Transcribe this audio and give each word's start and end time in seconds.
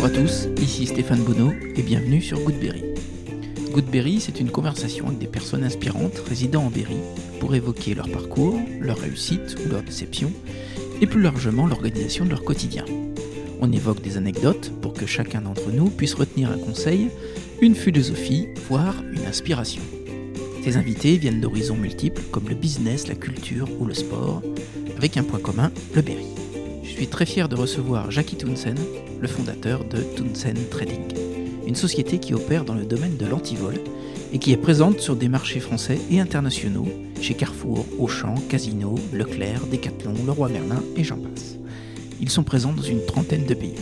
Bonjour 0.00 0.16
à 0.16 0.22
tous, 0.22 0.46
ici 0.62 0.86
Stéphane 0.86 1.24
Bonneau 1.24 1.52
et 1.74 1.82
bienvenue 1.82 2.22
sur 2.22 2.38
Goodberry. 2.38 2.84
Goodberry, 3.72 4.20
c'est 4.20 4.38
une 4.38 4.48
conversation 4.48 5.08
avec 5.08 5.18
des 5.18 5.26
personnes 5.26 5.64
inspirantes 5.64 6.22
résidant 6.28 6.66
en 6.66 6.70
Berry 6.70 6.98
pour 7.40 7.56
évoquer 7.56 7.94
leur 7.94 8.08
parcours, 8.08 8.60
leur 8.78 8.96
réussite 8.96 9.56
ou 9.58 9.68
leur 9.68 9.82
déception 9.82 10.30
et 11.00 11.08
plus 11.08 11.20
largement 11.20 11.66
l'organisation 11.66 12.24
de 12.24 12.30
leur 12.30 12.44
quotidien. 12.44 12.84
On 13.60 13.72
évoque 13.72 14.00
des 14.00 14.16
anecdotes 14.16 14.70
pour 14.80 14.92
que 14.92 15.04
chacun 15.04 15.40
d'entre 15.40 15.72
nous 15.72 15.90
puisse 15.90 16.14
retenir 16.14 16.52
un 16.52 16.58
conseil, 16.58 17.08
une 17.60 17.74
philosophie, 17.74 18.46
voire 18.68 18.94
une 19.12 19.26
inspiration. 19.26 19.82
Ces 20.62 20.76
invités 20.76 21.16
viennent 21.16 21.40
d'horizons 21.40 21.76
multiples 21.76 22.22
comme 22.30 22.48
le 22.48 22.54
business, 22.54 23.08
la 23.08 23.16
culture 23.16 23.66
ou 23.80 23.84
le 23.84 23.94
sport, 23.94 24.42
avec 24.96 25.16
un 25.16 25.24
point 25.24 25.40
commun, 25.40 25.72
le 25.96 26.02
Berry. 26.02 26.26
Je 26.84 26.90
suis 26.90 27.08
très 27.08 27.26
fier 27.26 27.48
de 27.48 27.56
recevoir 27.56 28.12
Jackie 28.12 28.36
Tounsen, 28.36 28.76
le 29.20 29.28
fondateur 29.28 29.84
de 29.84 29.98
Tounsen 30.16 30.56
Trading, 30.70 31.14
une 31.66 31.74
société 31.74 32.18
qui 32.18 32.34
opère 32.34 32.64
dans 32.64 32.74
le 32.74 32.84
domaine 32.84 33.16
de 33.16 33.26
l'antivol 33.26 33.74
et 34.32 34.38
qui 34.38 34.52
est 34.52 34.56
présente 34.56 35.00
sur 35.00 35.16
des 35.16 35.28
marchés 35.28 35.60
français 35.60 35.98
et 36.10 36.20
internationaux, 36.20 36.88
chez 37.20 37.34
Carrefour, 37.34 37.84
Auchan, 37.98 38.34
Casino, 38.48 38.94
Leclerc, 39.12 39.66
Decathlon, 39.66 40.14
Leroy 40.26 40.48
Merlin 40.50 40.82
et 40.96 41.04
j'en 41.04 41.18
passe. 41.18 41.58
Ils 42.20 42.30
sont 42.30 42.42
présents 42.42 42.72
dans 42.72 42.82
une 42.82 43.04
trentaine 43.04 43.46
de 43.46 43.54
pays. 43.54 43.74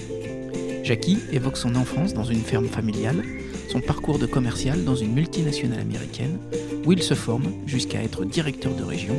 Jackie 0.84 1.18
évoque 1.32 1.56
son 1.56 1.74
enfance 1.74 2.14
dans 2.14 2.24
une 2.24 2.42
ferme 2.42 2.68
familiale, 2.68 3.22
son 3.68 3.80
parcours 3.80 4.18
de 4.18 4.27
commercial 4.27 4.84
dans 4.84 4.94
une 4.94 5.12
multinationale 5.12 5.80
américaine, 5.80 6.38
où 6.84 6.92
il 6.92 7.02
se 7.02 7.14
forme 7.14 7.52
jusqu'à 7.66 8.02
être 8.02 8.24
directeur 8.24 8.74
de 8.74 8.84
région, 8.84 9.16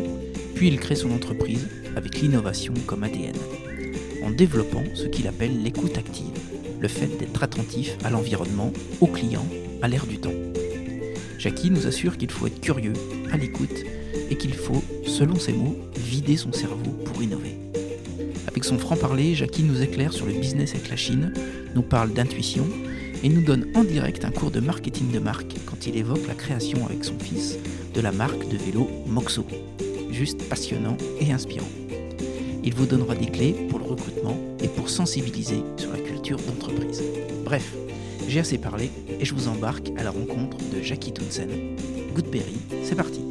puis 0.55 0.69
il 0.69 0.79
crée 0.79 0.95
son 0.95 1.11
entreprise 1.11 1.67
avec 1.95 2.21
l'innovation 2.21 2.73
comme 2.85 3.03
ADN, 3.03 3.35
en 4.27 4.31
développant 4.31 4.83
ce 4.93 5.05
qu'il 5.05 5.25
appelle 5.27 5.63
l'écoute 5.63 5.97
active, 5.97 6.33
le 6.81 6.89
fait 6.89 7.07
d'être 7.17 7.43
attentif 7.43 7.95
à 8.03 8.09
l'environnement, 8.09 8.73
aux 8.99 9.07
clients, 9.07 9.47
à 9.81 9.87
l'air 9.87 10.05
du 10.05 10.17
temps. 10.17 10.33
Jackie 11.39 11.71
nous 11.71 11.87
assure 11.87 12.17
qu'il 12.17 12.29
faut 12.29 12.45
être 12.47 12.59
curieux, 12.59 12.91
à 13.31 13.37
l'écoute, 13.37 13.85
et 14.29 14.35
qu'il 14.35 14.53
faut, 14.53 14.83
selon 15.05 15.35
ses 15.39 15.53
mots, 15.53 15.77
vider 15.97 16.35
son 16.35 16.51
cerveau 16.51 16.91
pour 17.05 17.23
innover. 17.23 17.55
Avec 18.47 18.65
son 18.65 18.77
franc-parler, 18.77 19.33
Jackie 19.33 19.63
nous 19.63 19.81
éclaire 19.81 20.11
sur 20.11 20.25
le 20.25 20.33
business 20.33 20.71
avec 20.75 20.89
la 20.89 20.97
Chine, 20.97 21.33
nous 21.73 21.83
parle 21.83 22.11
d'intuition 22.11 22.67
et 23.23 23.29
nous 23.29 23.41
donne 23.41 23.67
en 23.75 23.85
direct 23.85 24.25
un 24.25 24.31
cours 24.31 24.51
de 24.51 24.59
marketing 24.59 25.09
de 25.11 25.19
marque 25.19 25.55
quand 25.65 25.87
il 25.87 25.95
évoque 25.95 26.27
la 26.27 26.35
création 26.35 26.85
avec 26.85 27.05
son 27.05 27.17
fils 27.17 27.57
de 27.93 28.01
la 28.01 28.11
marque 28.11 28.49
de 28.49 28.57
vélo 28.57 28.89
Moxo. 29.07 29.45
Juste 30.11 30.43
passionnant 30.49 30.97
et 31.21 31.31
inspirant. 31.31 31.69
Il 32.63 32.73
vous 32.75 32.85
donnera 32.85 33.15
des 33.15 33.27
clés 33.27 33.53
pour 33.69 33.79
le 33.79 33.85
recrutement 33.85 34.37
et 34.61 34.67
pour 34.67 34.89
sensibiliser 34.89 35.63
sur 35.77 35.91
la 35.91 35.99
culture 35.99 36.37
d'entreprise. 36.37 37.03
Bref, 37.43 37.73
j'ai 38.27 38.39
assez 38.39 38.57
parlé 38.57 38.91
et 39.19 39.25
je 39.25 39.33
vous 39.33 39.47
embarque 39.47 39.91
à 39.97 40.03
la 40.03 40.11
rencontre 40.11 40.57
de 40.73 40.81
Jackie 40.81 41.13
Tounsen. 41.13 41.49
Goodberry, 42.13 42.57
c'est 42.83 42.95
parti. 42.95 43.21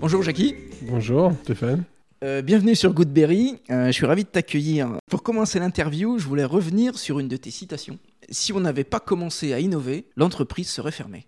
Bonjour 0.00 0.22
Jackie. 0.22 0.54
Bonjour 0.82 1.32
Stéphane. 1.42 1.84
Euh, 2.22 2.42
bienvenue 2.42 2.74
sur 2.74 2.92
Goodberry. 2.92 3.60
Euh, 3.70 3.86
je 3.86 3.92
suis 3.92 4.04
ravi 4.04 4.24
de 4.24 4.28
t'accueillir. 4.28 4.98
Pour 5.10 5.22
commencer 5.22 5.58
l'interview, 5.58 6.18
je 6.18 6.26
voulais 6.26 6.44
revenir 6.44 6.98
sur 6.98 7.18
une 7.18 7.28
de 7.28 7.36
tes 7.36 7.50
citations. 7.50 7.98
Si 8.28 8.52
on 8.52 8.60
n'avait 8.60 8.84
pas 8.84 9.00
commencé 9.00 9.54
à 9.54 9.60
innover, 9.60 10.04
l'entreprise 10.16 10.68
serait 10.68 10.92
fermée. 10.92 11.26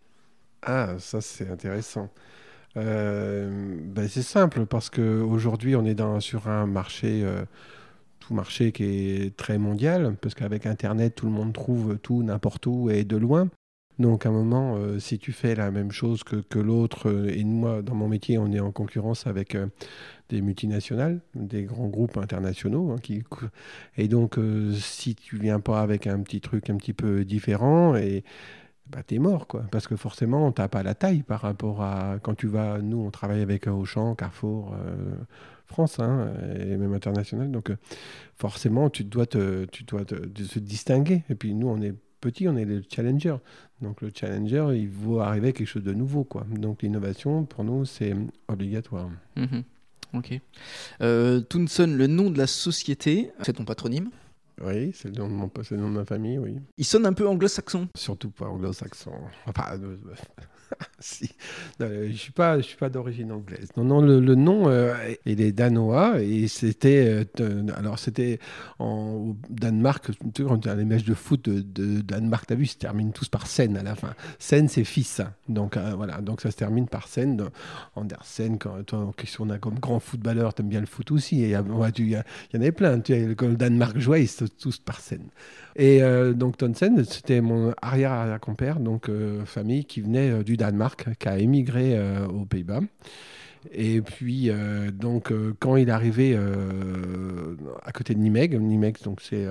Ah, 0.63 0.95
ça 0.99 1.21
c'est 1.21 1.49
intéressant. 1.49 2.09
Euh, 2.77 3.79
ben, 3.85 4.09
c'est 4.09 4.23
simple 4.23 4.65
parce 4.67 4.91
qu'aujourd'hui 4.91 5.77
on 5.77 5.85
est 5.85 5.95
dans, 5.95 6.21
sur 6.21 6.49
un 6.49 6.67
marché, 6.67 7.25
tout 8.21 8.35
marché 8.35 8.73
qui 8.73 8.85
est 8.85 9.37
très 9.37 9.59
mondial, 9.59 10.17
parce 10.21 10.35
qu'avec 10.35 10.67
Internet 10.67 11.17
tout 11.17 11.27
le 11.27 11.33
monde 11.33 11.53
trouve 11.53 11.99
tout 11.99 12.23
n'importe 12.23 12.67
où 12.67 12.91
et 12.91 13.05
de 13.05 13.17
loin. 13.17 13.49
Donc 13.99 14.25
à 14.25 14.31
un 14.31 14.33
moment, 14.33 14.79
si 14.99 15.19
tu 15.19 15.33
fais 15.33 15.55
la 15.55 15.71
même 15.71 15.93
chose 15.93 16.25
que, 16.25 16.37
que 16.37 16.59
l'autre, 16.59 17.29
et 17.29 17.45
moi 17.45 17.83
dans 17.83 17.95
mon 17.95 18.09
métier 18.09 18.39
on 18.39 18.51
est 18.53 18.61
en 18.61 18.73
concurrence 18.73 19.27
avec 19.27 19.57
des 20.29 20.41
multinationales, 20.41 21.21
des 21.35 21.65
grands 21.65 21.89
groupes 21.89 22.17
internationaux. 22.17 22.93
Hein, 22.93 22.97
qui, 23.03 23.23
et 23.99 24.09
donc, 24.09 24.39
si 24.75 25.15
tu 25.15 25.37
viens 25.37 25.61
pas 25.61 25.83
avec 25.83 26.07
un 26.07 26.21
petit 26.21 26.41
truc 26.41 26.71
un 26.71 26.77
petit 26.77 26.95
peu 26.95 27.25
différent, 27.25 27.97
et 27.97 28.25
bah, 28.87 29.03
tu 29.07 29.15
es 29.15 29.19
mort, 29.19 29.47
quoi. 29.47 29.65
Parce 29.71 29.87
que 29.87 29.97
forcément, 29.97 30.53
tu 30.53 30.61
n'as 30.61 30.69
pas 30.69 30.83
la 30.83 30.95
taille 30.95 31.23
par 31.23 31.41
rapport 31.41 31.83
à 31.83 32.17
quand 32.23 32.35
tu 32.35 32.47
vas. 32.47 32.79
Nous, 32.79 32.99
on 32.99 33.11
travaille 33.11 33.41
avec 33.41 33.67
Auchan, 33.67 34.15
Carrefour, 34.15 34.75
France, 35.67 35.99
hein, 35.99 36.33
et 36.59 36.77
même 36.77 36.93
international. 36.93 37.51
Donc, 37.51 37.73
forcément, 38.37 38.91
tu 38.91 39.05
dois, 39.05 39.27
te, 39.27 39.65
tu 39.67 39.85
dois 39.85 40.05
te, 40.05 40.15
distinguer. 40.59 41.23
Et 41.31 41.35
puis, 41.35 41.55
nous, 41.55 41.69
on 41.69 41.81
est 41.81 41.95
petit, 42.23 42.49
on 42.49 42.57
est 42.57 42.65
le 42.65 42.83
challenger. 42.89 43.37
Donc 43.83 44.01
le 44.01 44.11
challenger, 44.15 44.67
il 44.75 44.89
faut 44.89 45.21
arriver 45.21 45.49
à 45.49 45.53
quelque 45.53 45.67
chose 45.67 45.83
de 45.83 45.93
nouveau. 45.93 46.25
Quoi. 46.25 46.47
Donc 46.49 46.83
l'innovation, 46.83 47.45
pour 47.45 47.65
nous, 47.65 47.85
c'est 47.85 48.15
obligatoire. 48.49 49.11
Mmh 49.37 49.61
Ok. 50.15 50.39
Euh, 51.01 51.41
Toonson, 51.41 51.87
le 51.87 52.07
nom 52.07 52.29
de 52.29 52.37
la 52.37 52.47
société, 52.47 53.31
c'est 53.41 53.55
ton 53.55 53.65
patronyme? 53.65 54.11
Oui, 54.63 54.93
c'est 54.95 55.09
le, 55.09 55.15
nom 55.15 55.29
de 55.29 55.35
mon, 55.35 55.51
le 55.71 55.77
nom 55.77 55.89
de 55.89 55.95
ma 55.95 56.05
famille, 56.05 56.39
oui. 56.39 56.57
Il 56.79 56.85
sonne 56.85 57.07
un 57.07 57.13
peu 57.13 57.27
anglo-saxon. 57.29 57.89
Surtout 57.97 58.31
pas 58.31 58.47
anglo-saxon. 58.47 59.13
Enfin, 59.47 59.79
euh, 60.81 60.95
si. 61.01 61.31
je 61.81 61.85
ne 61.85 62.13
suis 62.13 62.33
pas, 62.33 62.59
pas 62.79 62.89
d'origine 62.89 63.33
anglaise. 63.33 63.69
Non, 63.77 63.85
non, 63.85 64.01
le, 64.01 64.35
nom, 64.35 64.69
euh, 64.69 64.95
il 65.27 65.41
est 65.41 65.53
danois 65.53 66.21
et 66.21 66.49
c'était, 66.49 67.25
euh, 67.41 68.45
en 68.79 69.37
Danemark, 69.51 70.11
les 70.37 70.85
matchs 70.85 71.05
de 71.05 71.15
foot 71.15 71.49
de, 71.49 72.01
Danemark, 72.01 72.47
tu 72.47 72.53
as 72.53 72.57
vu, 72.57 72.65
ils 72.65 72.69
se 72.69 72.77
terminent 72.77 73.13
tous 73.13 73.29
par 73.29 73.47
Sen 73.47 73.77
à 73.77 73.83
la 73.83 73.95
fin. 73.95 74.15
Sen, 74.39 74.69
c'est 74.69 74.85
fils. 74.85 75.21
Donc 75.49 75.77
euh, 75.77 75.93
voilà, 75.97 76.21
donc 76.21 76.41
ça 76.41 76.51
se 76.51 76.57
termine 76.57 76.89
par 76.89 77.09
Sen. 77.09 77.43
Andersen, 77.95 78.59
quand 78.59 78.83
toi, 78.85 79.13
on 79.39 79.51
a 79.51 79.59
comme 79.59 79.79
grand 79.79 80.01
footballeur, 80.01 80.55
tu 80.55 80.63
aimes 80.63 80.69
bien 80.69 80.81
le 80.81 80.87
foot 80.87 81.11
aussi. 81.11 81.43
Il 81.43 81.51
y, 81.51 81.57
en 81.57 81.63
avait 82.55 82.73
plein. 82.73 83.01
Tu 83.01 83.35
quand 83.37 83.49
le 83.49 83.57
Danemark 83.57 83.99
jouait, 83.99 84.23
ils 84.23 84.29
se 84.29 84.45
tous 84.45 84.79
par 84.79 85.01
Sen. 85.01 85.23
Et 85.77 86.03
donc 86.35 86.59
Tonsen, 86.59 87.03
c'était 87.05 87.41
mon 87.41 87.73
arrière-arrière-compère, 87.81 88.79
donc 88.79 89.11
famille 89.47 89.87
qui 89.87 90.03
venait 90.03 90.45
du 90.45 90.59
Danemark, 90.59 90.62
qui 91.19 91.29
a 91.29 91.39
émigré 91.39 91.97
euh, 91.97 92.27
aux 92.27 92.45
Pays-Bas. 92.45 92.81
Et 93.73 94.01
puis, 94.03 94.51
euh, 94.51 94.91
donc, 94.91 95.31
euh, 95.31 95.55
quand 95.61 95.77
il 95.77 95.89
est 95.89 95.93
arrivé 95.93 96.37
à 97.85 97.93
côté 97.93 98.15
de 98.15 98.19
Nimeg, 98.19 98.59
Nimeg, 98.61 98.97
donc 99.05 99.21
c'est 99.21 99.47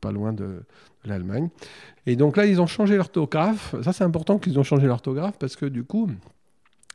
pas 0.00 0.12
loin 0.12 0.32
de, 0.32 0.62
l'Allemagne. 1.04 1.48
Et 2.06 2.14
donc 2.14 2.36
là, 2.36 2.46
ils 2.46 2.60
ont 2.60 2.66
changé 2.66 2.96
l'orthographe. 2.96 3.74
Ça, 3.82 3.92
c'est 3.92 4.04
important 4.04 4.38
qu'ils 4.38 4.58
ont 4.58 4.62
changé 4.62 4.86
l'orthographe 4.86 5.36
parce 5.38 5.56
que 5.56 5.66
du 5.66 5.82
coup, 5.82 6.08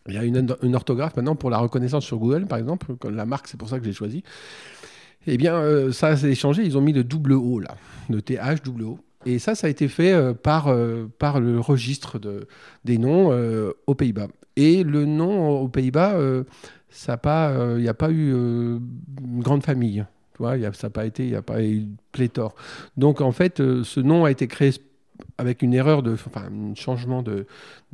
il 0.07 0.13
y 0.13 0.17
a 0.17 0.23
une, 0.23 0.55
une, 0.61 0.75
orthographe 0.75 1.17
maintenant 1.17 1.35
pour 1.35 1.49
la 1.49 1.57
reconnaissance 1.57 2.05
sur 2.05 2.17
Google, 2.17 2.45
par 2.45 2.57
exemple. 2.57 2.95
La 3.11 3.25
marque, 3.25 3.49
c'est 3.49 3.57
pour 3.57 3.67
ça 3.67 3.79
que 3.79 3.85
j'ai 3.85 3.91
choisi. 3.91 4.23
Eh 5.27 5.37
bien, 5.37 5.91
ça 5.91 6.15
s'est 6.15 6.35
changé. 6.35 6.63
Ils 6.63 6.77
ont 6.77 6.81
mis 6.81 6.93
le 6.93 7.03
double 7.03 7.33
O 7.33 7.59
là, 7.59 7.75
le 8.09 8.21
TH 8.21 8.63
double 8.63 8.83
O. 8.83 8.99
Et 9.27 9.39
ça, 9.39 9.55
ça 9.55 9.67
a 9.67 9.69
été 9.69 9.89
fait 9.89 10.13
euh, 10.13 10.33
par, 10.33 10.69
euh, 10.69 11.11
par 11.19 11.41
le 11.41 11.59
registre 11.59 12.17
de, 12.17 12.47
des 12.85 12.97
noms 12.97 13.33
euh, 13.33 13.73
aux 13.85 13.93
Pays-Bas. 13.93 14.29
Et 14.55 14.85
le 14.85 15.03
nom 15.03 15.49
aux 15.59 15.67
Pays-Bas, 15.67 16.17
il 16.17 17.81
n'y 17.81 17.89
a 17.89 17.93
pas 17.93 18.09
eu 18.09 18.31
une 18.31 19.41
grande 19.41 19.63
famille. 19.63 20.05
Tu 20.33 20.37
vois, 20.37 20.55
ça 20.73 20.89
pas 20.89 21.05
été, 21.05 21.25
il 21.25 21.31
n'y 21.31 21.35
a 21.35 21.41
pas 21.41 21.61
eu 21.61 21.87
pléthore. 22.13 22.55
Donc 22.95 23.19
en 23.19 23.33
fait, 23.33 23.57
ce 23.57 23.99
nom 23.99 24.23
a 24.23 24.31
été 24.31 24.47
créé 24.47 24.71
avec 25.37 25.61
une 25.61 25.73
erreur 25.73 26.03
de, 26.03 26.13
enfin, 26.13 26.45
un 26.49 26.73
changement 26.73 27.21
de, 27.21 27.45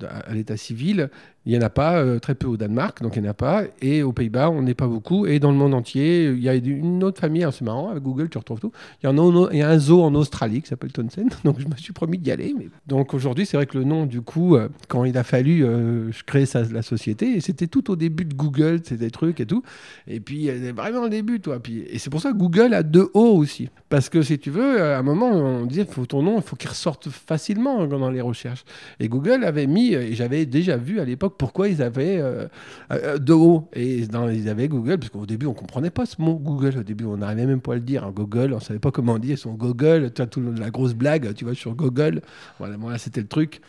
à 0.01 0.33
l'état 0.33 0.57
civil, 0.57 1.09
il 1.45 1.51
n'y 1.51 1.57
en 1.57 1.61
a 1.61 1.69
pas, 1.69 1.97
euh, 1.97 2.19
très 2.19 2.35
peu 2.35 2.47
au 2.47 2.55
Danemark, 2.55 3.01
donc 3.01 3.17
il 3.17 3.21
n'y 3.21 3.27
en 3.27 3.31
a 3.31 3.33
pas. 3.33 3.63
Et 3.81 4.01
aux 4.01 4.13
Pays-Bas, 4.13 4.49
on 4.49 4.61
n'est 4.61 4.73
pas 4.73 4.87
beaucoup. 4.87 5.25
Et 5.25 5.39
dans 5.39 5.51
le 5.51 5.57
monde 5.57 5.73
entier, 5.73 6.29
il 6.29 6.41
y 6.41 6.47
a 6.47 6.55
une 6.55 7.03
autre 7.03 7.19
famille, 7.19 7.43
hein, 7.43 7.51
c'est 7.51 7.65
marrant, 7.65 7.89
avec 7.89 8.01
Google, 8.01 8.29
tu 8.29 8.37
retrouves 8.37 8.61
tout. 8.61 8.71
Il 9.01 9.07
y, 9.07 9.09
en 9.09 9.17
a, 9.17 9.65
un 9.65 9.79
zoo 9.79 10.01
en 10.01 10.15
Australie 10.15 10.61
qui 10.61 10.69
s'appelle 10.69 10.93
Tonsen, 10.93 11.29
donc 11.43 11.59
je 11.59 11.67
me 11.67 11.75
suis 11.75 11.91
promis 11.91 12.17
d'y 12.17 12.31
aller. 12.31 12.55
Donc 12.87 13.13
aujourd'hui, 13.13 13.45
c'est 13.45 13.57
vrai 13.57 13.65
que 13.65 13.77
le 13.77 13.83
nom, 13.83 14.05
du 14.05 14.21
coup, 14.21 14.55
euh, 14.55 14.69
quand 14.87 15.03
il 15.03 15.17
a 15.17 15.23
fallu 15.23 15.65
euh, 15.65 16.11
créer 16.25 16.45
la 16.71 16.81
société, 16.81 17.41
c'était 17.41 17.67
tout 17.67 17.91
au 17.91 17.97
début 17.97 18.23
de 18.23 18.33
Google, 18.33 18.79
c'était 18.83 19.05
des 19.05 19.11
trucs 19.11 19.41
et 19.41 19.45
tout. 19.45 19.63
Et 20.07 20.21
puis, 20.21 20.49
vraiment 20.71 21.03
au 21.03 21.09
début, 21.09 21.41
toi. 21.41 21.59
Et 21.91 21.99
c'est 21.99 22.09
pour 22.09 22.21
ça 22.21 22.31
que 22.31 22.37
Google 22.37 22.73
a 22.73 22.83
deux 22.83 23.09
O 23.13 23.35
aussi. 23.35 23.69
Parce 23.89 24.07
que 24.07 24.21
si 24.21 24.39
tu 24.39 24.49
veux, 24.49 24.81
à 24.81 24.97
un 24.97 25.03
moment, 25.03 25.29
on 25.29 25.65
disait, 25.65 25.85
faut 25.85 26.05
ton 26.05 26.23
nom, 26.23 26.37
il 26.37 26.41
faut 26.41 26.55
qu'il 26.55 26.69
ressorte 26.69 27.09
facilement 27.09 27.85
dans 27.85 28.09
les 28.09 28.21
recherches. 28.21 28.63
Et 28.99 29.09
Google 29.09 29.43
avait 29.43 29.67
mis 29.67 29.82
et 29.91 30.13
j'avais 30.13 30.45
déjà 30.45 30.77
vu 30.77 30.99
à 30.99 31.05
l'époque 31.05 31.35
pourquoi 31.37 31.67
ils 31.67 31.81
avaient 31.81 32.17
euh, 32.17 32.47
euh, 32.91 33.17
de 33.17 33.33
haut. 33.33 33.69
Et 33.73 33.97
ils 33.97 34.49
avaient 34.49 34.67
Google, 34.67 34.97
parce 34.97 35.09
qu'au 35.09 35.25
début, 35.25 35.45
on 35.45 35.51
ne 35.51 35.55
comprenait 35.55 35.89
pas 35.89 36.05
ce 36.05 36.21
mot 36.21 36.35
Google. 36.35 36.79
Au 36.79 36.83
début, 36.83 37.05
on 37.05 37.17
n'arrivait 37.17 37.45
même 37.45 37.61
pas 37.61 37.73
à 37.73 37.75
le 37.75 37.81
dire. 37.81 38.03
Hein, 38.03 38.11
Google, 38.15 38.53
on 38.53 38.57
ne 38.57 38.61
savait 38.61 38.79
pas 38.79 38.91
comment 38.91 39.19
dire 39.19 39.37
son 39.37 39.53
Google. 39.53 40.11
Tu 40.13 40.21
as 40.21 40.27
toute 40.27 40.57
la 40.57 40.69
grosse 40.69 40.93
blague, 40.93 41.33
tu 41.33 41.45
vois, 41.45 41.55
sur 41.55 41.75
Google. 41.75 42.21
Voilà, 42.59 42.97
c'était 42.97 43.21
le 43.21 43.27
truc. 43.27 43.61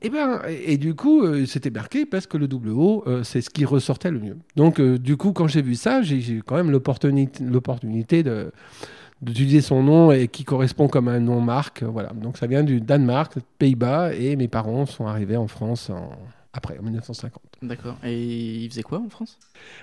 Et, 0.00 0.10
ben, 0.10 0.42
et, 0.48 0.76
du 0.78 0.94
coup, 0.94 1.22
euh, 1.22 1.46
c'était 1.46 1.70
marqué 1.70 2.06
parce 2.06 2.26
que 2.26 2.36
le 2.36 2.48
double 2.48 2.70
O, 2.70 3.04
euh, 3.06 3.22
c'est 3.22 3.40
ce 3.40 3.50
qui 3.50 3.64
ressortait 3.64 4.10
le 4.10 4.18
mieux. 4.18 4.36
Donc, 4.56 4.80
euh, 4.80 4.98
du 4.98 5.16
coup, 5.16 5.32
quand 5.32 5.48
j'ai 5.48 5.62
vu 5.62 5.74
ça, 5.74 6.02
j'ai 6.02 6.18
eu 6.18 6.42
quand 6.42 6.56
même 6.56 6.70
l'opportunité 6.70 8.22
de 8.22 8.52
d'utiliser 9.22 9.60
son 9.60 9.82
nom 9.82 10.12
et 10.12 10.28
qui 10.28 10.44
correspond 10.44 10.88
comme 10.88 11.08
un 11.08 11.20
nom 11.20 11.40
marque. 11.40 11.82
Voilà. 11.82 12.10
Donc 12.10 12.36
ça 12.36 12.46
vient 12.46 12.64
du 12.64 12.80
Danemark, 12.80 13.34
Pays-Bas, 13.58 14.14
et 14.14 14.36
mes 14.36 14.48
parents 14.48 14.84
sont 14.84 15.06
arrivés 15.06 15.36
en 15.36 15.46
France 15.46 15.90
en, 15.90 16.10
après, 16.54 16.78
en 16.78 16.82
1950. 16.82 17.40
D'accord. 17.62 17.96
Et 18.04 18.64
ils 18.64 18.68
faisaient 18.68 18.82
quoi 18.82 18.98
en 18.98 19.08
France? 19.08 19.38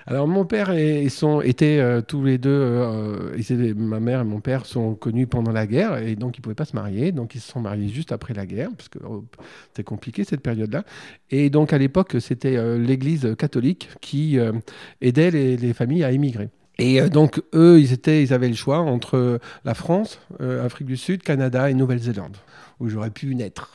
Alors, 0.06 0.28
mon 0.28 0.44
père 0.44 0.70
et 0.70 1.08
sont, 1.08 1.40
étaient 1.40 1.80
euh, 1.80 2.00
tous 2.00 2.22
les 2.22 2.38
deux, 2.38 2.50
euh, 2.50 3.74
ma 3.74 3.98
mère 3.98 4.20
et 4.20 4.24
mon 4.24 4.40
père 4.40 4.66
sont 4.66 4.94
connus 4.94 5.26
pendant 5.26 5.50
la 5.50 5.66
guerre 5.66 5.96
et 5.98 6.14
donc 6.14 6.36
ils 6.36 6.40
ne 6.40 6.42
pouvaient 6.42 6.54
pas 6.54 6.64
se 6.64 6.76
marier. 6.76 7.10
Donc, 7.10 7.34
ils 7.34 7.40
se 7.40 7.50
sont 7.50 7.60
mariés 7.60 7.88
juste 7.88 8.12
après 8.12 8.34
la 8.34 8.46
guerre 8.46 8.68
parce 8.76 8.88
que 8.88 8.98
oh, 9.04 9.24
c'était 9.68 9.82
compliqué 9.82 10.22
cette 10.22 10.42
période-là. 10.42 10.84
Et 11.30 11.50
donc, 11.50 11.72
à 11.72 11.78
l'époque, 11.78 12.16
c'était 12.20 12.56
euh, 12.56 12.78
l'Église 12.78 13.34
catholique 13.36 13.88
qui 14.00 14.38
aidait 15.00 15.30
les, 15.30 15.72
familles 15.72 16.04
à 16.04 16.12
émigrer. 16.12 16.50
Et 16.80 17.08
donc, 17.10 17.42
eux, 17.54 17.78
ils, 17.78 17.92
étaient, 17.92 18.22
ils 18.22 18.32
avaient 18.32 18.48
le 18.48 18.54
choix 18.54 18.78
entre 18.78 19.38
la 19.64 19.74
France, 19.74 20.18
Afrique 20.40 20.88
du 20.88 20.96
Sud, 20.96 21.22
Canada 21.22 21.70
et 21.70 21.74
Nouvelle-Zélande, 21.74 22.36
où 22.80 22.88
j'aurais 22.88 23.10
pu 23.10 23.34
naître. 23.34 23.70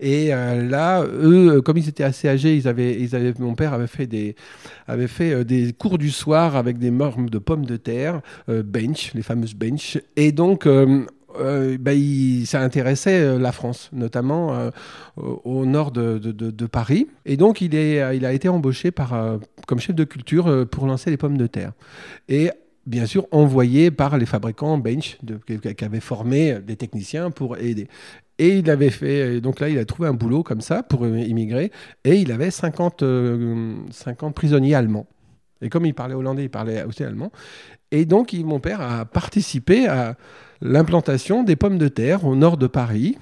Et 0.00 0.32
euh, 0.32 0.62
là, 0.68 1.02
eux, 1.04 1.56
euh, 1.56 1.60
comme 1.60 1.76
ils 1.76 1.88
étaient 1.88 2.04
assez 2.04 2.28
âgés, 2.28 2.56
ils 2.56 2.68
avaient, 2.68 3.34
mon 3.38 3.54
père 3.54 3.72
avait 3.72 3.86
fait 3.86 4.06
des, 4.06 4.36
avait 4.86 5.08
fait 5.08 5.32
euh, 5.32 5.44
des 5.44 5.72
cours 5.72 5.98
du 5.98 6.10
soir 6.10 6.56
avec 6.56 6.78
des 6.78 6.90
mormes 6.90 7.28
de 7.28 7.38
pommes 7.38 7.66
de 7.66 7.76
terre, 7.76 8.20
bench, 8.48 9.12
les 9.14 9.22
fameuses 9.22 9.54
bench. 9.54 9.98
Et 10.16 10.32
donc, 10.32 10.66
bah, 11.36 11.92
ça 12.44 12.60
intéressait 12.60 13.38
la 13.38 13.52
France, 13.52 13.90
notamment 13.92 14.70
au 15.16 15.66
nord 15.66 15.90
de, 15.90 16.66
Paris. 16.66 17.08
Et 17.26 17.36
donc, 17.36 17.60
il, 17.60 17.74
est, 17.74 18.16
il 18.16 18.24
a 18.24 18.32
été 18.32 18.48
embauché 18.48 18.90
par, 18.90 19.38
comme 19.66 19.78
chef 19.78 19.94
de 19.94 20.04
culture 20.04 20.66
pour 20.70 20.86
lancer 20.86 21.10
les 21.10 21.16
pommes 21.16 21.38
de 21.38 21.46
terre. 21.46 21.72
Et 22.28 22.50
bien 22.88 23.04
sûr 23.04 23.26
envoyé 23.30 23.90
par 23.90 24.16
les 24.16 24.26
fabricants 24.26 24.78
Bench, 24.78 25.18
qui 25.46 25.84
avaient 25.84 26.00
formé 26.00 26.58
des 26.60 26.76
techniciens 26.76 27.30
pour 27.30 27.58
aider. 27.58 27.88
Et 28.38 28.58
il 28.58 28.70
avait 28.70 28.90
fait, 28.90 29.40
donc 29.40 29.60
là, 29.60 29.68
il 29.68 29.78
a 29.78 29.84
trouvé 29.84 30.08
un 30.08 30.14
boulot 30.14 30.42
comme 30.42 30.60
ça 30.60 30.82
pour 30.82 31.06
immigrer, 31.06 31.70
et 32.04 32.14
il 32.14 32.32
avait 32.32 32.50
50, 32.50 33.00
50 33.00 33.02
euh, 33.02 34.30
prisonniers 34.30 34.74
allemands. 34.74 35.06
Et 35.60 35.68
comme 35.68 35.86
il 35.86 35.94
parlait 35.94 36.14
hollandais, 36.14 36.44
il 36.44 36.50
parlait 36.50 36.84
aussi 36.84 37.02
allemand. 37.02 37.32
Et 37.90 38.04
donc, 38.04 38.32
mon 38.32 38.60
père 38.60 38.80
a 38.80 39.04
participé 39.04 39.88
à 39.88 40.16
l'implantation 40.60 41.42
des 41.42 41.56
pommes 41.56 41.78
de 41.78 41.88
terre 41.88 42.24
au 42.26 42.36
nord 42.36 42.56
de 42.56 42.66
Paris, 42.66 43.18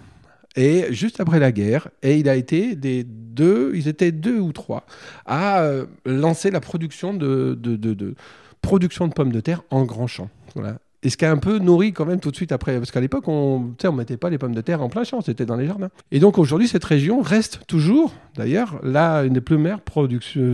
et 0.56 0.86
juste 0.90 1.20
après 1.20 1.38
la 1.38 1.52
guerre, 1.52 1.88
et 2.02 2.16
il 2.16 2.28
a 2.28 2.34
été 2.34 2.74
des 2.76 3.04
deux, 3.04 3.72
ils 3.74 3.88
étaient 3.88 4.12
deux 4.12 4.38
ou 4.38 4.52
trois, 4.52 4.86
à 5.26 5.60
euh, 5.60 5.84
lancer 6.06 6.50
la 6.50 6.60
production 6.60 7.12
de, 7.12 7.56
de, 7.60 7.76
de, 7.76 8.14
production 8.62 9.06
de 9.06 9.12
pommes 9.12 9.32
de 9.32 9.40
terre 9.40 9.62
en 9.70 9.84
grand 9.84 10.06
champ. 10.06 10.30
Voilà. 10.54 10.78
Et 11.02 11.10
ce 11.10 11.16
qui 11.16 11.24
a 11.24 11.30
un 11.30 11.36
peu 11.36 11.58
nourri 11.58 11.92
quand 11.92 12.06
même 12.06 12.20
tout 12.20 12.30
de 12.30 12.36
suite 12.36 12.52
après, 12.52 12.76
parce 12.78 12.90
qu'à 12.90 13.00
l'époque, 13.00 13.28
on 13.28 13.74
ne 13.82 13.90
mettait 13.90 14.16
pas 14.16 14.30
les 14.30 14.38
pommes 14.38 14.54
de 14.54 14.60
terre 14.60 14.82
en 14.82 14.88
plein 14.88 15.04
champ, 15.04 15.20
c'était 15.20 15.46
dans 15.46 15.56
les 15.56 15.66
jardins. 15.66 15.90
Et 16.10 16.18
donc 16.18 16.38
aujourd'hui, 16.38 16.68
cette 16.68 16.84
région 16.84 17.20
reste 17.20 17.60
toujours, 17.66 18.12
d'ailleurs, 18.34 18.80
là, 18.82 19.22
une 19.22 19.34
des 19.34 19.40
premières 19.40 19.80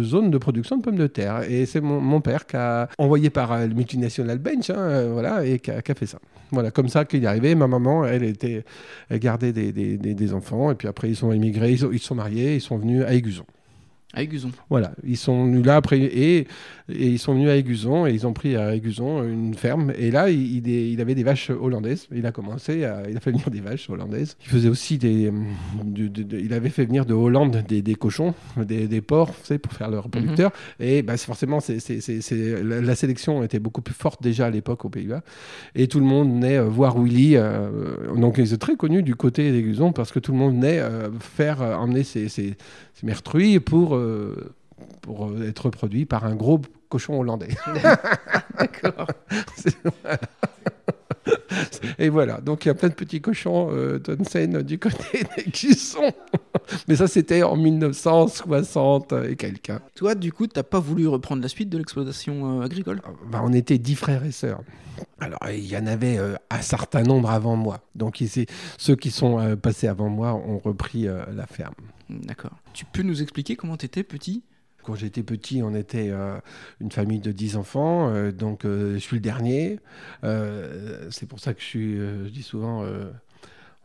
zones 0.03 0.31
de 0.31 0.39
production 0.39 0.77
de 0.77 0.83
pommes 0.83 0.97
de 0.97 1.07
terre. 1.07 1.43
Et 1.51 1.67
c'est 1.67 1.81
mon, 1.81 2.21
père 2.21 2.47
qui 2.47 2.57
a 2.57 2.89
envoyé 2.99 3.31
par 3.31 3.53
euh, 3.53 3.67
le 3.67 3.75
multinational 3.75 4.39
Bench, 4.39 4.71
hein, 4.71 4.77
euh, 4.77 5.11
voilà, 5.13 5.45
et 5.45 5.59
qui 5.59 5.71
a, 5.71 5.83
fait 5.83 6.07
ça. 6.07 6.19
Voilà, 6.51 6.71
comme 6.71 6.89
ça 6.89 7.05
qu'il 7.05 7.25
est 7.25 7.27
arrivé. 7.27 7.55
Ma 7.55 7.67
maman, 7.67 8.05
elle 8.05 8.23
était, 8.25 8.65
elle 9.09 9.19
gardait 9.19 9.53
des, 9.53 9.73
des, 9.73 9.97
des, 9.97 10.35
enfants, 10.35 10.71
et 10.71 10.75
puis 10.75 10.89
après, 10.89 11.09
ils 11.09 11.17
sont 11.17 11.33
immigrés, 11.33 11.73
ils, 11.73 11.89
ils 11.93 11.99
sont 11.99 12.15
mariés, 12.15 12.57
ils 12.57 12.61
sont 12.61 12.77
venus 12.77 13.05
à 13.05 13.15
Aiguzon. 13.15 13.47
À 14.15 14.23
Aiguzon. 14.23 14.51
Voilà, 14.69 14.93
ils 15.05 15.17
sont 15.17 15.47
venus 15.47 15.65
là 15.65 15.77
après 15.77 15.99
et, 15.99 16.47
ils 16.89 17.19
sont 17.19 17.33
venus 17.33 17.49
à 17.49 17.57
Aiguzon 17.57 18.07
et 18.07 18.13
ils 18.13 18.27
ont 18.27 18.35
pris 18.35 18.57
à 18.57 18.75
Aiguzon 18.75 19.23
une 19.23 19.55
ferme 19.55 19.93
et 19.97 20.11
là 20.11 20.29
il, 20.29 20.67
il, 20.67 21.01
avait 21.01 21.15
des 21.15 21.23
vaches 21.23 21.49
hollandaises. 21.51 22.09
Il 22.13 22.27
a 22.27 22.33
commencé, 22.33 22.85
à, 22.85 23.05
il 23.09 23.17
a 23.17 23.21
fait 23.21 23.31
venir 23.31 23.51
des 23.51 23.61
vaches 23.61 23.89
hollandaises. 23.89 24.37
Il 24.43 24.49
faisait 24.49 24.69
aussi 24.69 24.99
des, 24.99 25.33
il 25.97 26.53
avait 26.53 26.69
fait 26.69 26.85
venir 26.85 27.07
de 27.07 27.15
Hollande 27.15 27.65
des, 27.67 27.81
des 27.81 27.95
cochons, 27.95 28.35
des, 28.57 28.87
des 28.87 29.01
porcs, 29.01 29.35
pour 29.63 29.73
faire 29.73 29.91
leur 29.91 30.09
producteur. 30.09 30.51
Mhm. 30.79 30.87
Et 30.87 31.03
bah, 31.03 31.17
forcément, 31.17 31.61
c'est, 31.61 31.79
la, 32.63 32.81
la, 32.81 32.95
sélection 32.95 33.43
était 33.43 33.59
beaucoup 33.59 33.83
plus 33.83 33.95
forte 33.95 34.23
déjà 34.23 34.47
à 34.47 34.51
l'époque 34.51 34.85
aux 34.85 34.91
Pays-Bas 34.91 35.23
et 35.75 35.89
tout 35.89 36.01
le 36.01 36.07
monde 36.07 36.33
venait 36.33 36.59
euh, 36.59 36.65
voir 36.65 36.99
Willy. 36.99 37.37
Euh, 37.37 38.15
donc 38.15 38.37
ils 38.39 38.49
étaient 38.49 38.59
très 38.59 38.77
connus 38.77 39.03
du 39.03 39.15
côté 39.15 39.53
d'Aiguzon 39.53 39.93
parce 39.93 40.13
que 40.13 40.19
tout 40.19 40.33
le 40.33 40.39
monde 40.39 40.55
venait 40.55 40.81
euh, 40.81 41.09
faire 41.19 41.63
emmener 41.63 42.05
ses, 42.05 42.29
ses, 42.29 42.57
ses 42.95 43.61
pour 43.61 43.95
euh, 43.95 44.02
pour 45.01 45.31
être 45.43 45.71
produit 45.71 46.05
par 46.07 46.25
un 46.25 46.35
gros 46.35 46.61
cochon 46.89 47.21
hollandais. 47.21 47.57
D'accord. 48.59 49.07
Et 51.99 52.09
voilà, 52.09 52.41
donc 52.41 52.65
il 52.65 52.69
y 52.69 52.71
a 52.71 52.75
plein 52.75 52.89
de 52.89 52.95
petits 52.95 53.21
cochons 53.21 53.69
euh, 53.71 54.01
du 54.63 54.79
côté 54.79 55.25
des 55.37 55.45
cuissons. 55.45 56.13
Mais 56.89 56.97
ça, 56.97 57.07
c'était 57.07 57.43
en 57.43 57.57
1960 57.57 59.13
et 59.29 59.37
quelqu'un. 59.37 59.81
Toi, 59.95 60.15
du 60.15 60.33
coup, 60.33 60.47
tu 60.47 60.55
n'as 60.57 60.63
pas 60.63 60.81
voulu 60.81 61.07
reprendre 61.09 61.43
la 61.43 61.49
suite 61.49 61.69
de 61.69 61.79
l'exploitation 61.79 62.61
euh, 62.61 62.65
agricole? 62.65 63.01
Ah, 63.05 63.11
bah, 63.31 63.41
On 63.45 63.53
était 63.53 63.79
dix 63.79 63.95
frères 63.95 64.25
et 64.25 64.33
sœurs. 64.33 64.61
Alors, 65.21 65.41
il 65.51 65.67
y 65.67 65.77
en 65.77 65.87
avait 65.87 66.19
euh, 66.19 66.35
un 66.51 66.63
certain 66.63 67.03
nombre 67.03 67.31
avant 67.31 67.57
moi. 67.57 67.81
Donc, 67.95 68.23
ceux 68.79 68.97
qui 68.97 69.11
sont 69.11 69.39
euh, 69.39 69.57
passés 69.57 69.89
avant 69.89 70.09
moi 70.09 70.35
ont 70.35 70.59
repris 70.59 71.05
la 71.05 71.47
ferme. 71.47 71.75
D'accord. 72.11 72.53
Tu 72.73 72.85
peux 72.85 73.03
nous 73.03 73.23
expliquer 73.23 73.57
comment 73.57 73.77
tu 73.77 73.87
étais 73.87 74.03
petit? 74.03 74.43
Quand 74.83 74.97
j'étais 74.97 75.23
petit, 75.23 75.63
on 75.63 75.75
était 75.75 76.09
euh, 76.11 76.39
une 76.81 76.91
famille 76.91 77.21
de 77.21 77.31
10 77.31 77.57
enfants, 77.57 78.09
euh, 78.09 78.33
donc 78.33 78.65
euh, 78.65 78.95
je 78.95 78.99
suis 78.99 79.17
le 79.17 79.23
dernier. 79.23 79.79
c'est 80.23 81.27
pour 81.29 81.39
ça 81.39 81.55
que 81.55 81.61
je 81.61 81.67
suis, 81.67 81.97
je 81.97 82.29
dis 82.29 82.43
souvent, 82.43 82.85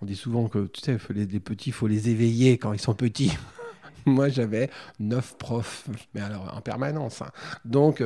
on 0.01 0.05
dit 0.05 0.15
souvent 0.15 0.47
que 0.47 0.67
tu 0.67 0.81
sais, 0.81 0.97
les, 1.09 1.39
petits, 1.39 1.69
il 1.69 1.73
faut 1.73 1.87
les 1.87 2.09
éveiller 2.09 2.57
quand 2.57 2.73
ils 2.73 2.79
sont 2.79 2.93
petits. 2.93 3.31
Moi, 4.05 4.29
j'avais 4.29 4.69
neuf 4.99 5.35
profs, 5.37 5.87
mais 6.13 6.21
alors 6.21 6.53
en 6.55 6.61
permanence. 6.61 7.21
Hein. 7.21 7.29
Donc, 7.65 8.01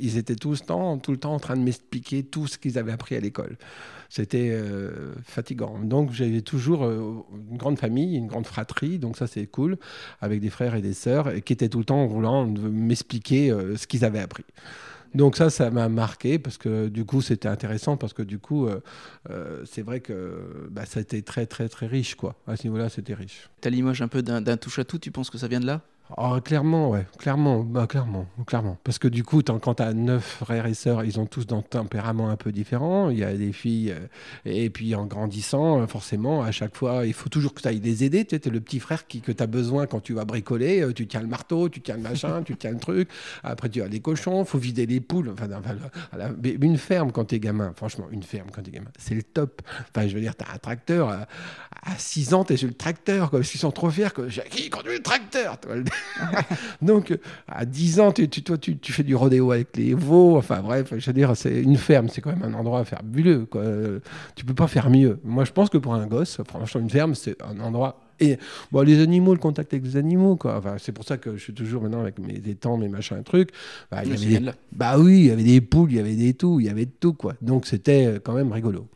ils 0.00 0.16
étaient 0.16 0.36
tout 0.36 0.52
le, 0.52 0.58
temps, 0.58 0.96
tout 0.98 1.10
le 1.10 1.18
temps 1.18 1.34
en 1.34 1.40
train 1.40 1.56
de 1.56 1.62
m'expliquer 1.62 2.22
tout 2.22 2.46
ce 2.46 2.56
qu'ils 2.56 2.78
avaient 2.78 2.92
appris 2.92 3.16
à 3.16 3.20
l'école. 3.20 3.56
C'était 4.08 4.50
euh, 4.52 5.14
fatigant. 5.22 5.78
Donc 5.78 6.12
j'avais 6.12 6.40
toujours 6.40 6.84
euh, 6.84 7.24
une 7.50 7.58
grande 7.58 7.78
famille, 7.78 8.16
une 8.16 8.26
grande 8.26 8.46
fratrie, 8.46 8.98
donc 8.98 9.16
ça 9.16 9.26
c'est 9.26 9.46
cool, 9.46 9.76
avec 10.20 10.40
des 10.40 10.48
frères 10.48 10.74
et 10.74 10.80
des 10.80 10.94
sœurs, 10.94 11.30
et 11.30 11.42
qui 11.42 11.52
étaient 11.52 11.68
tout 11.68 11.78
le 11.78 11.84
temps 11.84 12.02
en 12.02 12.06
roulant 12.06 12.46
de 12.46 12.68
m'expliquer 12.68 13.50
euh, 13.50 13.76
ce 13.76 13.86
qu'ils 13.86 14.04
avaient 14.04 14.20
appris. 14.20 14.44
Donc 15.14 15.36
ça, 15.36 15.50
ça 15.50 15.70
m'a 15.70 15.88
marqué 15.88 16.38
parce 16.38 16.58
que 16.58 16.88
du 16.88 17.04
coup, 17.04 17.22
c'était 17.22 17.48
intéressant 17.48 17.96
parce 17.96 18.12
que 18.12 18.22
du 18.22 18.38
coup, 18.38 18.68
c'est 19.64 19.82
vrai 19.82 20.00
que 20.00 20.68
bah, 20.70 20.86
ça 20.86 20.98
a 20.98 21.02
été 21.02 21.22
très, 21.22 21.46
très, 21.46 21.68
très 21.68 21.86
riche, 21.86 22.14
quoi. 22.14 22.36
À 22.46 22.56
ce 22.56 22.64
niveau-là, 22.64 22.88
c'était 22.88 23.14
riche. 23.14 23.48
Tu 23.60 23.68
as 23.68 23.70
l'image 23.70 24.02
un 24.02 24.08
peu 24.08 24.22
d'un 24.22 24.56
touche-à-tout, 24.56 24.98
tu 24.98 25.10
penses 25.10 25.30
que 25.30 25.38
ça 25.38 25.48
vient 25.48 25.60
de 25.60 25.66
là? 25.66 25.82
Oh, 26.16 26.40
clairement, 26.42 26.90
ouais, 26.90 27.06
clairement, 27.18 27.60
bah, 27.60 27.86
clairement, 27.86 28.26
clairement. 28.46 28.78
Parce 28.82 28.98
que 28.98 29.08
du 29.08 29.24
coup, 29.24 29.42
quand 29.42 29.74
tu 29.74 29.82
as 29.82 29.92
neuf 29.92 30.38
frères 30.42 30.64
et 30.64 30.72
sœurs, 30.72 31.04
ils 31.04 31.20
ont 31.20 31.26
tous 31.26 31.46
un 31.50 31.60
tempérament 31.60 32.30
un 32.30 32.36
peu 32.36 32.50
différent. 32.50 33.10
Il 33.10 33.18
y 33.18 33.24
a 33.24 33.34
des 33.34 33.52
filles, 33.52 33.90
euh, 33.90 34.06
et 34.46 34.70
puis 34.70 34.94
en 34.94 35.04
grandissant, 35.04 35.82
euh, 35.82 35.86
forcément, 35.86 36.42
à 36.42 36.50
chaque 36.50 36.76
fois, 36.76 37.04
il 37.04 37.12
faut 37.12 37.28
toujours 37.28 37.52
que 37.52 37.60
tu 37.60 37.68
ailles 37.68 37.80
les 37.80 38.04
aider. 38.04 38.24
Tu 38.24 38.36
es 38.36 38.50
le 38.50 38.60
petit 38.60 38.80
frère 38.80 39.06
qui, 39.06 39.20
que 39.20 39.32
tu 39.32 39.42
as 39.42 39.46
besoin 39.46 39.86
quand 39.86 40.00
tu 40.00 40.14
vas 40.14 40.24
bricoler. 40.24 40.80
Euh, 40.80 40.94
tu 40.94 41.06
tiens 41.06 41.20
le 41.20 41.26
marteau, 41.26 41.68
tu 41.68 41.82
tiens 41.82 41.96
le 41.96 42.02
machin, 42.02 42.42
tu 42.42 42.56
tiens 42.56 42.70
le 42.70 42.78
truc. 42.78 43.10
Après, 43.42 43.68
tu 43.68 43.82
as 43.82 43.88
les 43.88 44.00
cochons, 44.00 44.46
faut 44.46 44.58
vider 44.58 44.86
les 44.86 45.00
poules. 45.00 45.30
Enfin, 45.30 45.46
une 46.42 46.78
ferme 46.78 47.12
quand 47.12 47.26
tu 47.26 47.34
es 47.34 47.40
gamin, 47.40 47.74
franchement, 47.76 48.06
une 48.10 48.22
ferme 48.22 48.48
quand 48.50 48.62
tu 48.62 48.70
es 48.70 48.72
gamin, 48.72 48.90
c'est 48.98 49.14
le 49.14 49.22
top. 49.22 49.60
Enfin, 49.94 50.08
je 50.08 50.14
veux 50.14 50.22
dire, 50.22 50.34
tu 50.34 50.44
as 50.44 50.54
un 50.54 50.58
tracteur, 50.58 51.10
à, 51.10 51.26
6 51.98 52.32
ans, 52.32 52.44
tu 52.44 52.54
es 52.54 52.56
sur 52.56 52.68
le 52.68 52.74
tracteur, 52.74 53.28
quoi, 53.28 53.40
parce 53.40 53.50
qu'ils 53.50 53.60
sont 53.60 53.70
trop 53.72 53.90
fiers 53.90 54.08
que 54.14 54.22
qui 54.48 54.70
conduit 54.70 54.94
le 54.94 55.02
tracteur? 55.02 55.58
Donc, 56.82 57.16
à 57.46 57.64
10 57.64 58.00
ans, 58.00 58.12
tu, 58.12 58.28
toi, 58.28 58.58
tu, 58.58 58.92
fais 58.92 59.02
du 59.02 59.14
rodéo 59.14 59.52
avec 59.52 59.76
les 59.76 59.94
veaux. 59.94 60.36
Enfin, 60.36 60.60
bref, 60.60 60.92
je 60.96 61.06
veux 61.06 61.12
dire, 61.12 61.36
c'est 61.36 61.62
une 61.62 61.76
ferme, 61.76 62.08
c'est 62.08 62.20
quand 62.20 62.30
même 62.30 62.42
un 62.42 62.54
endroit 62.54 62.84
fabuleux. 62.84 63.46
Quoi. 63.46 63.62
Tu 64.34 64.44
peux 64.44 64.54
pas 64.54 64.66
faire 64.66 64.90
mieux. 64.90 65.18
Moi, 65.24 65.44
je 65.44 65.52
pense 65.52 65.70
que 65.70 65.78
pour 65.78 65.94
un 65.94 66.06
gosse, 66.06 66.40
franchement, 66.46 66.80
une 66.80 66.90
ferme, 66.90 67.14
c'est 67.14 67.40
un 67.42 67.60
endroit 67.60 68.00
et 68.20 68.38
bon, 68.72 68.82
les 68.82 69.00
animaux, 69.00 69.32
le 69.32 69.38
contact 69.38 69.72
avec 69.72 69.84
les 69.84 69.96
animaux, 69.96 70.36
quoi. 70.36 70.56
Enfin, 70.56 70.76
c'est 70.78 70.92
pour 70.92 71.04
ça 71.04 71.18
que 71.18 71.36
je 71.36 71.42
suis 71.42 71.54
toujours 71.54 71.82
maintenant 71.82 72.00
avec 72.00 72.18
mes 72.18 72.34
étangs, 72.34 72.76
mes 72.76 72.88
machins, 72.88 73.22
trucs. 73.22 73.50
Bah, 73.90 74.02
il 74.04 74.32
y 74.32 74.36
avait 74.36 74.52
bah 74.72 74.98
oui, 74.98 75.20
il 75.20 75.26
y 75.26 75.30
avait 75.30 75.44
des 75.44 75.60
poules, 75.60 75.92
il 75.92 75.96
y 75.96 76.00
avait 76.00 76.16
des 76.16 76.34
tout, 76.34 76.60
il 76.60 76.66
y 76.66 76.68
avait 76.68 76.86
tout, 76.86 77.14
quoi. 77.14 77.34
Donc 77.40 77.66
c'était 77.66 78.06
euh, 78.06 78.18
quand 78.22 78.34
même 78.34 78.52
rigolo. 78.52 78.88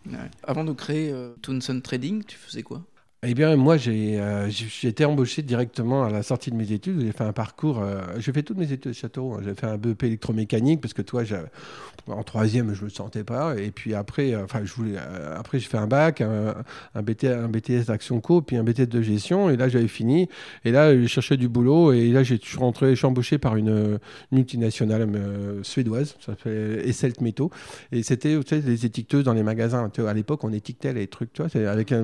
Avant 0.43 0.65
de 0.65 0.73
créer 0.73 1.13
euh, 1.13 1.35
Trading, 1.83 2.25
tu 2.25 2.37
faisais 2.37 2.63
quoi? 2.63 2.83
Eh 3.25 3.35
bien, 3.35 3.55
moi, 3.55 3.77
j'ai 3.77 4.19
euh, 4.19 4.51
été 4.83 5.05
embauché 5.05 5.43
directement 5.43 6.03
à 6.03 6.11
la 6.11 6.25
sortie 6.25 6.51
de 6.51 6.57
mes 6.57 6.73
études. 6.73 7.01
J'ai 7.01 7.13
fait 7.13 7.23
un 7.23 7.33
parcours. 7.33 7.81
Euh, 7.81 8.01
j'ai 8.19 8.33
fait 8.33 8.43
toutes 8.43 8.59
mes 8.59 8.73
études 8.73 8.91
à 8.91 8.95
Châteauroux. 8.95 9.39
J'ai 9.45 9.55
fait 9.55 9.69
un 9.69 9.77
BEP 9.77 10.03
électromécanique 10.03 10.81
parce 10.81 10.93
que 10.93 11.03
toi, 11.03 11.23
en 12.09 12.25
troisième, 12.25 12.75
je 12.75 12.83
le 12.83 12.91
sentais 12.91 13.23
pas. 13.23 13.57
Et 13.57 13.71
puis 13.71 13.95
après, 13.95 14.35
euh, 14.35 14.43
enfin, 14.43 14.63
je 14.65 14.75
voulais. 14.75 14.97
après, 15.37 15.61
j'ai 15.61 15.69
fait 15.69 15.79
un 15.79 15.87
bac, 15.87 16.21
un, 16.21 16.53
BT, 17.01 17.27
un 17.27 17.47
BTS 17.47 17.85
d'action 17.87 18.21
co, 18.21 18.43
puis 18.43 18.57
un 18.57 18.65
BTS 18.65 18.89
de 18.89 19.01
gestion. 19.03 19.51
Et 19.51 19.57
là, 19.57 19.69
j'avais 19.69 19.87
fini. 19.87 20.29
Et 20.65 20.73
là, 20.73 20.93
je 20.93 21.07
cherchais 21.07 21.37
du 21.37 21.49
boulot. 21.49 21.93
Et 21.93 22.09
là, 22.09 22.25
je 22.25 22.35
suis 22.35 22.59
rentré, 22.59 22.97
je 22.97 23.07
embauché 23.07 23.39
par 23.39 23.55
une 23.55 24.01
multinationale 24.33 25.09
suédoise, 25.63 26.17
ça 26.19 26.33
s'appelle 26.33 26.83
Esselt 26.85 27.21
Métaux. 27.21 27.53
Et 27.93 28.03
c'était, 28.03 28.37
tu 28.41 28.49
sais, 28.49 28.61
des 28.61 28.85
étiqueteuses 28.85 29.23
dans 29.23 29.33
les 29.33 29.45
magasins. 29.45 29.89
à 29.97 30.13
l'époque, 30.13 30.43
on 30.43 30.53
étiquetait 30.53 30.93
les 30.93 31.07
trucs, 31.07 31.33
tu 31.33 31.43
vois, 31.43 31.71
avec 31.71 31.95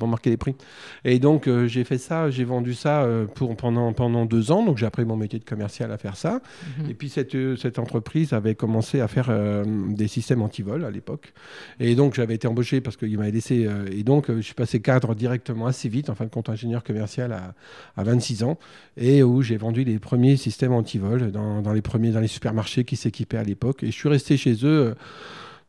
pour 0.00 0.08
marquer 0.08 0.30
les 0.30 0.36
prix. 0.36 0.56
Et 1.04 1.18
donc, 1.18 1.46
euh, 1.46 1.66
j'ai 1.66 1.84
fait 1.84 1.98
ça, 1.98 2.30
j'ai 2.30 2.44
vendu 2.44 2.74
ça 2.74 3.02
euh, 3.02 3.26
pour, 3.26 3.56
pendant, 3.56 3.92
pendant 3.92 4.24
deux 4.24 4.50
ans. 4.50 4.64
Donc, 4.64 4.78
j'ai 4.78 4.86
appris 4.86 5.04
mon 5.04 5.16
métier 5.16 5.38
de 5.38 5.44
commercial 5.44 5.92
à 5.92 5.98
faire 5.98 6.16
ça. 6.16 6.40
Mhm. 6.78 6.90
Et 6.90 6.94
puis, 6.94 7.08
cette, 7.08 7.34
euh, 7.34 7.56
cette 7.56 7.78
entreprise 7.78 8.32
avait 8.32 8.54
commencé 8.54 9.00
à 9.00 9.08
faire 9.08 9.32
des 9.64 10.08
systèmes 10.08 10.42
anti-vol 10.42 10.84
à 10.84 10.90
l'époque. 10.90 11.32
Et 11.80 11.94
donc, 11.94 12.14
j'avais 12.14 12.34
été 12.34 12.46
embauché 12.46 12.80
parce 12.80 12.96
qu'il 12.96 13.16
m'avait 13.18 13.30
laissé. 13.30 13.68
et 13.90 14.02
donc, 14.02 14.26
je 14.28 14.40
suis 14.40 14.54
passé 14.54 14.80
cadre 14.80 15.14
directement 15.14 15.66
assez 15.66 15.88
vite, 15.88 16.10
en 16.10 16.14
fin 16.14 16.24
de 16.24 16.30
compte, 16.30 16.48
ingénieur 16.48 16.82
commercial 16.82 17.32
à, 17.32 17.54
à 17.96 18.04
26 18.04 18.44
ans. 18.44 18.58
Et 18.96 19.22
où 19.22 19.42
j'ai 19.42 19.56
vendu 19.56 19.84
les 19.84 19.98
premiers 19.98 20.36
systèmes 20.36 20.72
anti-vol 20.72 21.32
dans, 21.32 21.62
dans, 21.62 21.72
les 21.72 21.82
premiers, 21.82 22.10
dans 22.10 22.20
les 22.20 22.28
supermarchés 22.28 22.84
qui 22.84 22.96
s'équipaient 22.96 23.38
à 23.38 23.44
l'époque. 23.44 23.82
Et 23.82 23.86
je 23.86 23.92
suis 23.92 24.08
resté 24.08 24.36
chez 24.36 24.56
eux. 24.64 24.94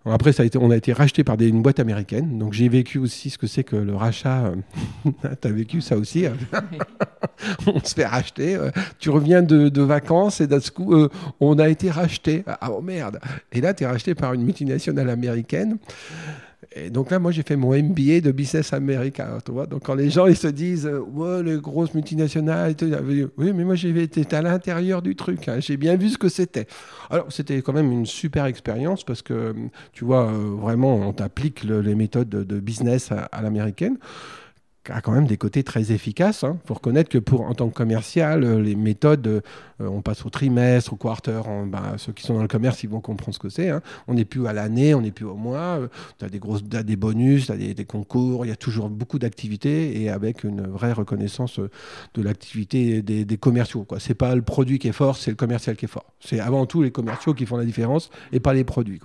Après, 0.05 0.33
ça 0.33 0.43
a 0.43 0.45
été, 0.45 0.57
on 0.57 0.69
a 0.69 0.77
été 0.77 0.93
racheté 0.93 1.24
par 1.24 1.35
des, 1.35 1.47
une 1.47 1.62
boîte 1.62 1.79
américaine. 1.79 2.38
Donc 2.38 2.53
j'ai 2.53 2.69
vécu 2.69 3.00
aussi 3.00 3.29
ce 3.29 3.38
que 3.38 3.47
c'est 3.47 3.63
que 3.63 3.75
le 3.75 3.95
rachat. 3.95 4.53
tu 5.41 5.47
as 5.47 5.51
vécu 5.51 5.81
ça 5.81 5.97
aussi. 5.97 6.25
Hein. 6.25 6.35
on 7.67 7.79
se 7.83 7.95
fait 7.95 8.05
racheter. 8.05 8.57
tu 9.00 9.09
reviens 9.09 9.41
de, 9.41 9.81
vacances 9.81 10.41
et 10.41 10.47
d'un 10.47 10.59
coup, 10.59 10.93
euh, 10.93 11.09
on 11.39 11.57
a 11.59 11.69
été 11.69 11.89
racheté. 11.89 12.43
Ah 12.47 12.71
oh 12.71 12.81
merde. 12.81 13.19
Et 13.51 13.62
là, 13.62 13.74
tu 13.74 13.83
es 13.83 13.88
racheté 13.88 14.15
par 14.15 14.33
une 14.33 14.43
multinationale 14.43 15.09
américaine. 15.09 15.77
Et 16.75 16.89
donc 16.89 17.12
là, 17.12 17.19
moi, 17.19 17.31
j'ai 17.31 17.43
fait 17.43 17.55
mon 17.55 17.71
MBA 17.71 18.21
de 18.21 18.31
business 18.31 18.74
américain, 18.74 19.38
tu 19.45 19.51
vois. 19.51 19.65
Donc 19.65 19.83
quand 19.83 19.95
les 19.95 20.09
gens 20.09 20.25
ils 20.27 20.35
se 20.35 20.47
disent, 20.47 20.88
euh, 20.88 21.00
ouais, 21.00 21.43
les 21.43 21.57
grosses 21.57 21.93
multinationales, 21.93 22.75
oui, 23.38 23.53
mais 23.53 23.63
moi, 23.63 23.75
j'ai 23.75 23.89
été 24.01 24.25
à 24.35 24.41
l'intérieur 24.41 25.01
du 25.01 25.15
truc. 25.15 25.47
Hein. 25.47 25.59
j'ai 25.59 25.77
bien 25.77 25.95
vu 25.95 26.09
ce 26.09 26.17
que 26.17 26.29
c'était. 26.29 26.67
Alors, 27.09 27.31
c'était 27.31 27.62
quand 27.62 27.74
même 27.74 27.91
une 27.91 28.05
super 28.05 28.45
expérience 28.45 29.03
parce 29.03 29.21
que, 29.21 29.53
tu 29.93 30.05
vois, 30.05 30.29
euh, 30.29 30.55
vraiment, 30.59 30.95
on 30.95 31.13
t'applique 31.13 31.63
les 31.63 31.95
méthodes 31.95 32.29
de, 32.29 32.59
business 32.59 33.12
à 33.12 33.41
l'américaine 33.41 33.97
a 34.89 35.01
quand 35.01 35.12
même 35.12 35.25
des 35.25 35.38
côtés 35.38 35.63
très 35.63 35.92
efficaces. 35.92 36.42
Il 36.44 36.48
hein. 36.48 36.58
faut 36.65 36.75
reconnaître 36.75 37.10
que 37.10 37.18
pour, 37.18 37.42
en 37.42 37.54
tant 37.54 37.70
que 37.70 37.74
commercial, 37.74 38.44
euh, 38.44 38.62
les 38.62 38.75
méthodes, 38.75 39.27
euh, 39.27 39.42
on 39.80 40.01
passe 40.01 40.25
au 40.25 40.30
trimestre, 40.30 40.94
au 40.94 40.96
quarter. 40.96 41.42
Ben, 41.68 41.98
ceux 41.98 42.13
qui 42.13 42.24
sont 42.24 42.36
dans 42.36 42.42
le 42.42 42.48
commerce, 42.48 42.84
ils 42.84 42.89
vont 42.89 43.01
comprendre 43.01 43.34
ce 43.34 43.39
que 43.39 43.50
c'est. 43.50 43.70
Hein. 43.70 43.82
On 44.08 44.13
n'est 44.13 44.25
plus 44.25 44.48
à 44.48 44.54
l'année, 44.54 44.94
on 44.94 45.01
n'est 45.01 45.12
plus 45.12 45.25
au 45.25 45.36
mois. 45.36 45.80
Euh, 45.80 45.88
tu 46.20 46.25
as 46.25 46.30
des, 46.30 46.39
grosses, 46.39 46.63
des 46.63 46.96
bonus, 46.96 47.48
tu 47.48 47.51
as 47.51 47.58
des, 47.58 47.86
concours. 47.86 48.46
Il 48.46 48.50
y 48.50 48.51
a 48.51 48.56
toujours 48.56 48.89
beaucoup 48.89 49.20
d'activités 49.20 50.01
et 50.01 50.10
avec 50.10 50.44
une 50.44 50.62
vraie 50.68 50.94
reconnaissance 50.94 51.60
de 51.60 52.22
l'activité 52.22 53.01
des, 53.01 53.38
commerciaux. 53.38 53.86
Ce 53.98 54.10
n'est 54.10 54.15
pas 54.15 54.36
le 54.36 54.42
produit 54.42 54.80
qui 54.80 54.88
est 54.88 54.94
fort, 54.94 55.18
c'est 55.18 55.32
le 55.32 55.36
commercial 55.36 55.75
qui 55.75 55.86
est 55.86 55.89
fort. 55.89 56.06
C'est 56.20 56.39
avant 56.39 56.65
tout 56.65 56.82
les 56.82 56.92
commerciaux 56.92 57.34
qui 57.34 57.46
font 57.46 57.58
la 57.58 57.65
différence 57.65 58.10
et 58.32 58.39
pas 58.39 58.54
les 58.54 58.63
produits. 58.63 59.00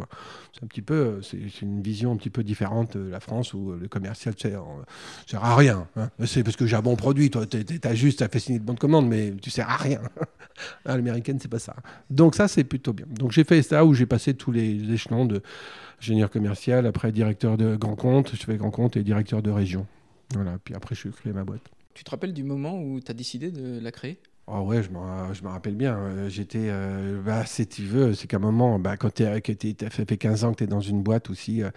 C'est 0.52 0.64
un 0.64 0.66
petit 0.66 0.82
peu, 0.82 1.20
c'est 1.22 1.62
une 1.62 1.82
vision 1.82 2.12
un 2.12 2.16
petit 2.16 2.30
peu 2.30 2.42
différente 2.42 2.96
de 2.96 3.10
la 3.10 3.20
France 3.20 3.54
où 3.54 3.72
le 3.72 3.88
commercial 3.88 4.34
sert 4.38 4.62
à 5.42 5.56
rien 5.56 5.69
Hein. 5.96 6.10
C'est 6.26 6.42
parce 6.42 6.56
que 6.56 6.66
j'ai 6.66 6.76
un 6.76 6.82
bon 6.82 6.96
produit. 6.96 7.30
Toi, 7.30 7.46
tu 7.46 7.58
as 7.82 7.94
juste 7.94 8.26
fait 8.30 8.38
signer 8.38 8.58
de 8.58 8.64
bonne 8.64 8.78
commande, 8.78 9.08
mais 9.08 9.32
tu 9.40 9.50
sers 9.50 9.68
à 9.68 9.76
rien. 9.76 10.00
à 10.84 10.96
l'américaine, 10.96 11.38
c'est 11.40 11.48
pas 11.48 11.58
ça. 11.58 11.76
Donc 12.08 12.34
ça, 12.34 12.48
c'est 12.48 12.64
plutôt 12.64 12.92
bien. 12.92 13.06
Donc 13.08 13.32
j'ai 13.32 13.44
fait 13.44 13.62
ça 13.62 13.84
où 13.84 13.94
j'ai 13.94 14.06
passé 14.06 14.34
tous 14.34 14.52
les 14.52 14.92
échelons 14.92 15.24
de 15.24 15.42
ingénieur 16.00 16.30
commercial, 16.30 16.86
après 16.86 17.12
directeur 17.12 17.56
de 17.56 17.76
grand 17.76 17.96
compte, 17.96 18.34
je 18.34 18.42
fais 18.42 18.56
grand 18.56 18.70
compte 18.70 18.96
et 18.96 19.02
directeur 19.02 19.42
de 19.42 19.50
région. 19.50 19.86
Voilà. 20.34 20.58
Puis 20.64 20.74
après, 20.74 20.94
je 20.94 21.00
suis 21.00 21.10
créé 21.10 21.32
ma 21.32 21.44
boîte. 21.44 21.62
Tu 21.94 22.04
te 22.04 22.10
rappelles 22.10 22.32
du 22.32 22.44
moment 22.44 22.80
où 22.80 23.00
tu 23.00 23.10
as 23.10 23.14
décidé 23.14 23.50
de 23.50 23.78
la 23.80 23.92
créer? 23.92 24.18
Ah 24.52 24.62
ouais, 24.62 24.82
je 24.82 24.90
me, 24.90 25.48
rappelle 25.48 25.74
bien. 25.74 25.96
Euh, 25.96 26.28
j'étais, 26.28 26.68
euh, 26.70 27.20
bah, 27.22 27.44
si 27.46 27.66
tu 27.66 27.82
veux, 27.82 28.14
c'est 28.14 28.26
qu'à 28.26 28.38
un 28.38 28.40
moment, 28.40 28.78
bah, 28.78 28.96
quand 28.96 29.12
tu 29.14 29.24
as 29.24 29.40
fait 29.40 30.16
15 30.16 30.44
ans 30.44 30.52
que 30.52 30.58
tu 30.58 30.64
es 30.64 30.66
dans 30.66 30.80
une 30.80 31.02
boîte 31.02 31.30
aussi, 31.30 31.62
euh, 31.62 31.70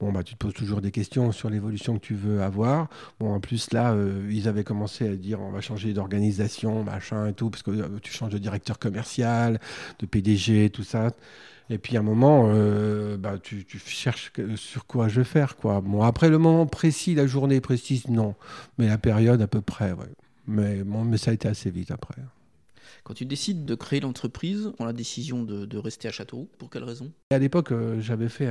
bon, 0.00 0.12
bah, 0.12 0.22
tu 0.22 0.34
te 0.34 0.38
poses 0.38 0.54
toujours 0.54 0.80
des 0.80 0.90
questions 0.92 1.32
sur 1.32 1.50
l'évolution 1.50 1.94
que 1.94 2.04
tu 2.06 2.14
veux 2.14 2.42
avoir. 2.42 2.88
Bon, 3.18 3.34
en 3.34 3.40
plus, 3.40 3.72
là, 3.72 3.96
ils 4.28 4.48
avaient 4.48 4.64
commencé 4.64 5.08
à 5.08 5.16
dire 5.16 5.40
on 5.40 5.50
va 5.50 5.60
changer 5.60 5.92
d'organisation, 5.92 6.84
machin 6.84 7.26
et 7.26 7.32
tout, 7.32 7.50
parce 7.50 7.62
que 7.62 7.98
tu 7.98 8.12
changes 8.12 8.32
de 8.32 8.38
directeur 8.38 8.78
commercial, 8.78 9.60
de 9.98 10.06
PDG, 10.06 10.70
tout 10.70 10.84
ça. 10.84 11.10
Et 11.68 11.78
puis 11.78 11.96
à 11.96 12.00
un 12.00 12.02
moment, 12.02 12.52
bah, 13.18 13.38
tu, 13.42 13.64
cherches 13.86 14.32
sur 14.56 14.86
quoi 14.86 15.08
je 15.08 15.20
vais 15.20 15.24
faire. 15.24 15.56
Quoi. 15.56 15.80
Bon, 15.80 16.02
après 16.02 16.28
le 16.28 16.38
moment 16.38 16.66
précis, 16.66 17.14
la 17.14 17.26
journée 17.26 17.60
précise, 17.60 18.08
non. 18.08 18.34
Mais 18.78 18.88
la 18.88 18.98
période 18.98 19.42
à 19.42 19.46
peu 19.46 19.60
près. 19.60 19.94
Mais, 20.46 20.82
mais 20.84 21.18
ça 21.18 21.30
a 21.30 21.34
été 21.34 21.48
assez 21.48 21.70
vite 21.70 21.90
après. 21.90 22.16
Quand 23.04 23.14
tu 23.14 23.24
décides 23.24 23.64
de 23.64 23.74
créer 23.74 24.00
l'entreprise, 24.00 24.72
on 24.78 24.84
a 24.84 24.88
la 24.88 24.92
décision 24.92 25.42
de, 25.42 25.78
rester 25.78 26.08
à 26.08 26.10
Châteauroux. 26.10 26.48
Pour 26.58 26.70
quelle 26.70 26.84
raison? 26.84 27.10
À 27.30 27.38
l'époque, 27.38 27.72
euh, 27.72 28.00
j'avais 28.00 28.28
fait 28.28 28.46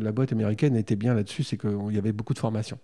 la 0.00 0.12
boîte 0.12 0.32
américaine 0.32 0.76
était 0.76 0.96
bien 0.96 1.14
là-dessus, 1.14 1.42
c'est 1.42 1.56
qu'il 1.56 1.92
y 1.92 1.98
avait 1.98 2.12
beaucoup 2.12 2.34
de 2.34 2.38
formations. 2.38 2.78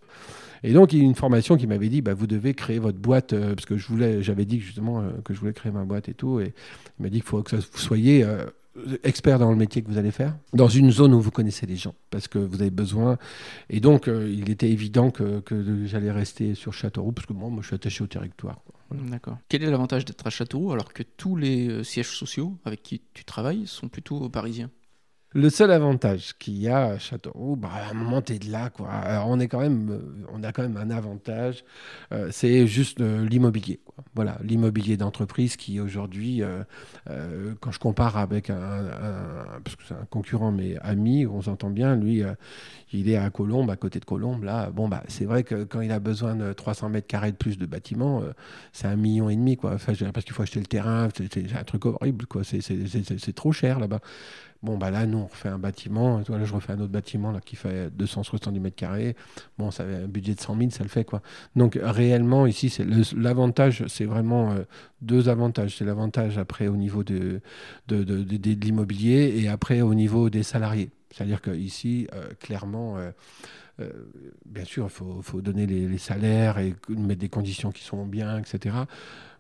Et 0.63 0.73
donc, 0.73 0.93
il 0.93 1.01
y 1.01 1.03
a 1.03 1.05
une 1.05 1.15
formation 1.15 1.57
qui 1.57 1.67
m'avait 1.67 1.89
dit, 1.89 2.03
bah, 2.03 2.15
vous 2.15 2.27
devez 2.27 2.55
créer 2.55 2.79
votre 2.79 2.99
boîte, 2.99 3.33
euh, 3.33 3.55
parce 3.55 3.67
que 3.67 3.77
je 3.77 3.87
voulais, 3.89 4.23
j'avais 4.23 4.45
dit 4.45 4.61
justement 4.61 5.03
euh, 5.03 5.11
que 5.25 5.35
je 5.35 5.41
voulais 5.41 5.53
créer 5.53 5.73
ma 5.73 5.85
boîte 5.85 6.09
et 6.09 6.15
tout, 6.15 6.41
et 6.41 6.55
il 6.99 7.03
m'a 7.03 7.09
dit 7.09 7.21
qu'il 7.21 7.29
faut 7.29 7.43
que 7.43 7.57
vous 7.57 7.63
soyez 7.75 8.25
expert 9.03 9.39
dans 9.39 9.51
le 9.51 9.57
métier 9.57 9.83
que 9.83 9.89
vous 9.89 9.99
allez 9.99 10.11
faire, 10.11 10.37
dans 10.53 10.69
une 10.69 10.91
zone 10.91 11.13
où 11.15 11.21
vous 11.21 11.31
connaissez 11.31 11.67
les 11.67 11.77
gens, 11.77 11.95
parce 12.11 12.29
que 12.29 12.39
vous 12.39 12.61
avez 12.61 12.71
besoin. 12.71 13.19
Et 13.69 13.81
donc, 13.81 14.09
euh, 14.09 14.31
il 14.31 14.51
était 14.51 14.71
évident 14.71 15.11
que, 15.11 15.43
j'allais 15.85 16.11
rester 16.11 16.55
sur 16.55 16.73
Châteauroux, 16.73 17.13
parce 17.13 17.27
que 17.27 17.33
moi, 17.33 17.51
moi 17.51 17.61
je 17.63 17.69
suis 17.69 17.75
attaché 17.75 18.03
au 18.03 18.07
territoire. 18.07 18.61
D'accord. 18.91 19.39
Quel 19.49 19.63
est 19.63 19.71
l'avantage 19.71 20.05
d'être 20.05 20.27
à 20.27 20.31
Châteauroux 20.31 20.73
alors 20.73 20.93
que 20.93 21.03
tous 21.03 21.37
les 21.37 21.69
euh, 21.69 21.83
sièges 21.83 22.11
sociaux 22.11 22.59
avec 22.65 22.83
qui 22.83 23.01
tu 23.15 23.25
travailles 23.25 23.67
sont 23.67 23.89
plutôt 23.89 24.29
parisiens? 24.29 24.71
Le 25.35 25.49
seul 25.51 25.71
avantage 25.71 26.35
qu'il 26.39 26.59
y 26.59 26.69
a 26.69 26.85
à 26.85 26.99
Châteauroux, 26.99 27.57
bah, 27.57 27.71
à 27.73 27.91
un 27.91 27.95
moment, 27.95 28.21
tu 28.21 28.35
es 28.35 28.39
de 28.39 28.51
là. 28.51 28.71
Quoi. 28.71 28.89
Alors, 28.91 29.29
on, 29.29 29.41
est 29.41 29.49
quand 29.49 29.61
même, 29.61 29.91
euh, 29.91 30.27
on 30.33 30.43
a 30.43 30.53
quand 30.53 30.63
même 30.63 30.77
un 30.77 30.91
avantage, 30.91 31.65
euh, 32.13 32.29
c'est 32.31 32.67
juste 32.67 33.01
euh, 33.01 33.27
l'immobilier. 33.27 33.81
Voilà, 34.15 34.39
l'immobilier 34.43 34.97
d'entreprise 34.97 35.57
qui 35.57 35.81
aujourd'hui, 35.81 36.43
quand 37.61 37.73
je 37.73 37.79
compare 37.79 38.17
avec 38.17 38.51
un, 38.51 38.91
parce 39.65 39.77
que 39.77 39.83
c'est 39.89 39.95
un 39.95 40.05
concurrent, 40.11 40.53
mais 40.53 40.77
ami, 40.83 41.27
on 41.27 41.41
s'entend 41.41 41.71
bien, 41.71 41.97
lui, 41.97 42.23
il 42.93 43.09
est 43.09 43.17
à 43.17 43.31
Colombes, 43.31 43.71
à 43.71 43.77
côté 43.77 44.01
de 44.01 44.05
Colombes. 44.05 44.45
Là, 44.45 44.71
bon, 44.71 44.89
bah, 44.89 45.03
c'est 45.09 45.25
vrai 45.25 45.45
que 45.45 45.65
quand 45.65 45.81
il 45.81 45.93
a 45.93 45.99
besoin 45.99 46.35
de 46.35 46.53
300 46.53 46.91
mètres 46.91 47.07
carrés 47.07 47.33
de 47.33 47.37
plus 47.37 47.57
de 47.57 47.65
bâtiments, 47.65 48.23
c'est 48.73 48.87
un 48.87 48.97
million 48.97 49.31
et 49.31 49.37
demi. 49.37 49.57
Quoi. 49.57 49.73
Enfin, 49.75 49.93
parce 50.13 50.25
qu'il 50.25 50.35
faut 50.35 50.43
acheter 50.43 50.61
le 50.61 50.67
terrain, 50.67 51.09
c'est 51.17 51.55
un 51.55 51.65
truc 51.65 51.87
horrible. 51.87 52.27
Quoi. 52.27 52.43
C'est 52.45 53.35
trop 53.35 53.53
cher 53.53 53.79
là-bas. 53.79 54.01
Bon, 54.63 54.79
bah 54.79 54.93
là, 54.93 55.07
nous, 55.07 55.19
on 55.19 55.27
refait 55.27 55.49
un 55.49 55.59
bâtiment. 55.59 56.19
Là, 56.29 56.45
je 56.45 56.55
refais 56.55 56.73
un 56.73 56.79
autre 56.79 56.93
bâtiment 56.93 57.33
là, 57.33 57.41
qui 57.41 57.57
fait 57.57 57.91
270 57.91 58.61
mètres 58.61 58.77
carrés. 58.77 59.17
Bon, 59.59 59.73
ça 59.73 59.83
avait 59.83 59.97
un 59.97 60.07
budget 60.07 60.35
de 60.35 60.41
100 60.41 60.57
000, 60.57 60.71
ça 60.71 60.85
le 60.85 60.89
fait. 60.89 61.05
quoi. 61.05 61.21
Donc, 61.57 61.79
réellement, 61.83 62.47
ici, 62.47 62.73
l'avantage, 63.17 63.85
c'est 63.89 64.05
vraiment 64.05 64.53
euh, 64.53 64.63
deux 65.01 65.29
avantages. 65.29 65.77
C'est 65.79 65.85
l'avantage 65.85 66.39
après 66.39 66.69
au 66.69 66.77
niveau 66.77 67.03
de, 67.03 67.41
l'immobilier 67.91 69.35
et 69.37 69.49
après 69.49 69.81
au 69.83 69.95
niveau 69.95 70.31
des 70.31 70.45
salariés. 70.45 70.91
C'est-à-dire 71.11 71.43
qu'ici, 71.43 72.07
euh, 72.15 72.29
clairement, 72.39 72.99
euh, 72.99 73.91
bien 74.47 74.65
sûr, 74.65 74.87
il 74.87 75.23
faut, 75.23 75.41
donner 75.41 75.67
les, 75.67 75.99
salaires 75.99 76.59
et 76.59 76.77
mettre 76.89 77.21
des 77.21 77.29
conditions 77.29 77.73
qui 77.73 77.83
sont 77.83 78.07
bien, 78.07 78.39
etc 78.39 78.77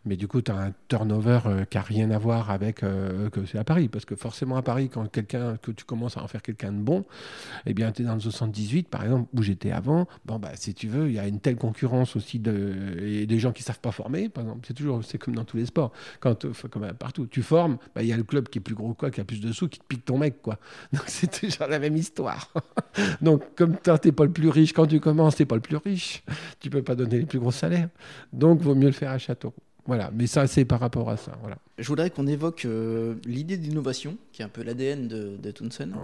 mais 0.04 0.16
du 0.16 0.26
coup, 0.26 0.42
tu 0.42 0.50
as 0.50 0.56
un 0.56 0.72
turnover 0.88 1.40
euh, 1.46 1.64
qui 1.64 1.76
n'a 1.76 1.82
rien 1.82 2.10
à 2.10 2.18
voir 2.18 2.50
avec 2.50 2.82
euh, 2.82 3.30
que 3.30 3.46
c'est 3.46 3.58
à 3.58 3.64
Paris. 3.64 3.88
Parce 3.88 4.04
que 4.04 4.16
forcément, 4.16 4.56
à 4.56 4.62
Paris, 4.62 4.88
quand 4.88 5.06
quelqu'un, 5.10 5.56
que 5.56 5.70
tu 5.70 5.84
commences 5.84 6.16
à 6.16 6.22
en 6.22 6.26
faire 6.26 6.42
quelqu'un 6.42 6.72
de 6.72 6.80
bon, 6.80 7.04
eh 7.66 7.74
bien, 7.74 7.92
tu 7.92 8.02
es 8.02 8.04
dans 8.04 8.14
le 8.14 8.20
78, 8.20 8.88
par 8.88 9.04
exemple, 9.04 9.28
où 9.36 9.42
j'étais 9.42 9.70
avant. 9.70 10.08
Bon, 10.24 10.38
bah, 10.38 10.50
si 10.54 10.74
tu 10.74 10.88
veux, 10.88 11.08
il 11.08 11.14
y 11.14 11.18
a 11.20 11.28
une 11.28 11.38
telle 11.38 11.56
concurrence 11.56 12.16
aussi 12.16 12.40
de, 12.40 13.24
des 13.26 13.38
gens 13.38 13.52
qui 13.52 13.62
ne 13.62 13.66
savent 13.66 13.80
pas 13.80 13.92
former, 13.92 14.28
par 14.28 14.42
exemple. 14.42 14.66
C'est 14.66 14.74
toujours, 14.74 15.04
c'est 15.04 15.18
comme 15.18 15.36
dans 15.36 15.44
tous 15.44 15.56
les 15.56 15.66
sports. 15.66 15.92
Quand, 16.18 16.46
comme 16.68 16.92
partout, 16.94 17.26
tu 17.26 17.42
formes, 17.42 17.78
bah, 17.94 18.02
il 18.02 18.08
y 18.08 18.12
a 18.12 18.16
le 18.16 18.24
club 18.24 18.48
qui 18.48 18.58
est 18.58 18.62
plus 18.62 18.74
gros, 18.74 18.94
quoi, 18.94 19.10
qui 19.12 19.20
a 19.20 19.24
plus 19.24 19.40
de 19.40 19.52
sous, 19.52 19.68
qui 19.68 19.78
te 19.78 19.84
pique 19.84 20.04
ton 20.04 20.18
mec, 20.18 20.42
quoi. 20.42 20.58
Donc, 20.92 21.04
c'est 21.06 21.30
toujours 21.30 21.68
la 21.68 21.78
même 21.78 21.96
histoire. 21.96 22.52
Donc, 23.20 23.54
comme 23.54 23.76
tu 23.76 23.90
n'es 23.90 24.12
pas 24.12 24.24
le 24.24 24.32
plus 24.32 24.48
riche 24.48 24.72
quand 24.72 24.86
tu 24.86 24.98
commences, 24.98 25.36
tu 25.36 25.42
n'es 25.42 25.46
pas 25.46 25.54
le 25.54 25.60
plus 25.60 25.76
riche. 25.76 26.24
Tu 26.58 26.70
peux 26.70 26.82
pas 26.82 26.96
donner 26.96 27.18
les 27.18 27.26
plus 27.26 27.38
gros 27.38 27.52
salaires. 27.52 27.88
Donc, 28.32 28.60
vaut 28.60 28.74
mieux 28.74 28.86
le 28.86 28.92
faire 28.92 29.10
à 29.10 29.18
Château. 29.18 29.54
Voilà, 29.86 30.10
mais 30.14 30.26
ça, 30.26 30.46
c'est 30.46 30.64
par 30.64 30.80
rapport 30.80 31.10
à 31.10 31.16
ça. 31.16 31.32
Voilà. 31.40 31.58
Je 31.78 31.88
voudrais 31.88 32.10
qu'on 32.10 32.26
évoque 32.26 32.64
euh, 32.64 33.16
l'idée 33.24 33.56
d'innovation, 33.56 34.16
qui 34.32 34.42
est 34.42 34.44
un 34.44 34.48
peu 34.48 34.62
l'ADN 34.62 35.08
de, 35.08 35.36
de 35.36 35.50
Tunsen. 35.50 35.94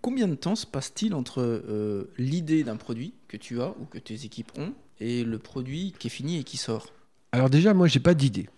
Combien 0.00 0.28
de 0.28 0.34
temps 0.34 0.54
se 0.54 0.66
passe-t-il 0.66 1.14
entre 1.14 1.40
euh, 1.40 2.04
l'idée 2.18 2.62
d'un 2.62 2.76
produit 2.76 3.14
que 3.26 3.36
tu 3.36 3.60
as 3.60 3.70
ou 3.80 3.84
que 3.84 3.98
tes 3.98 4.24
équipes 4.24 4.52
ont 4.56 4.72
et 5.00 5.24
le 5.24 5.38
produit 5.38 5.92
qui 5.98 6.06
est 6.06 6.10
fini 6.10 6.38
et 6.38 6.44
qui 6.44 6.56
sort? 6.56 6.92
Alors 7.32 7.50
déjà, 7.50 7.74
moi, 7.74 7.88
j'ai 7.88 8.00
pas 8.00 8.14
d'idée. 8.14 8.48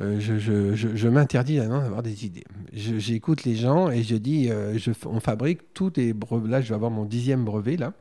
Euh, 0.00 0.20
je, 0.20 0.38
je, 0.38 0.74
je, 0.74 1.08
m'interdis 1.08 1.56
d'avoir 1.56 2.02
des 2.02 2.24
idées. 2.24 2.44
J'écoute 2.72 3.44
les 3.44 3.56
gens 3.56 3.90
et 3.90 4.02
je 4.02 4.16
dis, 4.16 4.50
on 5.06 5.20
fabrique 5.20 5.74
tous 5.74 5.92
les 5.96 6.12
brevets. 6.12 6.50
Là, 6.50 6.60
je 6.60 6.68
vais 6.68 6.74
avoir 6.74 6.90
mon 6.90 7.04
dixième 7.04 7.44
brevet, 7.44 7.76
là. 7.76 7.92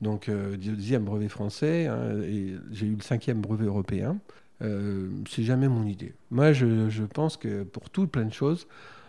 Donc, 0.00 0.30
dixième 0.30 1.04
brevet 1.04 1.28
français. 1.28 1.86
Hein, 1.86 2.20
et 2.22 2.54
j'ai 2.72 2.86
eu 2.86 2.94
le 2.94 3.02
cinquième 3.02 3.40
brevet 3.40 3.66
européen. 3.66 4.18
C'est 4.60 5.42
jamais 5.42 5.68
mon 5.68 5.86
idée. 5.86 6.14
Moi, 6.30 6.52
je, 6.52 7.02
pense 7.04 7.36
que 7.36 7.62
pour 7.62 7.90
tout 7.90 8.06
plein 8.06 8.24
de 8.24 8.32
choses, 8.32 8.66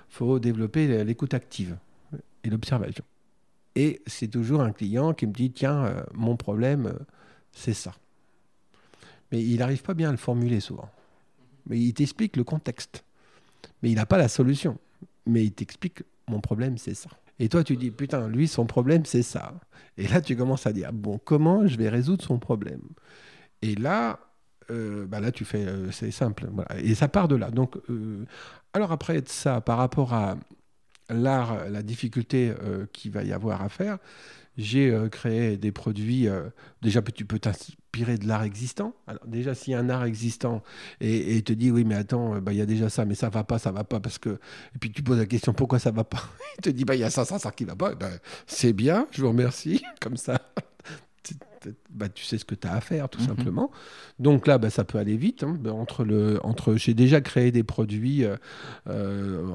il 0.09 0.15
faut 0.15 0.39
développer 0.39 1.03
l'écoute 1.03 1.33
active 1.33 1.77
et 2.43 2.49
l'observation. 2.49 3.03
Et 3.75 4.01
c'est 4.05 4.27
toujours 4.27 4.61
un 4.61 4.71
client 4.71 5.13
qui 5.13 5.27
me 5.27 5.33
dit, 5.33 5.51
tiens, 5.51 6.05
mon 6.13 6.35
problème, 6.35 6.93
c'est 7.51 7.73
ça. 7.73 7.93
Mais 9.31 9.41
il 9.41 9.57
n'arrive 9.57 9.81
pas 9.81 9.93
bien 9.93 10.09
à 10.09 10.11
le 10.11 10.17
formuler 10.17 10.59
souvent. 10.59 10.89
Mais 11.67 11.79
il 11.79 11.93
t'explique 11.93 12.37
le 12.37 12.43
contexte. 12.43 13.03
Mais 13.81 13.91
il 13.91 13.95
n'a 13.95 14.05
pas 14.05 14.17
la 14.17 14.27
solution. 14.27 14.77
Mais 15.25 15.45
il 15.45 15.51
t'explique 15.51 16.03
mon 16.27 16.39
problème, 16.39 16.77
c'est 16.77 16.93
ça. 16.93 17.09
Et 17.39 17.49
toi, 17.49 17.63
tu 17.63 17.75
dis, 17.75 17.91
putain, 17.91 18.27
lui, 18.27 18.47
son 18.47 18.65
problème, 18.65 19.05
c'est 19.05 19.23
ça. 19.23 19.53
Et 19.97 20.07
là, 20.07 20.21
tu 20.21 20.35
commences 20.35 20.67
à 20.67 20.73
dire, 20.73 20.91
bon, 20.93 21.19
comment 21.23 21.65
je 21.67 21.77
vais 21.77 21.89
résoudre 21.89 22.23
son 22.23 22.39
problème? 22.39 22.81
Et 23.61 23.75
là, 23.75 24.19
euh, 24.71 25.05
bah 25.07 25.19
là, 25.19 25.31
tu 25.31 25.45
fais, 25.45 25.65
euh, 25.65 25.91
c'est 25.91 26.11
simple. 26.11 26.49
Et 26.77 26.95
ça 26.95 27.07
part 27.07 27.27
de 27.27 27.35
là. 27.35 27.51
Donc, 27.51 27.77
euh, 27.89 28.25
alors 28.73 28.91
après 28.91 29.21
ça, 29.25 29.61
par 29.61 29.77
rapport 29.77 30.13
à 30.13 30.37
l'art, 31.09 31.69
la 31.69 31.83
difficulté 31.83 32.53
qu'il 32.93 33.11
va 33.11 33.23
y 33.23 33.33
avoir 33.33 33.61
à 33.61 33.69
faire, 33.69 33.97
j'ai 34.57 34.95
créé 35.11 35.57
des 35.57 35.73
produits. 35.73 36.27
Déjà, 36.81 37.01
tu 37.01 37.25
peux 37.25 37.37
t'inspirer 37.37 38.17
de 38.17 38.27
l'art 38.27 38.43
existant. 38.43 38.93
Alors, 39.07 39.25
déjà, 39.27 39.53
s'il 39.53 39.73
y 39.73 39.75
a 39.75 39.79
un 39.79 39.89
art 39.89 40.05
existant 40.05 40.63
et, 41.01 41.35
et 41.35 41.41
te 41.41 41.51
dit 41.51 41.69
oui, 41.69 41.83
mais 41.83 41.95
attends, 41.95 42.39
bah, 42.39 42.53
il 42.53 42.59
y 42.59 42.61
a 42.61 42.65
déjà 42.65 42.87
ça, 42.87 43.03
mais 43.03 43.15
ça 43.15 43.27
va 43.27 43.43
pas, 43.43 43.59
ça 43.59 43.73
va 43.73 43.83
pas 43.83 43.99
parce 43.99 44.19
que. 44.19 44.39
Et 44.73 44.79
puis 44.79 44.89
tu 44.91 45.03
poses 45.03 45.19
la 45.19 45.25
question 45.25 45.53
pourquoi 45.53 45.79
ça 45.79 45.91
va 45.91 46.05
pas? 46.05 46.23
il 46.57 46.61
te 46.61 46.69
dit 46.69 46.85
bah 46.85 46.95
il 46.95 47.01
y 47.01 47.03
a 47.03 47.09
ça, 47.09 47.25
ça, 47.25 47.39
ça 47.39 47.51
qui 47.51 47.65
va 47.65 47.75
pas. 47.75 47.93
Ben, 47.95 48.11
c'est 48.47 48.71
bien, 48.71 49.05
je 49.11 49.21
vous 49.21 49.29
remercie. 49.29 49.83
Comme 49.99 50.15
ça, 50.15 50.39
bah, 51.89 52.09
tu 52.09 52.23
sais 52.23 52.37
ce 52.37 52.45
que 52.45 52.55
tu 52.55 52.67
as 52.67 52.73
à 52.73 52.81
faire, 52.81 53.09
tout 53.09 53.21
mhm. 53.21 53.27
simplement. 53.27 53.71
Donc 54.19 54.47
là, 54.47 54.57
bah, 54.57 54.69
ça 54.69 54.83
peut 54.83 54.97
aller 54.97 55.17
vite. 55.17 55.43
Hein. 55.43 55.57
Bah, 55.59 55.73
entre 55.73 56.03
le, 56.03 56.39
entre, 56.43 56.75
J'ai 56.75 56.93
déjà 56.93 57.21
créé 57.21 57.51
des 57.51 57.63
produits 57.63 58.23
euh, 58.23 58.35
euh, 58.87 59.45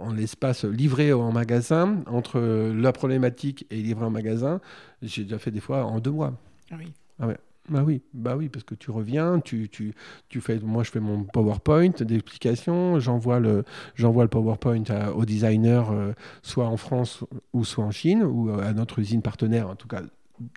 en, 0.00 0.12
l'espace 0.12 0.64
livré 0.64 1.12
en 1.12 1.32
magasin. 1.32 2.02
Entre 2.06 2.40
la 2.40 2.92
problématique 2.92 3.66
et 3.70 3.76
livré 3.76 4.04
en 4.04 4.10
magasin, 4.10 4.60
j'ai 5.02 5.24
déjà 5.24 5.38
fait 5.38 5.50
des 5.50 5.60
fois 5.60 5.84
en 5.84 6.00
deux 6.00 6.10
mois. 6.10 6.34
Ah 6.70 6.76
oui. 6.78 6.92
Ah 7.18 7.26
ouais. 7.26 7.36
Bah 7.68 7.84
oui, 7.86 8.02
bah 8.12 8.34
oui, 8.36 8.48
parce 8.48 8.64
que 8.64 8.74
tu 8.74 8.90
reviens, 8.90 9.38
tu, 9.38 9.68
tu, 9.68 9.94
tu 10.28 10.40
fais, 10.40 10.58
moi 10.58 10.82
je 10.82 10.90
fais 10.90 10.98
mon 10.98 11.22
PowerPoint 11.22 11.92
d'explication, 12.00 12.98
j'envoie 12.98 13.38
le, 13.38 13.62
j'envoie 13.94 14.24
le 14.24 14.28
PowerPoint 14.28 14.82
au 15.14 15.24
designer, 15.24 15.92
euh, 15.92 16.12
soit 16.42 16.66
en 16.66 16.76
France 16.76 17.22
ou 17.52 17.64
soit 17.64 17.84
en 17.84 17.92
Chine, 17.92 18.24
ou 18.24 18.50
à 18.50 18.72
notre 18.72 18.98
usine 18.98 19.22
partenaire, 19.22 19.68
en 19.68 19.76
tout 19.76 19.86
cas 19.86 20.02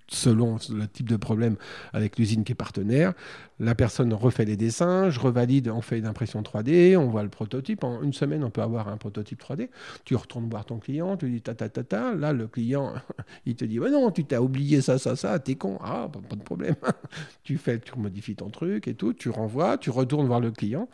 selon 0.08 0.56
le 0.70 0.86
type 0.86 1.08
de 1.08 1.16
problème 1.16 1.56
avec 1.92 2.18
l'usine 2.18 2.44
qui 2.44 2.52
est 2.52 2.56
partenaire. 2.56 3.14
La 3.58 3.74
personne 3.74 4.12
refait 4.12 4.44
les 4.44 4.56
dessins, 4.56 5.08
je 5.08 5.18
revalide, 5.18 5.68
on 5.68 5.80
fait 5.80 5.98
une 5.98 6.06
impression 6.06 6.42
3D, 6.42 6.96
on 6.96 7.08
voit 7.08 7.22
le 7.22 7.30
prototype. 7.30 7.84
En 7.84 8.02
une 8.02 8.12
semaine, 8.12 8.44
on 8.44 8.50
peut 8.50 8.60
avoir 8.60 8.88
un 8.88 8.98
prototype 8.98 9.42
3D. 9.42 9.70
Tu 10.04 10.14
retournes 10.14 10.48
voir 10.50 10.66
ton 10.66 10.78
client, 10.78 11.16
tu 11.16 11.30
dis 11.30 11.40
ta 11.40 11.54
ta 11.54 11.70
ta 11.70 11.82
ta. 11.82 12.14
Là, 12.14 12.34
le 12.34 12.48
client, 12.48 12.94
il 13.46 13.56
te 13.56 13.64
dit 13.64 13.78
non, 13.78 14.10
tu 14.10 14.24
t'as 14.24 14.40
oublié 14.40 14.82
ça, 14.82 14.98
ça, 14.98 15.16
ça, 15.16 15.38
t'es 15.38 15.54
con. 15.54 15.78
Ah, 15.82 16.08
pas, 16.12 16.36
de 16.36 16.42
problème. 16.42 16.76
tu 17.44 17.56
fais, 17.56 17.78
tu 17.78 17.98
modifies 17.98 18.36
ton 18.36 18.50
truc 18.50 18.88
et 18.88 18.94
tout, 18.94 19.14
tu 19.14 19.30
renvoies, 19.30 19.78
tu 19.78 19.90
retournes 19.90 20.26
voir 20.26 20.40
le 20.40 20.50
client. 20.50 20.88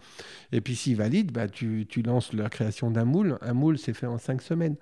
Et 0.52 0.60
puis 0.60 0.76
s'il 0.76 0.96
valide, 0.96 1.32
bah, 1.32 1.48
tu, 1.48 1.86
tu 1.88 2.02
lances 2.02 2.32
la 2.32 2.48
création 2.48 2.90
d'un 2.90 3.04
moule. 3.04 3.38
Un 3.40 3.54
moule, 3.54 3.76
c'est 3.78 3.94
fait 3.94 4.06
en 4.06 4.18
cinq 4.18 4.40
semaines. 4.40 4.76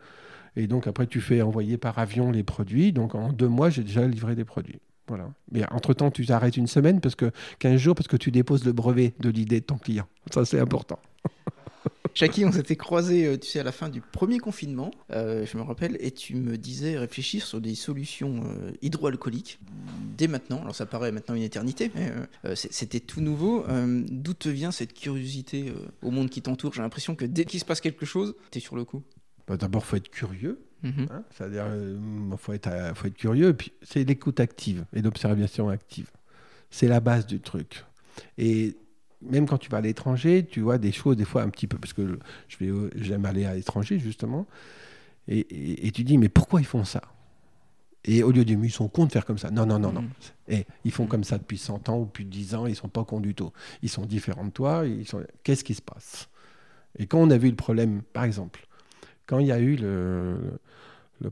Et 0.56 0.66
donc 0.66 0.86
après, 0.86 1.06
tu 1.06 1.20
fais 1.20 1.42
envoyer 1.42 1.76
par 1.76 1.98
avion 1.98 2.30
les 2.30 2.42
produits. 2.42 2.92
Donc 2.92 3.14
en 3.14 3.32
deux 3.32 3.48
mois, 3.48 3.70
j'ai 3.70 3.82
déjà 3.82 4.06
livré 4.06 4.34
des 4.34 4.44
produits. 4.44 4.80
Voilà. 5.10 5.28
Mais 5.50 5.64
entre-temps, 5.72 6.12
tu 6.12 6.24
t'arrêtes 6.24 6.56
une 6.56 6.68
semaine, 6.68 7.00
parce 7.00 7.16
que 7.16 7.32
15 7.58 7.76
jours, 7.76 7.94
parce 7.96 8.06
que 8.06 8.16
tu 8.16 8.30
déposes 8.30 8.64
le 8.64 8.72
brevet 8.72 9.12
de 9.18 9.28
l'idée 9.28 9.58
de 9.58 9.64
ton 9.64 9.76
client. 9.76 10.06
Ça, 10.30 10.44
c'est 10.44 10.60
important. 10.60 11.00
Jackie, 12.14 12.44
on 12.44 12.52
s'était 12.52 12.76
croisés, 12.76 13.26
euh, 13.26 13.36
tu 13.36 13.48
sais, 13.48 13.60
à 13.60 13.64
la 13.64 13.72
fin 13.72 13.88
du 13.88 14.00
premier 14.00 14.38
confinement, 14.38 14.92
euh, 15.10 15.46
je 15.46 15.56
me 15.56 15.62
rappelle, 15.62 15.96
et 16.00 16.12
tu 16.12 16.36
me 16.36 16.56
disais 16.56 16.96
réfléchir 16.96 17.44
sur 17.44 17.60
des 17.60 17.74
solutions 17.74 18.44
euh, 18.44 18.70
hydroalcooliques 18.82 19.58
dès 20.16 20.28
maintenant. 20.28 20.60
Alors 20.60 20.76
ça 20.76 20.86
paraît 20.86 21.10
maintenant 21.10 21.34
une 21.34 21.42
éternité, 21.42 21.90
mais 21.94 22.12
c'était 22.54 23.00
tout 23.00 23.20
nouveau. 23.20 23.64
D'où 24.10 24.34
te 24.34 24.48
vient 24.48 24.70
cette 24.70 24.92
curiosité 24.92 25.72
au 26.02 26.10
monde 26.10 26.28
qui 26.28 26.42
t'entoure? 26.42 26.74
J'ai 26.74 26.82
l'impression 26.82 27.14
que 27.14 27.24
dès 27.24 27.46
qu'il 27.46 27.58
se 27.58 27.64
passe 27.64 27.80
quelque 27.80 28.04
chose, 28.04 28.34
tu 28.50 28.58
es 28.58 28.60
sur 28.60 28.76
le 28.76 28.84
coup. 28.84 29.02
Bah, 29.50 29.56
d'abord, 29.56 29.82
il 29.84 29.86
faut 29.86 29.96
être 29.96 30.10
curieux. 30.10 30.60
Mhm. 30.84 31.08
Hein, 31.10 31.24
c'est-à-dire, 31.32 31.64
il 31.66 31.72
euh, 31.72 32.36
faut, 32.36 32.52
être, 32.52 32.68
euh, 32.68 32.94
faut 32.94 33.08
être 33.08 33.16
curieux. 33.16 33.48
Et 33.48 33.54
puis, 33.54 33.72
c'est 33.82 34.04
l'écoute 34.04 34.38
active 34.38 34.84
et 34.92 35.02
l'observation 35.02 35.68
active. 35.68 36.08
C'est 36.70 36.86
la 36.86 37.00
base 37.00 37.26
du 37.26 37.40
truc. 37.40 37.84
Et 38.38 38.76
même 39.20 39.48
quand 39.48 39.58
tu 39.58 39.68
vas 39.68 39.78
à 39.78 39.80
l'étranger, 39.80 40.46
tu 40.48 40.60
vois 40.60 40.78
des 40.78 40.92
choses, 40.92 41.16
des 41.16 41.24
fois 41.24 41.42
un 41.42 41.48
petit 41.48 41.66
peu, 41.66 41.78
parce 41.78 41.92
que 41.92 42.20
j'aime 42.94 43.24
aller 43.26 43.44
à 43.44 43.56
l'étranger, 43.56 43.98
justement. 43.98 44.46
Et, 45.26 45.84
et, 45.84 45.90
tu 45.90 46.04
dis, 46.04 46.16
mais 46.16 46.28
pourquoi 46.28 46.60
ils 46.60 46.66
font 46.66 46.84
ça? 46.84 47.02
Et 48.04 48.22
au 48.22 48.30
lieu 48.30 48.44
de 48.44 48.54
dire, 48.54 48.58
ils 48.62 48.70
sont 48.70 48.86
cons 48.86 49.06
de 49.06 49.12
faire 49.12 49.26
comme 49.26 49.38
ça. 49.38 49.50
Non, 49.50 49.66
non, 49.66 49.80
non, 49.80 49.90
non. 49.90 50.02
Mhm. 50.02 50.10
Et 50.46 50.66
ils 50.84 50.92
font 50.92 51.06
comme 51.06 51.24
ça 51.24 51.38
depuis 51.38 51.58
100 51.58 51.88
ans 51.88 51.98
ou 51.98 52.04
depuis 52.04 52.24
10 52.24 52.54
ans, 52.54 52.66
ils 52.66 52.76
sont 52.76 52.88
pas 52.88 53.02
cons 53.04 53.18
du 53.18 53.34
tout. 53.34 53.50
Ils 53.82 53.90
sont 53.90 54.06
différents 54.06 54.44
de 54.44 54.50
toi. 54.50 54.86
Ils 54.86 55.08
sont... 55.08 55.24
Qu'est-ce 55.42 55.64
qui 55.64 55.74
se 55.74 55.82
passe? 55.82 56.28
Et 57.00 57.08
quand 57.08 57.18
on 57.18 57.30
a 57.30 57.36
vu 57.36 57.50
le 57.50 57.56
problème, 57.56 58.02
par 58.12 58.22
exemple, 58.22 58.68
quand 59.26 59.38
il 59.38 59.46
y 59.46 59.52
a 59.52 59.58
eu 59.58 59.76
le, 59.76 60.58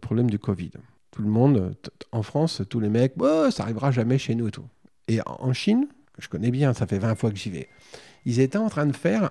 problème 0.01 0.31
du 0.31 0.39
Covid. 0.39 0.71
Tout 1.11 1.23
le 1.23 1.29
monde, 1.29 1.75
en 2.13 2.23
France, 2.23 2.63
tous 2.69 2.81
les 2.81 2.89
mecs, 2.89 3.15
oh, 3.19 3.51
ça 3.51 3.65
arrivera 3.65 3.91
jamais 3.91 4.19
chez 4.19 4.35
nous 4.35 4.49
et 4.49 4.51
tout. 4.51 4.67
Et 5.09 5.21
en 5.25 5.53
Chine, 5.53 5.89
que 6.13 6.23
je 6.23 6.29
connais 6.29 6.51
bien, 6.51 6.75
ça 6.75 6.87
fait 6.87 6.99
20 6.99 7.15
fois 7.15 7.31
que 7.31 7.37
j'y 7.37 7.51
vais, 7.51 7.69
ils 8.25 8.41
étaient 8.41 8.59
en 8.59 8.69
train 8.69 8.87
de 8.87 8.95
faire 8.95 9.31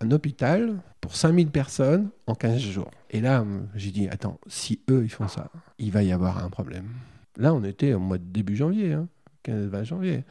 un 0.00 0.10
hôpital 0.10 0.80
pour 1.00 1.16
5000 1.16 1.50
personnes 1.50 2.10
en 2.26 2.34
15 2.34 2.58
jours. 2.58 2.90
Et 3.10 3.20
là, 3.20 3.44
j'ai 3.74 3.90
dit, 3.90 4.08
attends, 4.08 4.38
si 4.46 4.80
eux, 4.90 5.02
ils 5.04 5.10
font 5.10 5.28
ça, 5.28 5.50
il 5.78 5.92
va 5.92 6.02
y 6.02 6.12
avoir 6.12 6.44
un 6.44 6.50
problème. 6.50 6.88
Là, 7.36 7.54
on 7.54 7.64
était 7.64 7.94
au 7.94 7.98
mois 7.98 8.18
de 8.18 8.24
début 8.24 8.56
janvier, 8.56 8.96
15-20 9.44 9.74
hein, 9.74 9.84
janvier. 9.84 10.24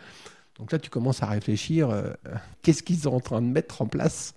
Donc 0.57 0.71
là, 0.71 0.79
tu 0.79 0.89
commences 0.89 1.23
à 1.23 1.27
réfléchir, 1.27 1.89
euh, 1.89 2.13
qu'est-ce 2.61 2.83
qu'ils 2.83 2.99
sont 2.99 3.13
en 3.13 3.19
train 3.19 3.41
de 3.41 3.47
mettre 3.47 3.81
en 3.81 3.87
place 3.87 4.35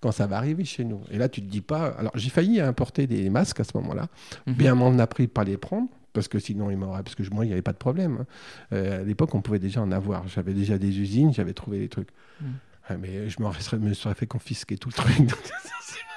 quand 0.00 0.12
ça 0.12 0.26
va 0.26 0.36
arriver 0.36 0.64
chez 0.64 0.84
nous. 0.84 1.00
Et 1.10 1.18
là, 1.18 1.28
tu 1.28 1.40
te 1.40 1.46
dis 1.46 1.60
pas. 1.60 1.88
Alors, 1.98 2.12
j'ai 2.14 2.30
failli 2.30 2.60
importer 2.60 3.06
des 3.06 3.30
masques 3.30 3.60
à 3.60 3.64
ce 3.64 3.76
moment-là. 3.76 4.08
Mhm. 4.46 4.54
Bien 4.54 4.74
m'en 4.74 4.98
a 4.98 5.06
pris 5.06 5.26
de 5.26 5.32
pas 5.32 5.44
les 5.44 5.56
prendre. 5.56 5.88
Parce 6.12 6.28
que 6.28 6.38
sinon, 6.38 6.70
il 6.70 6.76
m'aurait. 6.76 7.02
Parce 7.02 7.14
que 7.14 7.22
moi, 7.32 7.44
il 7.44 7.48
n'y 7.48 7.52
avait 7.52 7.62
pas 7.62 7.72
de 7.72 7.78
problème. 7.78 8.18
Hein. 8.20 8.26
Euh, 8.72 9.00
à 9.02 9.04
l'époque, 9.04 9.34
on 9.34 9.42
pouvait 9.42 9.58
déjà 9.58 9.80
en 9.82 9.92
avoir. 9.92 10.26
J'avais 10.28 10.54
déjà 10.54 10.78
des 10.78 10.98
usines, 10.98 11.32
j'avais 11.32 11.54
trouvé 11.54 11.78
des 11.78 11.88
trucs. 11.88 12.08
Mhm. 12.40 12.98
mais 13.00 13.28
je 13.28 13.42
me 13.76 13.94
serais 13.94 14.14
fait 14.14 14.26
confisquer 14.26 14.78
tout 14.78 14.88
le 14.88 14.94
truc. 14.94 15.30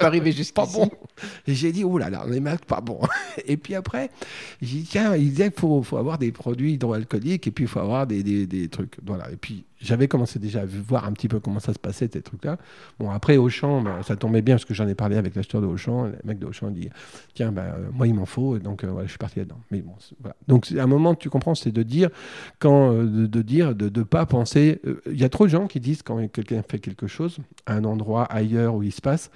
arrivé 0.00 0.32
juste 0.32 0.54
pas 0.54 0.66
bon. 0.66 0.90
Et 1.46 1.54
j'ai 1.54 1.72
dit, 1.72 1.84
oh 1.84 1.98
là 1.98 2.10
là, 2.10 2.24
les 2.28 2.40
masques, 2.40 2.64
pas 2.64 2.80
bon. 2.80 3.00
Et 3.46 3.56
puis 3.56 3.74
après, 3.74 4.10
j'ai 4.60 4.78
dit, 4.78 4.88
tiens, 4.90 5.14
il 5.16 5.30
disait 5.30 5.50
qu'il 5.50 5.60
faut, 5.60 5.82
faut, 5.82 5.96
avoir 5.96 6.18
des 6.18 6.32
produits 6.32 6.74
hydroalcooliques 6.74 7.46
et 7.46 7.50
puis 7.50 7.64
il 7.64 7.68
faut 7.68 7.80
avoir 7.80 8.06
des, 8.06 8.22
des, 8.22 8.46
des 8.46 8.68
trucs. 8.68 8.96
Voilà. 9.04 9.30
Et 9.30 9.36
puis 9.36 9.64
j'avais 9.80 10.08
commencé 10.08 10.38
déjà 10.38 10.62
à 10.62 10.64
voir 10.66 11.04
un 11.04 11.12
petit 11.12 11.28
peu 11.28 11.38
comment 11.38 11.60
ça 11.60 11.74
se 11.74 11.78
passait, 11.78 12.08
ces 12.10 12.22
trucs-là. 12.22 12.56
Bon, 12.98 13.10
après, 13.10 13.36
Auchan, 13.36 13.82
ben, 13.82 14.02
ça 14.02 14.16
tombait 14.16 14.42
bien 14.42 14.54
parce 14.54 14.64
que 14.64 14.74
j'en 14.74 14.88
ai 14.88 14.94
parlé 14.94 15.16
avec 15.16 15.34
l'acheteur 15.34 15.60
de 15.60 15.66
Auchan. 15.66 16.04
Le 16.04 16.16
mec 16.24 16.38
de 16.38 16.46
Auchan 16.46 16.70
dit 16.70 16.88
Tiens, 17.34 17.52
ben, 17.52 17.62
euh, 17.62 17.88
moi, 17.92 18.06
il 18.06 18.14
m'en 18.14 18.26
faut. 18.26 18.58
Donc, 18.58 18.84
euh, 18.84 18.88
voilà, 18.88 19.06
je 19.06 19.10
suis 19.10 19.18
parti 19.18 19.38
là-dedans. 19.38 19.60
Mais 19.70 19.82
bon, 19.82 19.92
voilà. 20.20 20.36
Donc, 20.48 20.72
à 20.76 20.82
un 20.82 20.86
moment, 20.86 21.14
tu 21.14 21.28
comprends, 21.28 21.54
c'est 21.54 21.72
de 21.72 21.82
dire, 21.82 22.08
quand, 22.58 22.92
euh, 22.92 23.26
de, 23.26 23.42
dire, 23.42 23.74
de 23.74 23.90
ne 23.98 24.04
pas 24.04 24.24
penser. 24.24 24.80
Il 25.10 25.20
y 25.20 25.24
a 25.24 25.28
trop 25.28 25.44
de 25.44 25.50
gens 25.50 25.66
qui 25.66 25.80
disent, 25.80 26.02
quand 26.02 26.26
quelqu'un 26.28 26.62
fait 26.68 26.78
quelque 26.78 27.06
chose, 27.06 27.38
à 27.66 27.74
un 27.74 27.84
endroit 27.84 28.24
ailleurs 28.24 28.74
où 28.74 28.82
il 28.82 28.92
se 28.92 29.02
passe, 29.02 29.30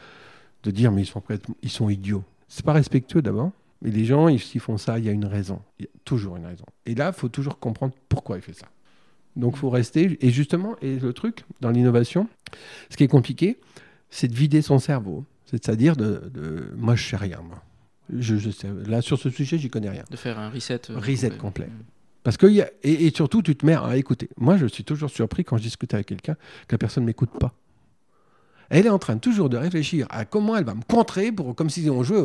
de 0.62 0.70
dire 0.70 0.92
Mais 0.92 1.02
ils 1.02 1.06
sont, 1.06 1.22
ils 1.62 1.70
sont 1.70 1.88
idiots. 1.88 2.24
C'est 2.48 2.64
pas 2.64 2.72
respectueux 2.72 3.22
d'abord. 3.22 3.52
Mais 3.82 3.90
les 3.90 4.04
gens, 4.04 4.36
s'ils 4.36 4.60
font 4.60 4.76
ça, 4.76 4.98
il 4.98 5.06
y 5.06 5.08
a 5.08 5.12
une 5.12 5.24
raison. 5.24 5.60
Il 5.78 5.84
y 5.84 5.88
a 5.88 5.90
toujours 6.04 6.36
une 6.36 6.44
raison. 6.44 6.66
Et 6.84 6.94
là, 6.94 7.12
il 7.14 7.18
faut 7.18 7.28
toujours 7.28 7.58
comprendre 7.58 7.94
pourquoi 8.08 8.36
il 8.36 8.42
fait 8.42 8.52
ça. 8.52 8.66
Donc, 9.36 9.54
il 9.56 9.58
faut 9.58 9.70
rester. 9.70 10.18
Et 10.20 10.30
justement, 10.30 10.76
et 10.82 10.98
le 10.98 11.12
truc 11.12 11.44
dans 11.60 11.70
l'innovation, 11.70 12.28
ce 12.90 12.96
qui 12.96 13.04
est 13.04 13.08
compliqué, 13.08 13.58
c'est 14.10 14.28
de 14.28 14.34
vider 14.34 14.60
son 14.60 14.78
cerveau. 14.78 15.24
C'est-à-dire 15.46 15.96
de, 15.96 16.72
Moi, 16.76 16.94
je 16.94 17.08
sais 17.08 17.16
rien, 17.16 17.40
moi. 17.40 17.62
Je, 18.12 18.50
sais, 18.50 18.68
là, 18.86 19.02
sur 19.02 19.18
ce 19.18 19.30
sujet, 19.30 19.56
j'y 19.56 19.70
connais 19.70 19.88
rien. 19.88 20.04
De 20.10 20.16
faire 20.16 20.38
un 20.38 20.50
reset. 20.50 20.80
Euh, 20.90 20.98
reset 20.98 21.30
complet. 21.30 21.66
Mm. 21.66 21.84
Parce 22.22 22.36
que, 22.36 22.46
y 22.46 22.60
a, 22.60 22.68
et, 22.82 23.10
surtout, 23.14 23.40
tu 23.40 23.56
te 23.56 23.64
mets 23.64 23.76
à 23.76 23.96
écouter. 23.96 24.28
Moi, 24.36 24.56
je 24.56 24.66
suis 24.66 24.84
toujours 24.84 25.10
surpris 25.10 25.44
quand 25.44 25.56
je 25.56 25.62
discute 25.62 25.94
avec 25.94 26.06
quelqu'un 26.06 26.34
que 26.68 26.74
la 26.74 26.78
personne 26.78 27.04
ne 27.04 27.06
m'écoute 27.06 27.30
pas. 27.38 27.54
Elle 28.70 28.87
est 28.87 28.90
en 28.90 28.98
train 28.98 29.18
toujours 29.18 29.48
de 29.48 29.56
réfléchir 29.56 30.06
à 30.11 30.24
comment 30.24 30.56
elle 30.56 30.64
va 30.64 30.74
me 30.74 30.83
contrer 30.83 31.33
pour, 31.33 31.54
comme 31.54 31.70
si 31.70 31.90
on 31.90 32.02
jouait 32.02 32.22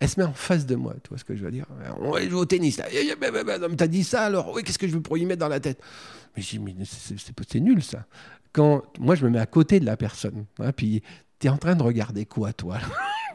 elle 0.00 0.08
se 0.08 0.20
met 0.20 0.26
en 0.26 0.32
face 0.32 0.66
de 0.66 0.74
moi, 0.74 0.94
tu 1.02 1.08
vois 1.08 1.18
ce 1.18 1.24
que 1.24 1.34
je 1.34 1.44
veux 1.44 1.50
dire 1.50 1.66
On 2.00 2.10
va 2.10 2.20
jouer 2.22 2.40
au 2.40 2.44
tennis. 2.44 2.80
T'as 3.76 3.86
dit 3.86 4.04
ça, 4.04 4.24
alors 4.24 4.52
oui, 4.52 4.62
qu'est-ce 4.62 4.78
que 4.78 4.86
je 4.86 4.92
veux 4.92 5.00
pour 5.00 5.16
y 5.16 5.24
mettre 5.24 5.40
dans 5.40 5.48
la 5.48 5.60
tête? 5.60 5.80
Mais 6.36 6.42
je 6.42 6.50
dis, 6.50 6.58
mais 6.58 6.74
c'est 6.84 7.60
nul 7.60 7.82
ça. 7.82 8.04
Quand 8.52 8.82
moi, 8.98 9.14
je 9.14 9.24
me 9.24 9.30
mets 9.30 9.38
à 9.38 9.46
côté 9.46 9.80
de 9.80 9.86
la 9.86 9.96
personne, 9.96 10.44
hein, 10.58 10.72
puis 10.72 11.02
tu 11.38 11.46
es 11.46 11.50
en 11.50 11.56
train 11.56 11.74
de 11.74 11.82
regarder 11.82 12.26
quoi, 12.26 12.52
toi 12.52 12.78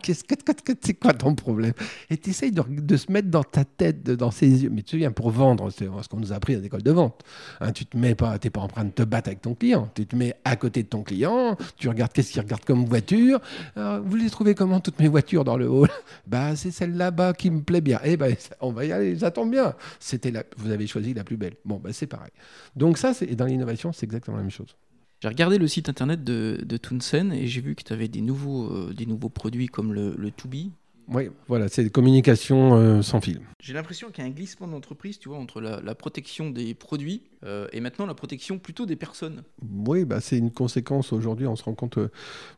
C'est 0.06 0.94
quoi 0.96 1.14
ton 1.14 1.36
problème? 1.36 1.74
Et 2.10 2.18
tu 2.18 2.30
essayes 2.32 2.52
de, 2.52 2.98
se 2.98 3.12
mettre 3.12 3.30
dans 3.30 3.44
ta 3.44 3.66
tête, 3.66 4.04
dans 4.04 4.32
ses 4.32 4.64
yeux. 4.64 4.70
Mais 4.70 4.82
tu 4.82 4.98
viens 4.98 5.12
pour 5.12 5.30
vendre, 5.30 5.70
c'est 5.70 5.86
ce 5.86 6.08
qu'on 6.10 6.18
nous 6.18 6.34
a 6.34 6.36
appris 6.36 6.56
à 6.56 6.60
l'école 6.60 6.84
de 6.84 6.92
vente. 6.92 7.24
Hein, 7.60 7.72
tu 7.72 7.86
te 7.86 7.98
mets 7.98 8.16
pas, 8.16 8.38
t'es 8.40 8.50
pas 8.50 8.62
en 8.62 8.68
train 8.68 8.86
de 8.86 8.92
te 8.92 9.04
battre 9.04 9.30
avec 9.30 9.42
ton 9.42 9.56
client. 9.56 9.90
Tu 9.96 10.06
te 10.06 10.16
mets 10.16 10.36
à 10.44 10.56
côté 10.56 10.84
de 10.84 10.88
ton 10.88 11.04
client. 11.04 11.58
Tu 11.78 11.90
regardes 11.90 12.12
qu'est-ce 12.14 12.32
qu'il 12.32 12.42
regarde 12.42 12.66
comme 12.66 12.86
voiture. 12.86 13.40
vous 13.76 14.16
les 14.16 14.30
trouvez 14.30 14.56
comment 14.56 14.80
toutes 14.80 15.00
mes 15.00 15.08
voitures 15.08 15.44
dans 15.44 15.58
le 15.58 15.68
hall? 15.68 15.90
Bah 16.28 16.56
c'est 16.56 16.72
celle 16.72 16.96
là-bas 16.96 17.34
qui 17.34 17.50
me 17.50 17.62
plaît 17.62 17.82
bien. 17.82 18.00
Eh 18.04 18.16
ben 18.16 18.36
on 18.62 18.72
va 18.72 18.86
y 18.86 18.92
aller. 18.92 19.18
Ça 19.18 19.32
tombe 19.32 19.52
bien. 19.52 19.74
C'était 20.00 20.32
vous 20.58 20.72
avez 20.72 20.88
choisi 20.88 21.14
la 21.14 21.24
plus 21.24 21.38
belle. 21.38 21.56
Bon 21.66 21.78
bah 21.78 21.92
c'est 21.92 22.08
pareil. 22.08 22.32
Donc 22.76 22.98
ça, 22.98 23.14
c'est 23.14 23.36
dans 23.36 23.46
l'innovation, 23.46 23.92
c'est 23.92 24.06
exactement 24.06 24.38
la 24.38 24.44
même 24.44 24.52
chose. 24.52 24.76
J'ai 25.22 25.28
regardé 25.28 25.60
le 25.60 25.68
site 25.68 25.88
internet 25.88 26.24
de, 26.24 26.60
de 26.66 26.78
Tunsen 26.78 27.32
et 27.32 27.46
j'ai 27.46 27.62
vu 27.62 27.76
que 27.76 27.84
tu 27.84 27.94
avais 27.94 28.08
des 28.08 28.22
nouveaux, 28.22 28.74
euh, 28.74 28.92
des 28.92 29.06
nouveaux 29.06 29.30
produits 29.30 29.68
comme 29.68 29.94
le, 29.94 30.16
le 30.18 30.32
Tubi. 30.32 30.72
Oui, 31.10 31.30
voilà, 31.48 31.70
c'est 31.70 31.84
des 31.84 31.92
communications 31.92 32.74
euh, 32.74 33.04
sans 33.04 33.22
fil. 33.22 33.40
J'ai 33.60 33.74
l'impression 33.74 34.10
qu'il 34.10 34.24
y 34.24 34.28
a 34.28 34.30
un 34.30 34.34
glissement 34.34 34.68
d'entreprise, 34.68 35.20
tu 35.20 35.30
vois, 35.30 35.38
entre 35.38 35.62
la, 35.62 35.94
protection 35.94 36.50
des 36.50 36.74
produits 36.74 37.22
euh, 37.44 37.68
et 37.72 37.80
maintenant 37.80 38.06
la 38.06 38.14
protection 38.14 38.60
plutôt 38.60 38.86
des 38.86 38.96
personnes. 38.96 39.44
Oui, 39.88 40.06
bah, 40.06 40.22
c'est 40.22 40.38
une 40.38 40.52
conséquence 40.52 41.14
aujourd'hui. 41.14 41.48
On 41.48 41.56
se 41.56 41.64
rend 41.64 41.74
compte, 41.74 41.98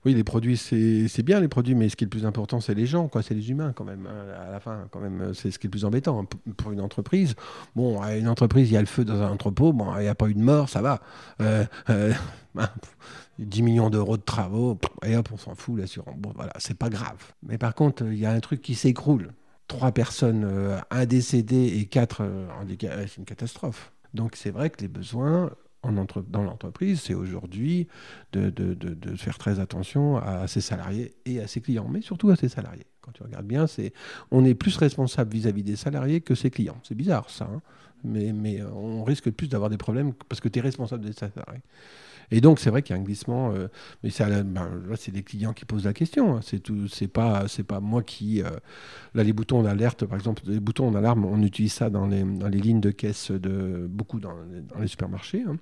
oui, 0.06 0.14
les 0.14 0.24
produits, 0.24 0.58
c'est 0.58 1.24
bien 1.24 1.40
les 1.40 1.48
produits, 1.48 1.76
mais 1.76 1.90
ce 1.90 1.96
qui 1.96 2.04
est 2.04 2.08
le 2.08 2.10
plus 2.10 2.26
important, 2.26 2.60
c'est 2.60 2.74
les 2.74 2.86
gens, 2.86 3.10
c'est 3.22 3.34
les 3.34 3.50
humains 3.50 3.74
quand 3.74 3.86
même. 3.86 4.08
Hein, 4.08 4.48
à 4.48 4.52
la 4.52 4.60
fin, 4.60 4.88
quand 4.92 5.00
même, 5.00 5.34
c'est 5.34 5.52
ce 5.52 5.60
qui 5.60 5.68
est 5.68 5.70
le 5.70 5.72
plus 5.72 5.86
embêtant 5.86 6.22
hein, 6.22 6.28
pour 6.58 6.72
une 6.72 6.82
entreprise. 6.82 7.36
Bon, 7.76 8.02
à 8.02 8.16
une 8.16 8.28
entreprise, 8.28 8.70
il 8.70 8.74
y 8.74 8.78
a 8.78 8.82
le 8.82 8.88
feu 8.88 9.06
dans 9.06 9.22
un 9.22 9.32
entrepôt, 9.32 9.74
bon, 9.74 9.96
il 9.98 10.04
n'y 10.04 10.08
a 10.08 10.16
pas 10.16 10.28
eu 10.28 10.34
de 10.34 10.42
mort, 10.42 10.70
ça 10.70 10.82
va. 10.82 11.02
10 13.40 13.64
millions 13.64 13.90
d'euros 13.90 14.18
de 14.18 14.22
travaux, 14.22 14.80
et 15.04 15.16
hop, 15.16 15.30
on 15.34 15.38
s'en 15.38 15.56
fout, 15.56 15.80
l'assurance. 15.80 16.16
Bon, 16.18 16.32
voilà, 16.36 16.54
c'est 16.60 16.78
pas 16.78 16.90
grave. 16.90 17.34
Mais 17.42 17.58
par 17.58 17.74
contre, 17.74 18.04
il 18.06 18.18
y 18.18 18.26
a 18.26 18.32
un 18.32 18.40
truc 18.40 18.62
qui 18.62 18.76
s'écroule. 18.76 19.34
Trois 19.68 19.92
personnes, 19.92 20.44
euh, 20.46 20.78
un 20.92 21.06
décédé 21.06 21.78
et 21.80 21.86
quatre 21.86 22.22
euh, 22.22 22.48
handicapés, 22.62 23.06
c'est 23.08 23.18
une 23.18 23.26
catastrophe. 23.26 23.92
Donc 24.14 24.36
c'est 24.36 24.52
vrai 24.52 24.70
que 24.70 24.82
les 24.82 24.88
besoins 24.88 25.52
dans 25.92 26.44
l'entreprise, 26.44 27.02
c'est 27.02 27.14
aujourd'hui 27.14 27.88
de, 28.32 28.54
faire 29.18 29.38
très 29.38 29.60
attention 29.60 30.18
à 30.18 30.48
ses 30.48 30.62
salariés 30.62 31.14
et 31.26 31.42
à 31.42 31.48
ses 31.48 31.62
clients, 31.62 31.88
mais 31.90 32.02
surtout 32.02 32.30
à 32.30 32.36
ses 32.36 32.50
salariés. 32.50 32.86
Quand 33.02 33.12
tu 33.12 33.24
regardes 33.24 33.46
bien, 33.46 33.68
c'est 33.68 33.92
on 34.32 34.46
est 34.46 34.54
plus 34.54 34.78
responsable 34.78 35.34
vis-à-vis 35.34 35.64
des 35.64 35.76
salariés 35.76 36.22
que 36.22 36.36
ses 36.36 36.50
clients. 36.50 36.80
C'est 36.84 36.96
bizarre 36.96 37.30
ça, 37.30 37.50
hein. 37.54 37.62
mais, 38.04 38.32
mais 38.32 38.64
on 38.64 39.04
risque 39.04 39.30
plus 39.32 39.50
d'avoir 39.50 39.70
des 39.70 39.78
problèmes 39.78 40.14
parce 40.30 40.40
que 40.40 40.48
tu 40.48 40.60
es 40.60 40.62
responsable 40.62 41.04
des 41.04 41.12
salariés. 41.12 41.64
Et 42.34 42.42
donc, 42.42 42.60
c'est 42.60 42.72
vrai 42.72 42.82
qu'il 42.82 42.96
y 42.96 42.98
a 42.98 43.02
un 43.02 43.06
glissement. 43.06 43.52
Euh, 43.52 43.68
mais 44.02 44.10
ben, 44.20 44.68
là, 44.90 44.96
c'est 44.98 45.14
les 45.14 45.22
clients 45.22 45.54
qui 45.54 45.66
posent 45.66 45.86
la 45.86 45.94
question. 45.94 46.36
Hein. 46.36 46.40
C'est 46.42 46.58
tout. 46.58 46.88
C'est 46.88 47.08
pas, 47.08 47.48
c'est 47.48 47.64
pas 47.64 47.80
moi 47.80 48.02
qui. 48.02 48.42
Euh, 48.42 48.50
là, 49.14 49.24
les 49.24 49.34
boutons 49.34 49.62
d'alerte, 49.62 50.04
par 50.08 50.18
exemple, 50.18 50.42
les 50.48 50.60
boutons 50.60 50.90
d'alarme, 50.90 51.26
on 51.26 51.44
utilise 51.44 51.74
ça 51.74 51.92
dans 51.92 52.08
les, 52.08 52.24
dans 52.24 52.48
les 52.48 52.60
lignes 52.60 52.82
de 52.82 52.90
caisse 52.90 53.30
de 53.30 53.86
beaucoup 53.88 54.20
dans, 54.20 54.34
dans 54.74 54.80
les 54.82 54.88
supermarchés, 54.88 55.44
hein, 55.48 55.58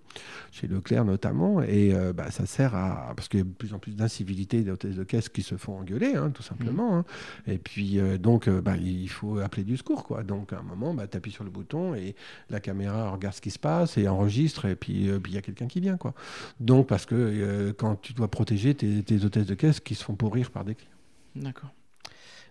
chez 0.53 0.67
Leclerc 0.67 1.03
notamment. 1.03 1.61
Et 1.61 1.93
euh, 1.93 2.13
bah, 2.13 2.31
ça 2.31 2.45
sert 2.45 2.73
à 2.73 3.11
parce 3.17 3.27
qu'il 3.27 3.41
y 3.41 3.43
a 3.43 3.45
de 3.45 3.49
plus 3.49 3.73
en 3.73 3.79
plus 3.79 3.93
d'incivilité 3.97 4.61
des 4.61 4.71
hôtesses 4.71 4.95
de 4.95 5.03
caisse 5.03 5.27
qui 5.27 5.43
se 5.43 5.57
font 5.57 5.77
engueuler, 5.77 6.15
hein, 6.15 6.29
tout 6.29 6.43
simplement. 6.43 6.99
Mmh. 6.99 7.51
Et 7.51 7.57
puis 7.57 7.99
donc, 8.17 8.47
bah, 8.47 8.77
il 8.77 9.09
faut 9.09 9.39
appeler 9.39 9.65
du 9.65 9.75
secours, 9.75 10.05
quoi. 10.05 10.23
Donc, 10.23 10.53
à 10.53 10.59
un 10.59 10.63
moment, 10.63 10.93
bah, 10.93 11.05
tu 11.05 11.17
appuies 11.17 11.31
sur 11.31 11.43
le 11.43 11.49
bouton 11.49 11.95
et 11.95 12.15
la 12.49 12.61
caméra 12.61 13.09
regarde 13.09 13.35
ce 13.35 13.41
qui 13.41 13.51
se 13.51 13.59
passe 13.59 13.97
et 13.97 14.07
enregistre. 14.07 14.63
Et 14.65 14.75
puis, 14.77 15.09
il 15.09 15.33
y 15.33 15.37
a 15.37 15.41
quelqu'un 15.41 15.67
qui 15.67 15.81
vient, 15.81 15.97
quoi. 15.97 16.13
Donc, 16.61 16.87
parce 16.87 17.07
que 17.07 17.15
euh, 17.15 17.73
quand 17.73 17.99
tu 17.99 18.13
dois 18.13 18.29
protéger 18.29 18.75
tes, 18.75 19.25
hôtesses 19.25 19.47
de 19.47 19.55
caisse 19.55 19.79
qui 19.79 19.95
se 19.95 20.03
font 20.03 20.15
pourrir 20.15 20.51
par 20.51 20.63
des 20.63 20.75
clients. 20.75 20.91
D'accord. 21.35 21.71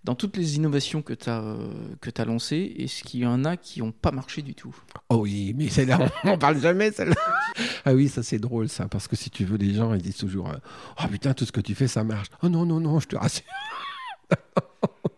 Dans 0.03 0.16
toutes 0.16 0.37
les 0.37 0.57
innovations 0.57 1.01
que 1.01 1.12
tu 1.12 1.31
as, 1.31 1.42
euh, 1.42 1.92
as 2.16 2.25
lancées, 2.25 2.75
est-ce 2.79 3.05
qu'il 3.05 3.20
y 3.20 3.27
en 3.27 3.44
a 3.44 3.57
qui 3.57 3.81
n'ont 3.81 3.92
pas 3.92 4.11
marché 4.11 4.42
du 4.42 4.55
tout? 4.55 4.75
Oh 5.11 5.18
oui, 5.18 5.55
mais 5.57 5.68
celle-là, 5.68 6.11
on 6.25 6.38
parle 6.38 6.59
jamais, 6.59 6.90
celle-là. 6.90 7.14
ah 7.85 7.94
oui, 7.94 8.09
ça 8.09 8.25
c'est 8.25 8.38
drôle, 8.38 8.68
ça, 8.68 8.88
parce 8.88 9.07
que 9.07 9.14
si 9.14 9.31
tu 9.31 9.44
veux, 9.44 9.59
les 9.59 9.75
gens, 9.75 9.94
ils 9.94 10.03
disent 10.03 10.16
toujours 10.16 10.49
euh, 10.49 10.57
Oh 11.01 11.07
putain, 11.09 11.33
tout 11.33 11.44
ce 11.44 11.53
que 11.53 11.61
tu 11.61 11.77
fais, 11.77 11.87
ça 11.87 12.03
marche. 12.03 12.29
Oh 12.42 12.49
non, 12.49 12.66
non, 12.66 12.81
non, 12.81 12.99
je 12.99 13.07
te 13.07 13.16
rassure. 13.16 13.44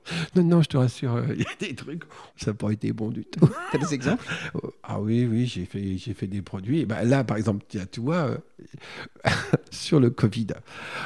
Non, 0.36 0.42
non, 0.44 0.62
je 0.62 0.68
te 0.68 0.76
rassure, 0.76 1.16
euh, 1.16 1.26
il 1.34 1.42
y 1.42 1.44
a 1.44 1.68
des 1.68 1.74
trucs, 1.74 2.02
ça 2.36 2.50
n'a 2.50 2.54
pas 2.54 2.70
été 2.70 2.92
bon 2.92 3.10
du 3.10 3.24
tout. 3.24 3.48
Tu 3.70 3.76
as 3.76 3.80
des 3.80 3.94
exemples? 3.94 4.24
Ah 4.82 5.00
oui, 5.00 5.26
oui, 5.30 5.46
j'ai 5.46 5.64
fait, 5.64 5.96
j'ai 5.96 6.14
fait 6.14 6.26
des 6.26 6.42
produits. 6.42 6.84
Ben 6.84 7.02
là, 7.04 7.24
par 7.24 7.36
exemple, 7.36 7.64
tu 7.90 8.00
vois, 8.00 8.16
euh, 8.16 9.30
sur 9.70 10.00
le 10.00 10.10
Covid, 10.10 10.48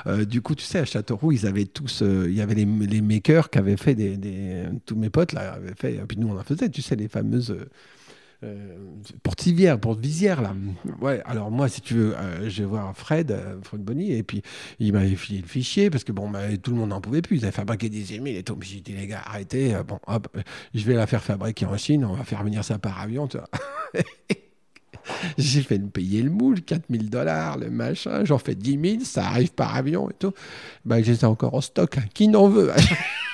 euh, 0.07 0.25
du 0.25 0.43
coup, 0.43 0.55
tu 0.55 0.65
sais, 0.65 0.81
à 0.81 0.85
Châteauroux, 0.85 1.33
ils 1.33 1.47
avaient 1.47 1.67
tous, 1.67 2.03
il 2.03 2.35
y 2.35 2.41
avait 2.41 2.55
les, 2.55 2.65
les, 2.65 3.01
makers 3.01 3.51
qui 3.51 3.59
avaient 3.59 3.77
fait 3.77 3.95
des, 3.95 4.17
des, 4.17 4.65
Tous 4.85 4.97
mes 4.97 5.11
potes, 5.11 5.33
là, 5.33 5.55
avaient 5.55 5.75
fait, 5.75 5.95
et 5.95 6.01
puis 6.01 6.19
nous, 6.19 6.29
on 6.29 6.39
en 6.39 6.45
faisait, 6.45 6.69
tu 6.69 6.83
sais, 6.83 6.97
les 6.97 7.09
fameuses 7.09 7.51
euh, 7.51 7.69
Portivière, 9.23 9.79
Porte-Visière, 9.79 10.43
là. 10.43 10.55
Ouais, 11.01 11.21
alors 11.25 11.51
moi, 11.51 11.69
si 11.69 11.81
tu 11.81 11.95
veux, 11.95 12.17
euh, 12.17 12.49
je 12.49 12.63
vais 12.63 12.69
voir 12.69 12.97
Fred, 12.97 13.31
euh, 13.31 13.57
Fred 13.63 13.83
Bonny, 13.83 14.13
et 14.13 14.23
puis 14.23 14.43
il 14.79 14.93
m'avait 14.93 15.15
filé 15.17 15.41
le 15.41 15.47
fichier, 15.47 15.91
parce 15.91 16.05
que 16.05 16.13
bon, 16.13 16.31
bah, 16.31 16.57
tout 16.63 16.73
le 16.73 16.79
monde 16.79 16.91
n'en 16.91 17.01
pouvait 17.01 17.23
plus. 17.23 17.37
Ils 17.37 17.45
avaient 17.45 17.53
fabriqué 17.53 17.89
des 17.89 18.15
émiles 18.15 18.37
et 18.37 18.43
tout. 18.43 18.57
J'ai 18.61 18.81
dit, 18.81 18.93
les 18.93 19.07
gars, 19.07 19.23
arrêtez, 19.25 19.77
bon, 19.87 19.99
hop, 20.07 20.29
je 20.75 20.85
vais 20.85 20.95
la 20.95 21.07
faire 21.07 21.23
fabriquer 21.23 21.67
en 21.67 21.77
Chine, 21.77 22.05
on 22.05 22.15
va 22.15 22.25
faire 22.25 22.43
venir 22.43 22.65
ça 22.65 22.79
par 22.79 23.01
avion, 23.01 23.29
tu 23.29 23.39
vois. 23.39 23.49
J'ai 25.39 25.63
fait 25.63 25.79
me 25.79 25.89
payer 25.89 26.23
le 26.23 26.31
moule, 26.31 26.63
4000 26.63 27.11
dollars, 27.11 27.59
le 27.59 27.71
machin, 27.71 28.25
j'en 28.25 28.39
fais 28.39 28.55
10 28.55 28.99
000, 28.99 29.05
ça 29.05 29.27
arrive 29.27 29.53
par 29.53 29.75
avion 29.75 30.11
et 30.11 30.15
tout. 30.19 30.33
Ben, 30.85 31.03
j'ai 31.03 31.25
encore 31.25 31.55
en 31.55 31.61
stock. 31.61 31.99
Qui 32.15 32.29
n'en 32.29 32.49
veut? 32.49 32.73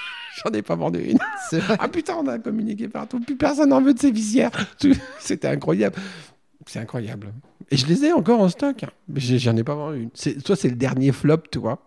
J'en 0.44 0.52
ai 0.52 0.62
pas 0.62 0.74
vendu 0.74 1.00
une. 1.00 1.18
Ah 1.78 1.88
putain, 1.88 2.16
on 2.16 2.26
a 2.26 2.38
communiqué 2.38 2.88
partout. 2.88 3.20
Plus 3.20 3.36
personne 3.36 3.70
n'en 3.70 3.80
veut 3.80 3.94
de 3.94 3.98
ces 3.98 4.10
visières. 4.10 4.50
C'était 5.18 5.48
incroyable. 5.48 5.96
C'est 6.66 6.78
incroyable. 6.78 7.32
Et 7.70 7.76
je 7.76 7.86
les 7.86 8.04
ai 8.04 8.12
encore 8.12 8.40
en 8.40 8.48
stock. 8.48 8.84
J'en 9.14 9.56
ai 9.56 9.64
pas 9.64 9.74
vendu 9.74 10.02
une. 10.02 10.40
Soit 10.40 10.56
c'est 10.56 10.68
le 10.68 10.76
dernier 10.76 11.12
flop, 11.12 11.42
tu 11.50 11.58
vois. 11.58 11.82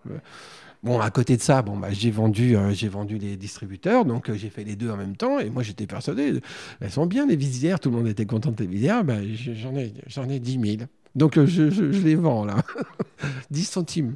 Bon, 0.85 0.99
à 0.99 1.09
côté 1.09 1.35
de 1.35 1.41
ça, 1.41 1.63
bon, 1.63 1.77
bah, 1.77 1.87
j'ai 1.91 2.11
vendu, 2.11 2.55
euh, 2.55 2.69
j'ai 2.71 2.89
vendu 2.89 3.17
les 3.17 3.37
distributeurs, 3.37 4.05
donc 4.05 4.29
euh, 4.29 4.35
j'ai 4.35 4.51
fait 4.51 4.63
les 4.63 4.75
deux 4.75 4.91
en 4.91 4.97
même 4.97 5.17
temps. 5.17 5.39
Et 5.39 5.49
moi, 5.49 5.63
j'étais 5.63 5.87
persuadé, 5.87 6.39
elles 6.79 6.91
sont 6.91 7.07
bien 7.07 7.25
les 7.25 7.35
visières. 7.35 7.79
Tout 7.79 7.89
le 7.89 7.97
monde 7.97 8.07
était 8.07 8.27
content 8.27 8.51
de 8.51 8.63
visières. 8.63 9.03
Bah, 9.03 9.15
j'en 9.33 9.75
ai, 9.75 9.93
j'en 10.05 10.29
ai 10.29 10.37
10 10.37 10.59
000. 10.77 10.87
Donc 11.15 11.37
euh, 11.37 11.47
je, 11.47 11.71
je, 11.71 11.83
les 11.83 12.13
vends 12.13 12.45
là. 12.45 12.57
10 13.49 13.63
centimes. 13.63 14.13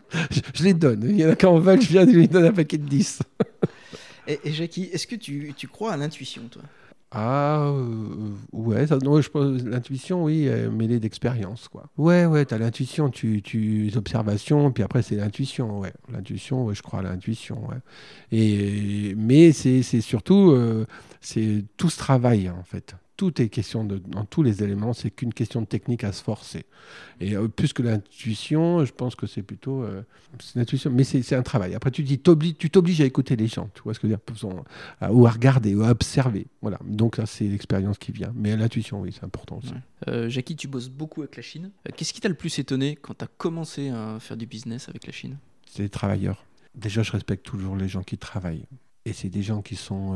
Je, 0.53 0.63
les 0.63 0.75
donne. 0.75 1.07
Il 1.09 1.19
y 1.19 1.25
en 1.25 1.29
a 1.29 1.35
qui 1.35 1.47
en 1.47 1.57
veulent, 1.57 1.81
je 1.81 1.87
viens 1.87 2.05
de 2.05 2.11
lui 2.11 2.27
donner 2.27 2.49
un 2.49 2.53
paquet 2.53 2.77
de 2.77 2.87
10. 2.87 3.19
Et, 4.29 4.51
Jackie, 4.51 4.83
est-ce 4.93 5.07
que 5.07 5.15
tu, 5.15 5.53
tu, 5.57 5.67
crois 5.67 5.93
à 5.93 5.97
l'intuition, 5.97 6.43
toi? 6.49 6.61
Ah 7.11 7.63
euh, 7.63 8.35
ouais, 8.51 8.85
non, 9.01 9.19
je 9.19 9.29
pense 9.29 9.63
l'intuition, 9.63 10.23
oui, 10.23 10.47
mêlée 10.71 10.99
d'expérience, 10.99 11.67
quoi. 11.67 11.89
Ouais, 11.97 12.25
ouais, 12.27 12.45
t'as 12.45 12.59
l'intuition, 12.59 13.09
tu, 13.09 13.41
tu 13.41 13.91
observations, 13.95 14.71
puis 14.71 14.83
après 14.83 15.01
c'est 15.01 15.15
l'intuition, 15.15 15.79
ouais. 15.79 15.91
L'intuition, 16.11 16.65
ouais, 16.65 16.75
je 16.75 16.83
crois 16.83 16.99
à 16.99 17.01
l'intuition, 17.01 17.67
ouais. 17.67 17.77
Et 18.31 19.15
mais 19.17 19.53
c'est 19.53 19.81
surtout, 20.01 20.51
euh, 20.51 20.85
c'est 21.19 21.65
tout 21.77 21.89
ce 21.89 21.97
travail 21.97 22.47
en 22.51 22.61
fait 22.61 22.95
tout 23.19 23.41
est 23.41 23.49
question 23.49 23.83
de, 23.83 23.97
dans 23.97 24.23
tous 24.23 24.43
les 24.43 24.63
éléments, 24.63 24.93
c'est 24.93 25.11
qu'une 25.11 25.33
question 25.33 25.59
de 25.59 25.65
technique 25.65 26.05
à 26.05 26.13
se 26.13 26.23
forcer. 26.23 26.63
Et 27.19 27.35
euh, 27.35 27.49
plus 27.49 27.73
que 27.73 27.81
l'intuition, 27.81 28.85
je 28.85 28.93
pense 28.93 29.15
que 29.15 29.27
c'est 29.27 29.41
plutôt 29.41 29.83
euh, 29.83 30.03
l'intuition, 30.55 30.89
mais 30.89 31.03
c'est 31.03 31.35
un 31.35 31.43
travail. 31.43 31.75
Après, 31.75 31.91
tu 31.91 32.01
dis, 32.03 32.17
tu 32.17 32.69
t'obliges 32.69 33.01
à 33.01 33.03
écouter 33.03 33.35
les 33.35 33.47
gens, 33.47 33.69
tu 33.73 33.81
vois 33.81 33.93
ce 33.93 33.99
que 33.99 34.07
je 34.07 34.13
veux 34.13 34.17
dire, 34.17 35.11
ou 35.11 35.27
à 35.27 35.31
regarder, 35.31 35.75
ou 35.75 35.83
à 35.83 35.89
observer. 35.89 36.47
Voilà. 36.61 36.79
Donc 36.85 37.17
là, 37.17 37.25
c'est 37.25 37.43
l'expérience 37.43 37.97
qui 37.97 38.13
vient. 38.13 38.31
Mais 38.35 38.55
l'intuition, 38.55 39.01
oui, 39.01 39.11
c'est 39.11 39.25
important 39.25 39.57
aussi. 39.57 39.73
Euh, 40.07 40.29
Jackie, 40.29 40.55
tu 40.55 40.69
bosses 40.69 40.87
beaucoup 40.87 41.19
avec 41.19 41.35
la 41.35 41.43
Chine. 41.43 41.71
Qu'est-ce 41.97 42.13
qui 42.13 42.21
t'a 42.21 42.29
le 42.29 42.35
plus 42.35 42.57
étonné 42.57 42.95
quand 42.95 43.17
tu 43.17 43.25
as 43.25 43.29
commencé 43.37 43.89
à 43.89 44.17
faire 44.21 44.37
du 44.37 44.45
business 44.45 44.87
avec 44.87 45.05
la 45.05 45.11
Chine? 45.11 45.35
C'est 45.69 45.83
les 45.83 45.89
travailleurs. 45.89 46.45
Déjà, 46.73 47.03
je 47.03 47.11
respecte 47.11 47.45
toujours 47.45 47.75
les 47.75 47.89
gens 47.89 48.03
qui 48.03 48.17
travaillent. 48.17 48.63
Et 49.03 49.11
c'est 49.11 49.29
des 49.29 49.43
gens 49.43 49.61
qui 49.61 49.75
sont 49.75 50.15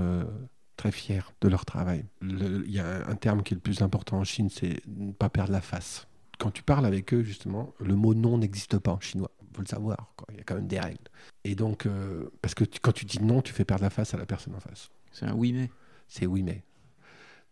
très 0.78 0.92
fiers 0.92 1.22
de 1.42 1.48
leur 1.48 1.66
travail. 1.66 2.06
Il 2.22 2.72
y 2.72 2.80
a 2.80 3.08
un 3.08 3.16
terme 3.16 3.44
qui 3.44 3.54
est 3.54 3.56
le 3.56 3.62
plus 3.62 3.82
important 3.82 4.18
en 4.18 4.24
Chine, 4.24 4.50
c'est 4.50 4.82
ne 4.88 5.12
pas 5.12 5.30
perdre 5.30 5.52
la 5.52 5.62
face. 5.62 6.08
Quand 6.40 6.52
tu 6.52 6.64
parles 6.64 6.86
avec 6.86 7.14
eux, 7.14 7.24
justement, 7.24 7.74
le 7.80 7.96
mot 7.96 8.14
non 8.14 8.38
n'existe 8.38 8.78
pas 8.80 8.92
en 8.92 9.00
chinois. 9.00 9.32
Il 9.42 9.56
faut 9.56 9.62
le 9.62 9.68
savoir, 9.68 10.14
il 10.32 10.38
y 10.38 10.40
a 10.40 10.44
quand 10.44 10.56
même 10.56 10.68
des 10.68 10.80
règles. 10.80 10.98
Et 11.44 11.56
donc, 11.56 11.86
euh, 11.86 12.30
parce 12.42 12.56
que 12.56 12.64
quand 12.82 12.92
tu 12.92 13.06
dis 13.06 13.22
non, 13.22 13.42
tu 13.42 13.54
fais 13.54 13.66
perdre 13.66 13.84
la 13.84 13.90
face 13.90 14.14
à 14.14 14.18
la 14.18 14.26
personne 14.26 14.56
en 14.56 14.60
face. 14.60 14.90
C'est 15.12 15.26
un 15.26 15.34
oui 15.34 15.54
mais. 15.54 15.70
C'est 16.08 16.26
oui 16.26 16.42
mais. 16.42 16.64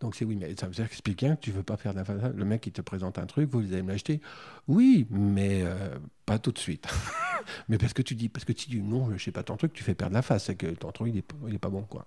Donc 0.02 0.16
c'est 0.16 0.26
oui, 0.26 0.36
mais 0.36 0.56
ça 0.60 0.66
veut 0.66 0.74
dire 0.74 0.90
que 0.90 1.36
tu 1.36 1.52
veux 1.52 1.62
pas 1.62 1.76
de 1.76 1.96
la 1.96 2.04
face. 2.04 2.34
Le 2.34 2.44
mec, 2.44 2.66
il 2.66 2.74
te 2.74 2.82
présente 2.82 3.20
un 3.20 3.28
truc, 3.28 3.50
vous, 3.52 3.60
allez 3.60 3.84
me 3.84 3.92
l'acheter. 3.92 4.20
Oui, 4.68 5.06
mais 5.12 5.62
euh, 5.64 5.96
pas 6.26 6.40
tout 6.40 6.52
de 6.52 6.58
suite. 6.58 6.88
mais 7.70 7.78
parce 7.78 7.94
que 7.94 8.02
tu 8.02 8.16
dis, 8.16 8.30
parce 8.30 8.46
que 8.46 8.54
tu 8.54 8.70
dis 8.70 8.82
non, 8.82 9.12
je 9.16 9.24
sais 9.24 9.32
pas 9.32 9.44
ton 9.44 9.58
truc, 9.58 9.74
tu 9.74 9.84
fais 9.84 9.96
perdre 9.96 10.14
la 10.14 10.22
face, 10.22 10.46
c'est 10.46 10.56
que 10.56 10.68
ton 10.68 10.92
truc 10.92 11.14
il 11.14 11.54
est, 11.54 11.60
pas 11.60 11.70
bon 11.70 11.84
quoi. 11.84 12.06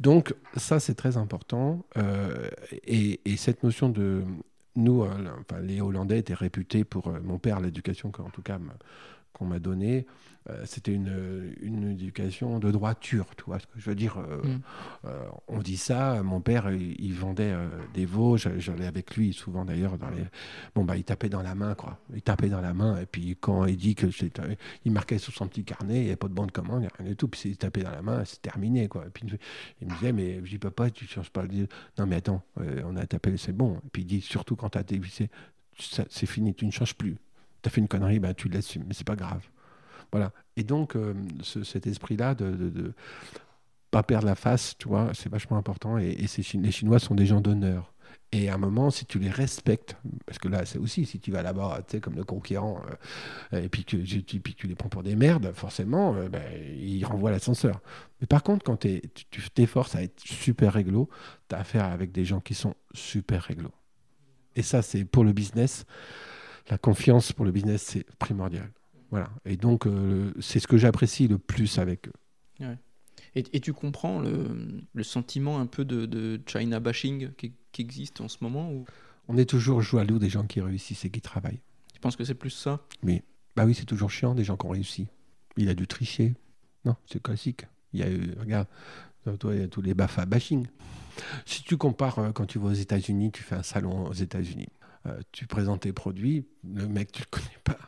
Donc 0.00 0.34
ça 0.56 0.80
c'est 0.80 0.94
très 0.94 1.16
important 1.16 1.84
euh, 1.96 2.48
et, 2.86 3.20
et, 3.24 3.36
cette 3.36 3.62
notion 3.62 3.88
de 3.88 4.24
nous, 4.78 5.02
euh, 5.02 5.08
les 5.62 5.80
Hollandais 5.80 6.18
étaient 6.18 6.34
réputés 6.34 6.84
pour 6.84 7.08
euh, 7.08 7.20
mon 7.22 7.38
père 7.38 7.60
l'éducation 7.60 8.10
qu'en 8.10 8.30
tout 8.30 8.42
cas 8.42 8.58
qu'on 9.38 9.46
m'a 9.46 9.58
donnée 9.58 10.06
euh, 10.50 10.62
c'était 10.64 10.94
une, 10.94 11.54
une, 11.60 11.90
éducation 11.90 12.58
de 12.58 12.70
droiture, 12.70 13.26
tu 13.36 13.44
vois 13.44 13.58
ce 13.58 13.66
que 13.66 13.78
je 13.78 13.90
veux 13.90 13.94
dire. 13.94 14.16
Euh, 14.18 14.42
mm. 14.42 14.60
euh, 15.04 15.24
on 15.46 15.58
dit 15.58 15.76
ça, 15.76 16.22
mon 16.22 16.40
père, 16.40 16.70
il, 16.70 17.12
vendait 17.12 17.54
des 17.92 18.06
veaux, 18.06 18.36
j'allais 18.36 18.86
avec 18.86 19.16
lui 19.16 19.32
souvent 19.32 19.64
d'ailleurs 19.64 19.98
dans 19.98 20.08
les... 20.08 20.24
Bon, 20.74 20.84
bah, 20.84 20.96
il 20.96 21.04
tapait 21.04 21.28
dans 21.28 21.42
la 21.42 21.54
main, 21.54 21.74
quoi. 21.74 21.98
Il 22.14 22.22
tapait 22.22 22.48
dans 22.48 22.60
la 22.60 22.72
main, 22.72 22.98
et 22.98 23.06
puis 23.06 23.36
quand 23.38 23.66
il 23.66 23.76
dit 23.76 23.94
que 23.94 24.06
il 24.84 24.92
marquait 24.92 25.18
sur 25.18 25.34
son 25.34 25.46
petit 25.48 25.64
carnet, 25.64 25.96
il 25.96 26.02
n'y 26.02 26.06
avait 26.08 26.16
pas 26.16 26.28
de 26.28 26.34
bande 26.34 26.52
commande, 26.52 26.78
il 26.78 26.80
n'y 26.82 26.86
a 26.86 26.92
rien 26.98 27.08
du 27.08 27.16
tout, 27.16 27.28
puis 27.28 27.42
il 27.44 27.56
tapait 27.56 27.82
dans 27.82 27.90
la 27.90 28.02
main, 28.02 28.24
c'est 28.24 28.40
terminé, 28.40 28.88
quoi. 28.88 29.04
Et 29.06 29.10
puis 29.10 29.26
il 29.80 29.88
me 29.88 29.94
disait, 29.94 30.12
mais 30.12 30.40
je 30.44 30.50
dis, 30.50 30.58
papa, 30.58 30.90
tu 30.90 31.04
ne 31.04 31.08
changes 31.08 31.30
pas. 31.30 31.44
Non, 31.98 32.06
mais 32.06 32.16
attends, 32.16 32.42
on 32.56 32.96
a 32.96 33.06
tapé, 33.06 33.36
c'est 33.36 33.52
bon. 33.52 33.76
Et 33.76 33.88
puis 33.92 34.02
il 34.02 34.06
dit, 34.06 34.20
surtout 34.20 34.56
quand 34.56 34.70
tu 34.70 34.78
as 34.78 34.82
dévissé, 34.82 35.30
c'est 35.78 36.26
fini, 36.26 36.54
tu 36.54 36.64
ne 36.64 36.70
changes 36.70 36.94
plus. 36.94 37.16
Tu 37.62 37.68
as 37.68 37.70
fait 37.70 37.80
une 37.80 37.88
connerie, 37.88 38.18
bah, 38.18 38.34
tu 38.34 38.48
l'assumes, 38.48 38.84
mais 38.86 38.94
c'est 38.94 39.06
pas 39.06 39.16
grave. 39.16 39.42
Voilà. 40.12 40.32
Et 40.56 40.64
donc, 40.64 40.96
euh, 40.96 41.14
cet 41.42 41.86
esprit-là 41.86 42.34
de, 42.34 42.44
ne 42.46 42.92
pas 43.90 44.02
perdre 44.02 44.26
la 44.26 44.34
face, 44.34 44.76
tu 44.78 44.88
vois, 44.88 45.10
c'est 45.14 45.30
vachement 45.30 45.56
important. 45.56 45.98
Et, 45.98 46.16
les 46.16 46.72
Chinois 46.72 46.98
sont 46.98 47.14
des 47.14 47.26
gens 47.26 47.40
d'honneur. 47.40 47.92
Et 48.30 48.50
à 48.50 48.54
un 48.54 48.58
moment, 48.58 48.90
si 48.90 49.06
tu 49.06 49.18
les 49.18 49.30
respectes, 49.30 49.96
parce 50.26 50.38
que 50.38 50.48
là, 50.48 50.66
c'est 50.66 50.78
aussi, 50.78 51.06
si 51.06 51.18
tu 51.18 51.30
vas 51.30 51.42
là-bas, 51.42 51.80
tu 51.86 51.92
sais, 51.92 52.00
comme 52.00 52.14
le 52.14 52.24
conquérant, 52.24 52.82
euh, 53.54 53.62
et 53.62 53.70
puis 53.70 53.84
que, 53.84 53.96
puis 53.96 54.54
tu 54.54 54.66
les 54.66 54.74
prends 54.74 54.90
pour 54.90 55.02
des 55.02 55.16
merdes, 55.16 55.50
forcément, 55.54 56.14
euh, 56.14 56.28
ben, 56.28 56.42
ils 56.78 57.04
renvoient 57.04 57.30
l'ascenseur. 57.30 57.80
Mais 58.20 58.26
par 58.26 58.42
contre, 58.42 58.64
quand 58.64 58.76
tu 58.76 59.00
t'efforces 59.54 59.94
à 59.94 60.02
être 60.02 60.20
super 60.20 60.74
réglo, 60.74 61.08
tu 61.48 61.54
as 61.54 61.60
affaire 61.60 61.84
avec 61.86 62.12
des 62.12 62.26
gens 62.26 62.40
qui 62.40 62.54
sont 62.54 62.74
super 62.92 63.42
réglo. 63.42 63.70
Et 64.56 64.62
ça, 64.62 64.82
c'est 64.82 65.04
pour 65.04 65.24
le 65.24 65.32
business, 65.32 65.86
la 66.68 66.78
confiance 66.78 67.32
pour 67.32 67.44
le 67.44 67.52
business, 67.52 67.82
c'est 67.82 68.04
primordial. 68.18 68.70
Voilà. 69.10 69.30
Et 69.44 69.56
donc, 69.56 69.86
euh, 69.86 70.32
c'est 70.40 70.60
ce 70.60 70.66
que 70.66 70.76
j'apprécie 70.76 71.28
le 71.28 71.38
plus 71.38 71.78
avec 71.78 72.08
eux. 72.08 72.12
Et, 73.34 73.60
tu 73.60 73.72
comprends 73.72 74.20
le, 74.20 75.02
sentiment 75.02 75.60
un 75.60 75.66
peu 75.66 75.84
de, 75.84 76.40
China 76.46 76.80
bashing 76.80 77.30
qui, 77.34 77.54
existe 77.78 78.20
en 78.20 78.26
ce 78.26 78.38
moment 78.40 78.72
ou... 78.72 78.84
On 79.28 79.36
est 79.36 79.48
toujours 79.48 79.82
jaloux 79.82 80.18
des 80.18 80.30
gens 80.30 80.44
qui 80.44 80.60
réussissent 80.60 81.04
et 81.04 81.10
qui 81.10 81.20
travaillent. 81.20 81.60
Tu 81.94 82.00
penses 82.00 82.16
que 82.16 82.24
c'est 82.24 82.34
plus 82.34 82.50
ça? 82.50 82.80
Oui. 83.04 83.22
Bah 83.54 83.66
oui, 83.66 83.74
c'est 83.74 83.84
toujours 83.84 84.10
chiant 84.10 84.34
des 84.34 84.42
gens 84.42 84.56
qui 84.56 84.66
ont 84.66 84.70
réussi. 84.70 85.06
Il 85.56 85.68
a 85.68 85.74
dû 85.74 85.86
tricher. 85.86 86.34
Non, 86.84 86.96
c'est 87.06 87.22
classique. 87.22 87.66
Il 87.92 88.00
y 88.00 88.02
a 88.02 88.10
eu, 88.10 88.34
regarde, 88.40 88.66
toi, 89.38 89.54
il 89.54 89.60
y 89.60 89.62
a 89.64 89.68
tous 89.68 89.82
les 89.82 89.94
BAFA 89.94 90.26
bashing. 90.26 90.66
Si 91.46 91.62
tu 91.62 91.76
compares 91.76 92.18
euh, 92.18 92.32
quand 92.32 92.46
tu 92.46 92.58
vas 92.58 92.68
aux 92.68 92.72
États-Unis, 92.72 93.32
tu 93.32 93.42
fais 93.42 93.56
un 93.56 93.62
salon 93.62 94.06
aux 94.06 94.12
États-Unis, 94.12 94.68
euh, 95.08 95.20
tu 95.32 95.46
présentes 95.46 95.80
tes 95.82 95.92
produits, 95.92 96.46
le 96.64 96.86
mec, 96.86 97.12
tu 97.12 97.22
le 97.22 97.26
connais 97.30 97.58
pas 97.64 97.78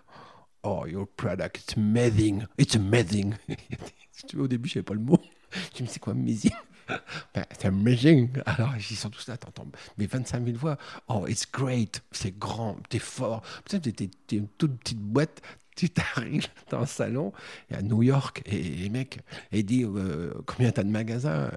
Oh, 0.63 0.85
your 0.87 1.07
product, 1.07 1.59
it's 1.59 1.77
amazing. 1.77 2.45
It's 2.59 2.77
amazing. 2.77 3.35
au 4.37 4.47
début, 4.47 4.69
je 4.69 4.81
pas 4.81 4.95
le 4.95 5.01
mot. 5.01 5.19
Je 5.75 5.83
me 5.83 5.87
dis, 5.87 5.95
c'est 5.95 5.99
quoi 6.01 6.13
amazing? 6.13 6.53
Ben, 7.35 7.45
C'est 7.53 7.67
amazing. 7.67 8.31
Alors, 8.45 8.75
ils 8.77 8.97
sont 8.97 9.11
tous 9.11 9.29
là, 9.29 9.37
t'entends. 9.37 9.67
Mais 9.97 10.07
25 10.07 10.45
000 10.45 10.59
voix. 10.59 10.77
Oh, 11.09 11.27
it's 11.29 11.47
great. 11.51 12.03
C'est 12.11 12.37
grand, 12.39 12.77
t'es 12.89 12.99
fort. 12.99 13.43
Peut-être 13.65 13.91
t'es 13.91 14.37
une 14.37 14.49
toute 14.49 14.77
petite 14.81 14.99
boîte. 14.99 15.41
Tu 15.77 15.89
t'arrives 15.89 16.49
dans 16.69 16.81
un 16.83 16.87
salon 16.87 17.33
à 17.73 17.81
New 17.81 18.03
York 18.03 18.43
et 18.45 18.61
les 18.61 18.89
mecs, 18.91 19.21
et 19.51 19.63
dit 19.63 19.85
euh, 19.85 20.35
combien 20.45 20.73
t'as 20.73 20.83
de 20.83 20.91
magasins? 20.91 21.51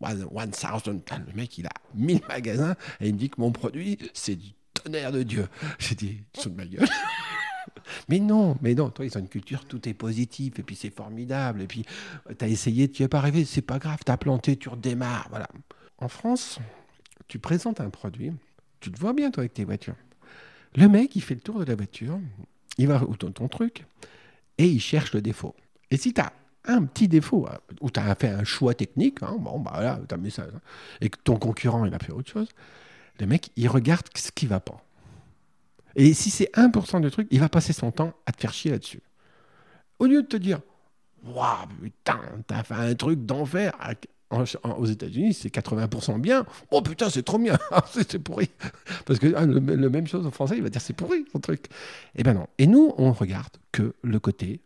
One, 0.00 0.28
one 0.32 0.50
thousand. 0.50 1.00
Le 1.26 1.34
mec, 1.34 1.58
il 1.58 1.66
a 1.66 1.72
1000 1.94 2.20
magasins 2.28 2.76
et 3.00 3.08
il 3.08 3.14
me 3.14 3.18
dit 3.18 3.30
que 3.30 3.40
mon 3.40 3.50
produit, 3.50 3.98
c'est 4.12 4.36
du 4.36 4.52
tonnerre 4.82 5.12
de 5.12 5.22
Dieu. 5.22 5.48
J'ai 5.78 5.94
dit, 5.94 6.22
ils 6.36 6.50
de 6.50 6.56
ma 6.56 6.66
gueule. 6.66 6.88
Mais 8.08 8.18
non, 8.18 8.56
mais 8.60 8.74
non, 8.74 8.90
toi, 8.90 9.04
ils 9.04 9.16
ont 9.16 9.20
une 9.20 9.28
culture, 9.28 9.64
tout 9.64 9.88
est 9.88 9.94
positif, 9.94 10.58
et 10.58 10.62
puis 10.62 10.76
c'est 10.76 10.90
formidable, 10.90 11.62
et 11.62 11.66
puis 11.66 11.84
euh, 12.28 12.34
tu 12.38 12.44
as 12.44 12.48
essayé, 12.48 12.90
tu 12.90 13.02
n'y 13.02 13.04
es 13.06 13.08
pas 13.08 13.18
arrivé, 13.18 13.44
c'est 13.44 13.62
pas 13.62 13.78
grave, 13.78 13.98
tu 14.04 14.10
as 14.12 14.16
planté, 14.16 14.56
tu 14.56 14.68
redémarres, 14.68 15.26
voilà. 15.30 15.48
En 15.98 16.08
France, 16.08 16.58
tu 17.28 17.38
présentes 17.38 17.80
un 17.80 17.90
produit, 17.90 18.32
tu 18.80 18.90
te 18.90 18.98
vois 18.98 19.12
bien, 19.12 19.30
toi, 19.30 19.42
avec 19.42 19.54
tes 19.54 19.64
voitures. 19.64 19.96
Le 20.76 20.88
mec, 20.88 21.16
il 21.16 21.22
fait 21.22 21.34
le 21.34 21.40
tour 21.40 21.60
de 21.60 21.64
la 21.64 21.74
voiture, 21.74 22.18
il 22.78 22.86
va 22.86 23.02
où 23.02 23.16
ton, 23.16 23.30
ton 23.32 23.48
truc, 23.48 23.84
et 24.58 24.66
il 24.66 24.80
cherche 24.80 25.12
le 25.12 25.22
défaut. 25.22 25.54
Et 25.90 25.96
si 25.96 26.12
tu 26.12 26.20
as 26.20 26.32
un 26.64 26.84
petit 26.84 27.08
défaut, 27.08 27.46
hein, 27.50 27.58
ou 27.80 27.90
tu 27.90 28.00
as 28.00 28.14
fait 28.14 28.28
un 28.28 28.44
choix 28.44 28.74
technique, 28.74 29.22
hein, 29.22 29.36
bon, 29.38 29.58
bah 29.58 29.72
voilà, 29.74 30.00
tu 30.08 30.16
mis 30.18 30.30
ça, 30.30 30.42
hein, 30.42 30.60
et 31.00 31.08
que 31.08 31.18
ton 31.22 31.36
concurrent, 31.36 31.84
il 31.84 31.94
a 31.94 31.98
fait 31.98 32.12
autre 32.12 32.30
chose, 32.30 32.48
le 33.20 33.26
mec, 33.26 33.50
il 33.56 33.68
regarde 33.68 34.06
ce 34.14 34.30
qui 34.30 34.46
va 34.46 34.60
pas. 34.60 34.84
Et 35.96 36.14
si 36.14 36.30
c'est 36.30 36.50
1% 36.54 37.00
de 37.00 37.08
truc, 37.08 37.26
il 37.30 37.40
va 37.40 37.48
passer 37.48 37.72
son 37.72 37.90
temps 37.90 38.12
à 38.26 38.32
te 38.32 38.40
faire 38.40 38.52
chier 38.52 38.70
là-dessus. 38.70 39.02
Au 39.98 40.06
lieu 40.06 40.22
de 40.22 40.28
te 40.28 40.36
dire, 40.36 40.60
waouh, 41.24 41.66
putain, 41.82 42.20
t'as 42.46 42.62
fait 42.62 42.74
un 42.74 42.94
truc 42.94 43.26
d'enfer. 43.26 43.72
aux 44.30 44.86
États-Unis, 44.86 45.34
c'est 45.34 45.52
80% 45.52 46.20
bien. 46.20 46.46
Oh 46.70 46.82
putain, 46.82 47.10
c'est 47.10 47.24
trop 47.24 47.38
bien. 47.38 47.58
C'est 47.90 48.18
pourri. 48.18 48.50
Parce 49.06 49.18
que 49.18 49.32
ah, 49.34 49.44
le, 49.44 49.90
même 49.90 50.06
chose 50.06 50.26
en 50.26 50.30
français, 50.30 50.56
il 50.56 50.62
va 50.62 50.68
dire 50.68 50.80
c'est 50.80 50.92
pourri 50.92 51.24
son 51.32 51.40
truc. 51.40 51.66
Eh 52.14 52.22
ben 52.22 52.34
non. 52.34 52.46
Et 52.58 52.66
nous, 52.66 52.94
on 52.98 53.12
regarde 53.12 53.56
que 53.72 53.94
le 54.02 54.20
côté 54.20 54.60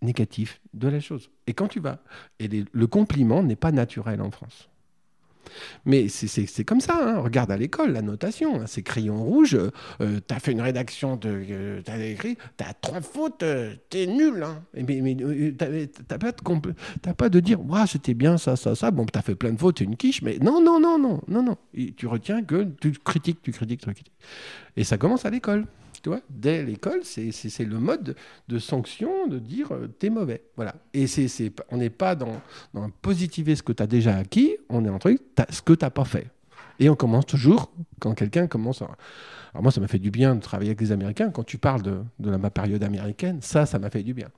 négatif 0.00 0.60
de 0.72 0.88
la 0.88 1.00
chose. 1.00 1.30
Et 1.46 1.54
quand 1.54 1.68
tu 1.68 1.80
vas, 1.80 2.02
et 2.38 2.48
le 2.48 2.86
compliment 2.86 3.42
n'est 3.42 3.56
pas 3.56 3.72
naturel 3.72 4.22
en 4.22 4.30
France. 4.30 4.68
Mais 5.84 6.08
c'est 6.08 6.64
comme 6.64 6.80
ça. 6.80 6.98
Hein. 7.00 7.20
Regarde 7.20 7.50
à 7.50 7.56
l'école, 7.56 7.92
la 7.92 8.02
notation. 8.02 8.60
Hein. 8.60 8.64
C'est 8.66 8.82
crayon 8.82 9.22
rouge. 9.22 9.56
Euh, 10.00 10.20
tu 10.26 10.34
as 10.34 10.38
fait 10.38 10.52
une 10.52 10.60
rédaction, 10.60 11.16
de, 11.16 11.44
euh, 11.50 11.82
tu 11.84 11.90
as 11.90 12.04
écrit, 12.04 12.36
tu 12.56 12.64
as 12.64 12.74
trois 12.74 13.00
fautes, 13.00 13.42
euh, 13.42 13.74
tu 13.90 13.98
es 13.98 14.06
nul. 14.06 14.42
Hein. 14.42 14.62
Mais, 14.74 15.00
mais 15.00 15.14
pas, 15.16 16.32
de, 16.32 17.12
pas 17.12 17.28
de 17.28 17.40
dire, 17.40 17.60
ouais, 17.60 17.86
c'était 17.86 18.14
bien 18.14 18.38
ça, 18.38 18.56
ça, 18.56 18.74
ça. 18.74 18.90
Bon, 18.90 19.06
tu 19.06 19.18
as 19.18 19.22
fait 19.22 19.34
plein 19.34 19.52
de 19.52 19.58
fautes, 19.58 19.78
c'est 19.78 19.84
une 19.84 19.96
quiche. 19.96 20.22
Mais 20.22 20.38
non, 20.38 20.60
non, 20.62 20.80
non, 20.80 20.98
non, 20.98 21.20
non, 21.28 21.42
non. 21.42 21.56
tu 21.96 22.06
retiens 22.06 22.42
que 22.42 22.64
tu 22.80 22.92
critiques, 22.92 23.42
tu 23.42 23.52
critiques, 23.52 23.80
tu 23.80 23.86
critiques. 23.86 24.12
Et 24.76 24.84
ça 24.84 24.98
commence 24.98 25.24
à 25.24 25.30
l'école 25.30 25.66
dès 26.30 26.62
l'école, 26.62 27.00
c'est 27.02 27.32
le 27.60 27.78
mode 27.78 28.16
de 28.48 28.58
sanction 28.58 29.26
de 29.26 29.38
dire 29.38 29.72
euh, 29.72 29.86
t'es 29.86 30.10
mauvais. 30.10 30.42
Voilà. 30.56 30.74
Et 30.92 31.06
c'est 31.06 31.52
on 31.70 31.76
n'est 31.76 31.90
pas 31.90 32.14
dans, 32.14 32.40
dans 32.72 32.90
positiver 32.90 33.56
ce 33.56 33.62
que 33.62 33.72
tu 33.72 33.82
as 33.82 33.86
déjà 33.86 34.16
acquis, 34.16 34.56
on 34.68 34.84
est 34.84 34.88
en 34.88 34.98
train 34.98 35.14
ce 35.50 35.62
que 35.62 35.72
tu 35.72 35.84
n'as 35.84 35.90
pas 35.90 36.04
fait. 36.04 36.28
Et 36.80 36.88
on 36.88 36.96
commence 36.96 37.26
toujours, 37.26 37.70
quand 38.00 38.14
quelqu'un 38.14 38.48
commence 38.48 38.82
à... 38.82 38.86
Alors 39.52 39.62
moi, 39.62 39.70
ça 39.70 39.80
m'a 39.80 39.86
fait 39.86 40.00
du 40.00 40.10
bien 40.10 40.34
de 40.34 40.40
travailler 40.40 40.70
avec 40.70 40.80
les 40.80 40.90
Américains. 40.90 41.30
Quand 41.30 41.44
tu 41.44 41.56
parles 41.56 41.82
de, 41.82 42.00
de 42.18 42.34
ma 42.34 42.50
période 42.50 42.82
américaine, 42.82 43.38
ça, 43.42 43.64
ça 43.64 43.78
m'a 43.78 43.90
fait 43.90 44.02
du 44.02 44.12
bien. 44.12 44.28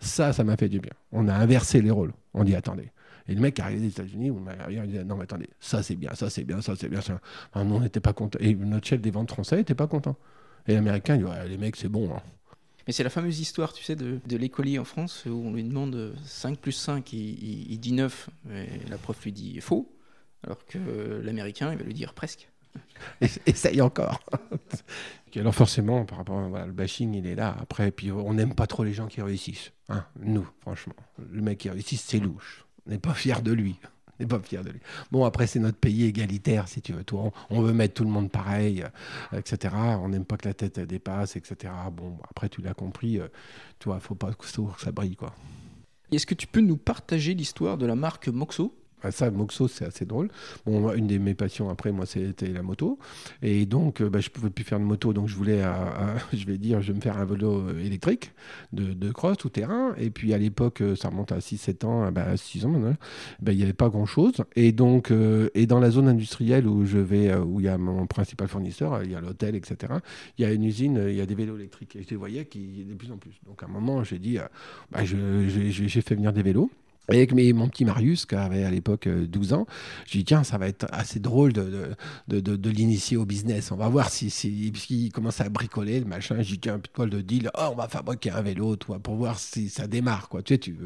Ça, 0.00 0.32
ça 0.32 0.42
m'a 0.42 0.56
fait 0.56 0.68
du 0.68 0.80
bien. 0.80 0.92
On 1.12 1.28
a 1.28 1.34
inversé 1.34 1.80
les 1.80 1.90
rôles. 1.90 2.12
On 2.34 2.42
dit, 2.42 2.56
attendez. 2.56 2.90
Et 3.28 3.34
le 3.34 3.40
mec 3.40 3.60
arrive 3.60 3.80
des 3.80 3.88
États-Unis, 3.88 4.32
il 4.70 4.82
dit, 4.86 5.04
non, 5.04 5.16
mais 5.16 5.24
attendez, 5.24 5.50
ça 5.60 5.82
c'est 5.82 5.96
bien, 5.96 6.14
ça 6.14 6.30
c'est 6.30 6.44
bien, 6.44 6.62
ça 6.62 6.74
c'est 6.76 6.88
bien. 6.88 7.02
Ça. 7.02 7.20
on 7.54 7.80
n'était 7.80 8.00
pas 8.00 8.14
content. 8.14 8.38
Et 8.40 8.54
notre 8.54 8.86
chef 8.86 9.02
des 9.02 9.10
ventes 9.10 9.30
français 9.30 9.56
n'était 9.56 9.74
pas 9.74 9.86
content. 9.86 10.16
Et 10.68 10.74
l'américain, 10.74 11.16
il 11.16 11.24
dit 11.24 11.48
les 11.48 11.56
mecs, 11.56 11.76
c'est 11.76 11.88
bon. 11.88 12.14
Hein. 12.14 12.22
Mais 12.86 12.92
c'est 12.92 13.02
la 13.02 13.10
fameuse 13.10 13.40
histoire, 13.40 13.72
tu 13.72 13.82
sais, 13.82 13.96
de, 13.96 14.20
de 14.26 14.36
l'écolier 14.36 14.78
en 14.78 14.84
France 14.84 15.24
où 15.26 15.30
on 15.30 15.52
lui 15.52 15.64
demande 15.64 16.14
5 16.24 16.58
plus 16.58 16.72
5, 16.72 17.12
il, 17.12 17.72
il, 17.72 17.78
dit 17.80 17.92
9, 17.92 18.30
et 18.50 18.88
la 18.88 18.98
prof 18.98 19.22
lui 19.24 19.32
dit 19.32 19.60
faux, 19.60 19.94
alors 20.42 20.64
que 20.64 20.78
l'américain, 21.22 21.72
il 21.72 21.78
va 21.78 21.84
lui 21.84 21.94
dire 21.94 22.14
presque. 22.14 22.48
Essaye 23.46 23.80
encore. 23.80 24.20
alors 25.36 25.54
forcément, 25.54 26.04
par 26.04 26.18
rapport 26.18 26.36
au 26.36 26.66
le 26.66 26.72
bashing, 26.72 27.14
il 27.14 27.26
est 27.26 27.34
là. 27.34 27.56
Après, 27.60 27.90
puis 27.90 28.12
on 28.12 28.34
n'aime 28.34 28.54
pas 28.54 28.66
trop 28.66 28.84
les 28.84 28.92
gens 28.92 29.06
qui 29.06 29.22
réussissent. 29.22 29.72
Hein, 29.88 30.04
nous, 30.20 30.48
franchement. 30.60 30.96
Le 31.30 31.42
mec 31.42 31.58
qui 31.58 31.70
réussit, 31.70 32.00
c'est 32.00 32.20
louche. 32.20 32.66
On 32.86 32.90
n'est 32.90 32.98
pas 32.98 33.14
fier 33.14 33.42
de 33.42 33.52
lui 33.52 33.76
n'est 34.20 34.26
pas 34.26 34.40
fier 34.40 34.64
de 34.64 34.70
lui. 34.70 34.80
Bon, 35.10 35.24
après, 35.24 35.46
c'est 35.46 35.58
notre 35.58 35.78
pays 35.78 36.04
égalitaire, 36.04 36.68
si 36.68 36.82
tu 36.82 36.92
veux. 36.92 37.04
On, 37.50 37.60
veut 37.60 37.72
mettre 37.72 37.94
tout 37.94 38.04
le 38.04 38.10
monde 38.10 38.30
pareil, 38.30 38.84
euh, 39.32 39.38
etc. 39.38 39.74
On 40.00 40.08
n'aime 40.08 40.24
pas 40.24 40.36
que 40.36 40.48
la 40.48 40.54
tête 40.54 40.80
dépasse, 40.80 41.36
etc. 41.36 41.72
Bon, 41.92 42.18
après, 42.28 42.48
tu 42.48 42.62
l'as 42.62 42.74
compris. 42.74 43.18
Euh, 43.18 43.28
tu 43.78 43.88
vois, 43.88 44.00
faut 44.00 44.14
pas 44.14 44.32
que 44.32 44.46
ça 44.46 44.92
brille, 44.92 45.16
quoi. 45.16 45.34
Est-ce 46.10 46.26
que 46.26 46.34
tu 46.34 46.46
peux 46.46 46.60
nous 46.60 46.76
partager 46.76 47.34
l'histoire 47.34 47.76
de 47.76 47.86
la 47.86 47.94
marque 47.94 48.28
Moxo? 48.28 48.74
Ah, 49.02 49.12
ça, 49.12 49.30
Moxo, 49.30 49.68
c'est 49.68 49.84
assez 49.84 50.04
drôle. 50.04 50.28
Une 50.66 51.06
de 51.06 51.18
mes 51.18 51.34
passions 51.34 51.70
après, 51.70 51.92
moi, 51.92 52.04
c'était 52.04 52.48
la 52.48 52.62
moto. 52.62 52.98
Et 53.42 53.64
donc, 53.64 54.00
euh, 54.00 54.10
bah, 54.10 54.18
je 54.18 54.28
pouvais 54.28 54.50
plus 54.50 54.64
faire 54.64 54.80
de 54.80 54.84
moto, 54.84 55.12
donc 55.12 55.28
je 55.28 55.36
voulais, 55.36 55.62
euh, 55.62 55.68
euh, 55.68 56.18
je 56.32 56.44
vais 56.46 56.58
dire, 56.58 56.80
je 56.82 56.92
vais 56.92 56.96
me 56.96 57.00
faire 57.00 57.16
un 57.16 57.24
vélo 57.24 57.70
électrique 57.78 58.32
de, 58.72 59.12
cross 59.12 59.36
tout 59.36 59.50
terrain. 59.50 59.94
Et 59.98 60.10
puis 60.10 60.34
à 60.34 60.38
l'époque, 60.38 60.82
ça 60.96 61.08
remonte 61.08 61.32
à 61.32 61.38
6-7 61.38 61.86
ans, 61.86 62.10
bah, 62.10 62.36
6 62.36 62.66
ans 62.66 62.70
maintenant, 62.70 62.96
bah, 63.40 63.52
il 63.52 63.58
n'y 63.58 63.62
avait 63.62 63.72
pas 63.72 63.88
grand-chose. 63.88 64.34
Et 64.56 64.72
donc, 64.72 65.12
et 65.54 65.66
dans 65.66 65.80
la 65.80 65.90
zone 65.90 66.08
industrielle 66.08 66.66
où 66.66 66.84
je 66.84 66.98
vais, 66.98 67.34
où 67.36 67.60
il 67.60 67.66
y 67.66 67.68
a 67.68 67.78
mon 67.78 68.06
principal 68.06 68.48
fournisseur, 68.48 69.02
il 69.04 69.12
y 69.12 69.14
a 69.14 69.20
l'hôtel, 69.20 69.54
etc., 69.54 69.94
il 70.38 70.42
y 70.42 70.44
a 70.44 70.52
une 70.52 70.64
usine, 70.64 71.04
il 71.08 71.14
y 71.14 71.20
a 71.20 71.26
des 71.26 71.34
vélos 71.34 71.56
électriques. 71.56 71.96
Et 71.96 72.02
je 72.02 72.10
les 72.10 72.16
voyais 72.16 72.46
qui, 72.46 72.84
de 72.84 72.94
plus 72.94 73.12
en 73.12 73.16
plus. 73.16 73.34
Donc 73.46 73.62
à 73.62 73.66
un 73.66 73.68
moment, 73.68 74.02
j'ai 74.02 74.18
dit, 74.18 74.38
j'ai 75.04 76.00
fait 76.00 76.14
venir 76.14 76.32
des 76.32 76.42
vélos 76.42 76.70
avec 77.08 77.32
mes, 77.32 77.52
mon 77.52 77.68
petit 77.68 77.84
Marius, 77.84 78.26
qui 78.26 78.34
avait 78.34 78.64
à 78.64 78.70
l'époque 78.70 79.08
12 79.08 79.52
euh, 79.52 79.56
ans, 79.56 79.66
je 80.06 80.18
dit 80.18 80.24
tiens, 80.24 80.44
ça 80.44 80.58
va 80.58 80.68
être 80.68 80.86
assez 80.92 81.20
drôle 81.20 81.52
de, 81.52 81.94
de, 82.28 82.40
de, 82.40 82.56
de 82.56 82.70
l'initier 82.70 83.16
au 83.16 83.24
business. 83.24 83.72
On 83.72 83.76
va 83.76 83.88
voir 83.88 84.10
si, 84.10 84.30
si, 84.30 84.72
si 84.74 85.10
commence 85.10 85.40
à 85.40 85.48
bricoler 85.48 86.00
le 86.00 86.06
machin. 86.06 86.36
J'ai 86.40 86.54
dit 86.54 86.60
tiens, 86.60 86.74
un 86.74 86.78
petit 86.78 86.92
de 87.06 87.20
deal, 87.20 87.50
oh, 87.56 87.68
on 87.72 87.76
va 87.76 87.88
fabriquer 87.88 88.30
un 88.30 88.42
vélo, 88.42 88.76
toi, 88.76 88.98
pour 88.98 89.16
voir 89.16 89.38
si 89.38 89.68
ça 89.68 89.86
démarre. 89.86 90.28
Quoi. 90.28 90.42
Tu 90.42 90.54
sais, 90.54 90.58
tu, 90.58 90.76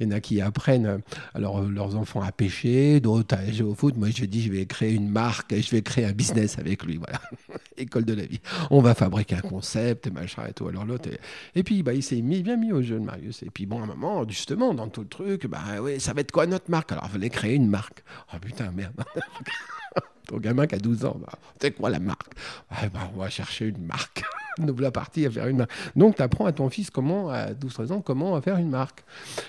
il 0.00 0.06
y 0.06 0.08
en 0.08 0.12
a 0.12 0.20
qui 0.20 0.40
apprennent 0.40 1.00
alors, 1.34 1.62
leurs 1.62 1.96
enfants 1.96 2.22
à 2.22 2.32
pêcher, 2.32 3.00
d'autres 3.00 3.36
à 3.36 3.50
jouer 3.52 3.68
au 3.68 3.74
foot. 3.74 3.96
Moi, 3.96 4.08
je 4.14 4.24
dis, 4.24 4.42
je 4.42 4.50
vais 4.50 4.66
créer 4.66 4.92
une 4.92 5.08
marque 5.08 5.52
et 5.52 5.62
je 5.62 5.70
vais 5.70 5.82
créer 5.82 6.04
un 6.04 6.12
business 6.12 6.58
avec 6.58 6.84
lui. 6.84 6.96
Voilà, 6.96 7.20
école 7.76 8.04
de 8.04 8.14
la 8.14 8.24
vie. 8.24 8.40
On 8.70 8.80
va 8.80 8.94
fabriquer 8.94 9.36
un 9.36 9.40
concept, 9.40 10.10
machin 10.10 10.46
et 10.48 10.52
tout. 10.52 10.66
Alors 10.68 10.84
l'autre, 10.84 11.08
et, 11.54 11.62
puis 11.62 11.82
bah, 11.82 11.94
il 11.94 12.02
s'est 12.02 12.20
mis, 12.20 12.42
bien 12.42 12.56
mis 12.56 12.72
au 12.72 12.82
jeu, 12.82 12.98
Marius. 12.98 13.42
Et 13.42 13.50
puis 13.50 13.66
bon, 13.66 13.80
à 13.80 13.84
un 13.84 13.86
moment, 13.86 14.26
justement, 14.28 14.74
dans 14.74 14.88
tout 14.88 15.02
le 15.02 15.08
truc, 15.08 15.46
bah, 15.46 15.60
ah 15.68 15.82
oui, 15.82 16.00
ça 16.00 16.14
va 16.14 16.22
être 16.22 16.32
quoi 16.32 16.46
notre 16.46 16.70
marque? 16.70 16.92
Alors, 16.92 17.04
il 17.08 17.12
fallait 17.12 17.30
créer 17.30 17.54
une 17.54 17.68
marque. 17.68 18.02
Oh 18.32 18.38
putain, 18.40 18.70
merde. 18.70 18.94
Ton 20.26 20.38
gamin 20.38 20.66
qui 20.66 20.74
a 20.74 20.78
12 20.78 21.04
ans, 21.04 21.16
bah, 21.20 21.32
c'est 21.60 21.72
quoi 21.72 21.90
la 21.90 21.98
marque? 21.98 22.32
Bah, 22.70 23.10
On 23.14 23.18
va 23.18 23.28
chercher 23.28 23.66
une 23.66 23.84
marque. 23.84 24.22
Nous 24.58 24.74
voilà 24.74 24.90
partis 24.90 25.26
à 25.26 25.30
faire 25.30 25.46
une 25.46 25.58
marque. 25.58 25.70
Donc, 25.94 26.16
tu 26.16 26.22
apprends 26.22 26.46
à 26.46 26.52
ton 26.52 26.70
fils 26.70 26.90
comment, 26.90 27.28
à 27.28 27.52
12-13 27.52 27.92
ans, 27.92 28.00
comment 28.00 28.40
faire 28.40 28.56
une 28.56 28.70
marque. 28.70 29.04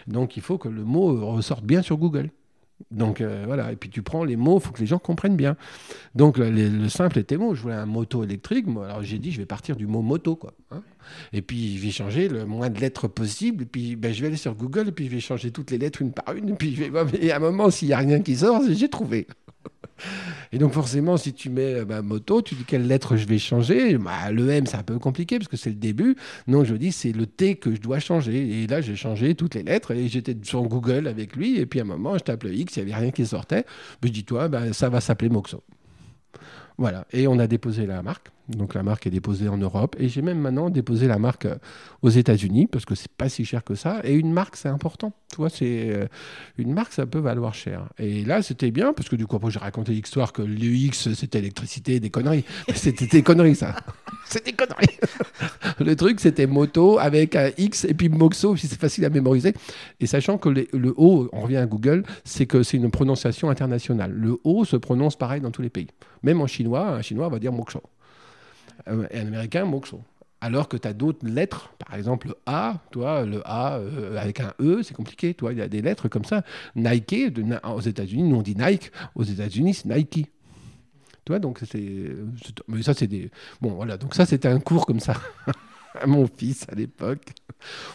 Donc, 0.08 0.36
il 0.36 0.44
faut 0.44 0.58
que 0.58 0.68
le 0.68 0.84
mot 0.84 1.34
ressorte 1.34 1.64
bien 1.64 1.82
sur 1.82 1.98
Google. 1.98 2.30
Donc 2.92 3.22
euh, 3.22 3.44
voilà, 3.46 3.72
et 3.72 3.76
puis 3.76 3.90
tu 3.90 4.02
prends 4.02 4.24
les 4.24 4.36
mots, 4.36 4.58
il 4.58 4.66
faut 4.66 4.72
que 4.72 4.80
les 4.80 4.88
gens 4.88 5.00
comprennent 5.00 5.36
bien. 5.36 5.56
Donc 6.16 6.38
le, 6.38 6.90
simple 6.90 7.20
était 7.20 7.38
bon, 7.38 7.54
je 7.54 7.62
voulais 7.62 7.76
un 7.76 7.86
moto 7.86 8.24
électrique, 8.24 8.68
moi, 8.68 8.86
alors 8.86 9.04
j'ai 9.04 9.20
dit 9.20 9.32
je 9.32 9.40
vais 9.40 9.46
partir 9.46 9.76
du 9.76 9.86
mot 9.86 10.02
moto, 10.02 10.36
quoi. 10.36 10.54
Hein. 10.72 10.82
et 11.34 11.42
puis 11.42 11.78
je 11.78 11.84
vais 11.84 11.92
changer 11.92 12.30
le 12.30 12.46
moins 12.46 12.70
de 12.70 12.80
lettres 12.80 13.08
possible, 13.08 13.64
et 13.64 13.66
puis 13.66 13.96
ben, 13.96 14.14
je 14.14 14.22
vais 14.22 14.28
aller 14.28 14.38
sur 14.38 14.56
Google, 14.56 14.90
et 14.90 14.92
puis 14.92 15.06
je 15.06 15.12
vais 15.12 15.20
changer 15.20 15.52
toutes 15.52 15.72
les 15.72 15.78
lettres 15.78 16.02
une 16.02 16.12
par 16.12 16.34
une, 16.34 16.50
et 16.50 16.54
puis 16.54 16.90
à 17.32 17.36
un 17.36 17.40
moment, 17.40 17.70
s'il 17.70 17.90
n'y 17.90 17.94
a 17.94 17.98
rien 17.98 18.22
qui 18.22 18.38
sort, 18.38 18.62
j'ai 18.70 18.90
trouvé. 18.90 19.28
Et 20.52 20.58
donc 20.58 20.74
forcément, 20.74 21.18
si 21.18 21.34
tu 21.34 21.50
mets 21.50 21.84
bah, 21.86 22.02
moto, 22.02 22.42
tu 22.42 22.56
dis 22.56 22.64
quelle 22.64 22.88
lettre 22.88 23.18
je 23.18 23.28
vais 23.28 23.38
changer. 23.38 23.98
Bah, 23.98 24.32
le 24.32 24.50
M, 24.50 24.66
c'est 24.66 24.78
un 24.78 24.84
peu 24.84 24.98
compliqué 24.98 25.38
parce 25.38 25.48
que 25.48 25.58
c'est 25.58 25.70
le 25.70 25.76
début. 25.76 26.16
Non, 26.48 26.64
je 26.64 26.76
dis 26.76 26.92
c'est 26.92 27.12
le 27.12 27.26
T 27.26 27.56
que 27.56 27.74
je 27.76 27.82
dois 27.82 28.00
changer. 28.00 28.64
Et 28.64 28.68
là, 28.68 28.82
j'ai 28.82 28.96
changé 28.96 29.36
toutes 29.36 29.56
les 29.56 29.64
lettres 29.64 29.92
et 29.92 30.08
j'étais 30.08 30.36
sur 30.44 30.64
Google 30.64 31.08
avec 31.08 31.36
lui. 31.36 31.60
Et 31.60 31.66
puis 31.66 31.80
à 31.80 31.84
un 31.84 31.86
moment, 31.86 32.18
je 32.18 32.24
tape 32.24 32.44
le 32.44 32.54
X, 32.54 32.78
il 32.78 32.86
n'y 32.86 32.92
avait 32.92 33.02
rien 33.02 33.12
qui 33.12 33.26
sortait. 33.26 33.66
Je 34.04 34.10
dis 34.10 34.24
toi, 34.24 34.48
bah, 34.48 34.74
ça 34.74 34.90
va 34.90 35.02
s'appeler 35.02 35.30
Moxo. 35.30 35.64
Voilà. 36.78 37.06
Et 37.12 37.28
on 37.28 37.38
a 37.40 37.48
déposé 37.48 37.86
la 37.86 38.02
marque. 38.02 38.30
Donc 38.50 38.74
la 38.74 38.82
marque 38.82 39.06
est 39.06 39.12
déposée 39.12 39.48
en 39.48 39.58
Europe 39.58 39.96
et 40.00 40.10
j'ai 40.10 40.24
même 40.24 40.40
maintenant 40.40 40.72
déposé 40.72 41.08
la 41.08 41.20
marque 41.20 41.46
euh, 41.46 41.56
aux 42.02 42.10
États-Unis 42.10 42.66
parce 42.66 42.84
que 42.84 42.96
c'est 42.96 43.12
pas 43.12 43.30
si 43.30 43.46
cher 43.46 43.64
que 43.64 43.76
ça. 43.76 44.02
Et 44.04 44.16
une 44.16 44.32
marque, 44.32 44.56
c'est 44.56 44.70
important. 44.70 45.14
Tu 45.32 45.38
vois, 45.38 45.50
c'est 45.50 45.92
euh, 45.92 46.08
une 46.58 46.74
marque, 46.74 46.94
ça 46.94 47.06
peut 47.06 47.20
valoir 47.20 47.54
cher. 47.54 47.90
Et 48.00 48.26
là, 48.26 48.42
c'était 48.42 48.72
bien 48.72 48.94
parce 48.94 49.08
que 49.08 49.16
du 49.16 49.28
coup, 49.28 49.36
après, 49.36 49.52
j'ai 49.52 49.60
raconté 49.60 49.92
l'histoire 49.92 50.34
que 50.34 50.42
l'UX, 50.42 51.14
c'était 51.14 51.38
électricité, 51.38 52.00
des 52.00 52.10
conneries. 52.10 52.44
C'était 52.74 53.06
des 53.06 53.22
conneries, 53.22 53.56
ça. 53.56 53.76
c'était 54.26 54.52
des 54.52 54.58
conneries. 54.58 54.98
le 55.80 55.96
truc, 55.96 56.20
c'était 56.20 56.48
moto 56.48 56.98
avec 56.98 57.36
un 57.36 57.52
X 57.56 57.86
et 57.86 57.94
puis 57.94 58.10
Moxo, 58.10 58.54
puis 58.54 58.68
c'est 58.68 58.80
facile 58.80 59.06
à 59.06 59.10
mémoriser. 59.12 59.54
Et 60.00 60.08
sachant 60.08 60.40
que 60.40 60.50
le 60.50 60.94
O, 60.98 61.30
on 61.34 61.42
revient 61.42 61.58
à 61.58 61.68
Google, 61.68 62.04
c'est 62.24 62.48
que 62.48 62.64
c'est 62.64 62.78
une 62.78 62.90
prononciation 62.90 63.52
internationale. 63.52 64.12
Le 64.12 64.40
O 64.44 64.66
se 64.66 64.76
prononce 64.76 65.16
pareil 65.16 65.40
dans 65.40 65.52
tous 65.52 65.62
les 65.62 65.70
pays. 65.70 65.88
Même 66.24 66.42
en 66.42 66.48
chinois, 66.48 66.90
un 66.90 67.02
chinois 67.04 67.30
va 67.30 67.38
dire 67.38 67.52
Moxo. 67.52 67.84
Euh, 68.90 69.08
et 69.12 69.20
un 69.20 69.28
américain, 69.28 69.66
Moxo. 69.66 70.02
Alors 70.42 70.70
que 70.70 70.78
tu 70.78 70.88
as 70.88 70.94
d'autres 70.94 71.28
lettres, 71.28 71.74
par 71.86 71.98
exemple 71.98 72.30
le 72.30 72.36
A, 72.46 72.78
toi, 72.92 73.26
le 73.26 73.42
A 73.46 73.78
euh, 73.78 74.18
avec 74.18 74.40
un 74.40 74.54
E, 74.62 74.82
c'est 74.84 74.94
compliqué, 74.94 75.34
toi, 75.34 75.52
il 75.52 75.60
y 75.60 75.62
a 75.62 75.68
des 75.68 75.82
lettres 75.82 76.08
comme 76.08 76.24
ça. 76.24 76.44
Nike, 76.76 77.38
aux 77.66 77.82
États-Unis, 77.82 78.24
nous 78.24 78.38
on 78.38 78.42
dit 78.42 78.56
Nike, 78.56 78.92
aux 79.16 79.24
États-Unis 79.24 79.74
c'est 79.74 79.90
Nike. 79.90 80.32
Toi, 81.26 81.40
donc 81.40 81.60
c'est. 81.70 82.16
Mais 82.68 82.82
ça, 82.82 82.94
c'est 82.94 83.06
des. 83.06 83.30
Bon, 83.62 83.72
voilà, 83.72 83.98
donc 83.98 84.16
ça, 84.16 84.26
c'était 84.26 84.48
un 84.48 84.60
cours 84.60 84.86
comme 84.86 85.00
ça. 85.00 85.14
à 86.00 86.08
mon 86.08 86.28
fils 86.28 86.66
à 86.72 86.76
l'époque. 86.76 87.32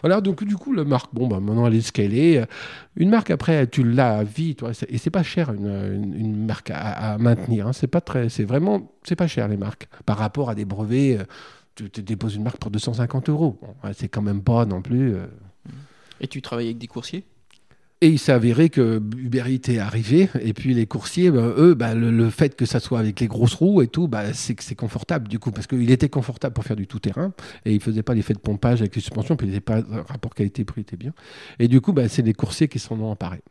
Voilà, 0.03 0.21
donc 0.21 0.45
du 0.45 0.57
coup, 0.57 0.73
la 0.73 0.85
marque, 0.85 1.15
bon, 1.15 1.27
bah, 1.27 1.41
maintenant 1.41 1.67
elle 1.67 1.75
est 1.75 1.81
scalée. 1.81 2.45
Une 2.97 3.11
marque, 3.11 3.31
après, 3.31 3.67
tu 3.67 3.83
l'as 3.83 4.19
à 4.19 4.25
vie, 4.25 4.55
toi, 4.55 4.73
et 4.89 4.99
c'est 4.99 5.11
pas 5.11 5.23
cher 5.23 5.53
une, 5.53 6.15
une, 6.17 6.47
marque 6.47 6.71
à, 6.71 7.17
maintenir. 7.19 7.69
Hein. 7.69 7.73
C'est 7.73 7.87
pas 7.87 8.01
très, 8.01 8.29
c'est 8.29 8.45
vraiment, 8.45 8.93
c'est 9.05 9.17
pas 9.17 9.27
cher 9.27 9.49
les 9.49 9.57
marques 9.57 9.89
par 10.07 10.19
rapport 10.19 10.51
à 10.51 10.55
des 10.55 10.65
brevets. 10.65 11.19
Euh, 11.19 11.25
tu 11.75 12.03
déposes 12.03 12.37
une 12.37 12.45
marque 12.45 12.59
pour 12.59 12.71
250 12.71 13.29
euros. 13.29 13.59
c'est 13.95 14.09
quand 14.09 14.23
même 14.23 14.43
pas 14.43 14.65
non 14.65 14.81
plus. 14.81 15.15
Euh. 15.15 15.27
Et 16.21 16.29
tu 16.29 16.41
travailles 16.41 16.67
avec 16.67 16.79
des 16.79 16.87
coursiers? 16.87 17.25
Et 18.01 18.09
il 18.09 18.19
s'est 18.19 18.33
avéré 18.33 18.69
que 18.69 19.01
Uber 19.17 19.45
est 19.47 19.79
arrivé, 19.79 20.29
et 20.41 20.53
puis 20.53 20.75
les 20.75 20.87
coursiers, 20.87 21.31
ben, 21.31 21.55
eux, 21.57 21.75
ben, 21.75 21.95
le, 21.95 22.31
fait 22.31 22.55
que 22.55 22.67
ça 22.67 22.81
soit 22.81 22.99
avec 22.99 23.21
les 23.21 23.27
grosses 23.27 23.55
roues 23.55 23.83
et 23.83 23.89
tout, 23.89 24.09
ben, 24.09 24.33
c'est 24.35 24.61
c'est 24.61 24.75
confortable 24.75 25.29
du 25.29 25.39
coup, 25.39 25.53
parce 25.53 25.67
qu'il 25.67 25.91
était 25.91 26.09
confortable 26.09 26.55
pour 26.55 26.65
faire 26.65 26.77
du 26.77 26.87
tout-terrain, 26.87 27.33
et 27.65 27.73
il 27.73 27.81
faisait 27.81 28.03
pas 28.03 28.15
l'effet 28.15 28.35
de 28.35 28.39
pompage 28.39 28.81
avec 28.81 28.95
les 28.95 29.01
suspensions, 29.01 29.37
puis 29.37 29.47
il 29.47 29.51
n'était 29.51 29.61
pas 29.61 29.83
rapport 30.09 30.35
qualité-prix 30.35 30.83
était 30.83 30.97
bien. 30.97 31.13
Et 31.59 31.69
du 31.69 31.81
coup, 31.81 31.95
c'est 32.09 32.23
les 32.23 32.35
coursiers 32.35 32.69
qui 32.69 32.79
s'en 32.79 32.99
ont 33.01 33.11
emparés. 33.11 33.43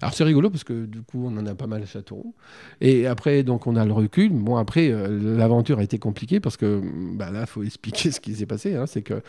Alors 0.00 0.14
c'est 0.14 0.24
rigolo 0.24 0.50
parce 0.50 0.64
que 0.64 0.86
du 0.86 1.02
coup 1.02 1.24
on 1.26 1.36
en 1.36 1.46
a 1.46 1.54
pas 1.54 1.66
mal 1.66 1.82
à 1.82 1.86
Châteauroux. 1.86 2.34
Et 2.80 3.06
après 3.06 3.42
donc 3.42 3.66
on 3.66 3.76
a 3.76 3.84
le 3.84 3.92
recul. 3.92 4.30
Bon 4.30 4.56
après 4.56 4.90
euh, 4.90 5.36
l'aventure 5.36 5.78
a 5.78 5.82
été 5.82 5.98
compliquée 5.98 6.40
parce 6.40 6.56
que 6.56 6.80
bah, 7.14 7.30
là 7.30 7.40
il 7.42 7.46
faut 7.46 7.62
expliquer 7.70 8.10
ce 8.10 8.20
qui 8.20 8.34
s'est 8.34 8.46
passé. 8.46 8.74
Hein. 8.74 8.86
c'est 8.86 9.02
que 9.02 9.22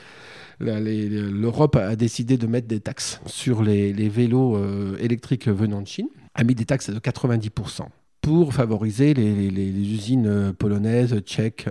l'Europe 0.59 1.75
a 1.75 1.95
décidé 1.95 2.37
de 2.37 2.47
mettre 2.47 2.67
des 2.67 2.79
taxes 2.79 3.21
sur 3.25 3.63
les, 3.63 3.91
vélos 4.09 4.55
euh, 4.55 4.97
électriques 4.99 5.47
venant 5.47 5.81
de 5.81 5.87
Chine. 5.87 6.07
A 6.35 6.43
mis 6.43 6.55
des 6.55 6.65
taxes 6.65 6.89
de 6.89 6.99
90% 6.99 7.87
pour 8.21 8.53
favoriser 8.53 9.13
les, 9.13 9.49
usines 9.49 10.27
euh, 10.27 10.53
polonaises, 10.53 11.19
tchèques 11.21 11.67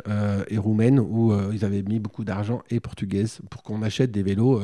et 0.48 0.59
roumaines 0.59 0.98
où 0.98 1.33
ils 1.52 1.64
avaient 1.64 1.83
mis 1.83 1.98
beaucoup 1.98 2.24
d'argent 2.24 2.62
et 2.70 2.80
portugaises 2.80 3.40
pour 3.50 3.62
qu'on 3.62 3.83
achète 3.83 4.11
des 4.11 4.22
vélos 4.22 4.61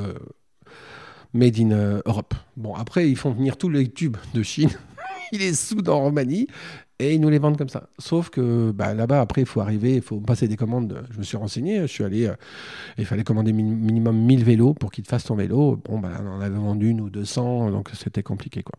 made 1.37 1.59
in 1.59 1.71
euh, 1.71 2.01
Europe. 2.05 2.35
Bon, 2.57 2.75
après, 2.75 3.09
ils 3.09 3.17
font 3.17 3.31
venir 3.31 3.57
tous 3.57 3.69
les 3.69 3.89
tubes 3.89 4.17
de 4.35 4.43
Chine, 4.43 4.71
ils 5.33 5.41
les 5.41 5.55
soudent 5.55 5.91
en 5.91 6.01
Roumanie 6.01 6.47
et 6.99 7.15
ils 7.15 7.21
nous 7.21 7.29
les 7.29 7.39
vendent 7.39 7.59
comme 7.59 7.69
ça. 7.69 7.89
Sauf 7.99 8.31
que 8.31 8.71
bah, 8.71 8.95
là-bas, 8.95 9.21
après, 9.21 9.43
il 9.43 9.47
faut 9.47 9.61
arriver, 9.61 9.97
il 9.97 10.03
faut 10.03 10.19
passer 10.19 10.49
des 10.49 10.57
commandes. 10.57 11.03
Je 11.11 11.19
me 11.19 11.23
suis 11.23 11.37
renseigné, 11.37 11.81
je 11.83 11.87
suis 11.87 12.05
allé, 12.05 12.27
euh, 12.27 12.35
il 12.99 13.05
fallait 13.05 13.25
commander 13.25 13.53
minimum 13.53 14.17
1000 14.17 14.45
vélos 14.45 14.75
pour 14.75 14.91
qu'ils 14.91 15.05
te 15.05 15.09
fassent 15.09 15.25
ton 15.25 15.35
vélo. 15.35 15.81
Bon, 15.85 15.99
bah, 15.99 16.11
on 16.23 16.39
en 16.39 16.41
avait 16.41 16.57
vendu 16.57 16.89
une 16.91 17.01
ou 17.01 17.11
200, 17.11 17.71
donc 17.71 17.91
c'était 17.95 18.23
compliqué. 18.23 18.63
quoi. 18.63 18.75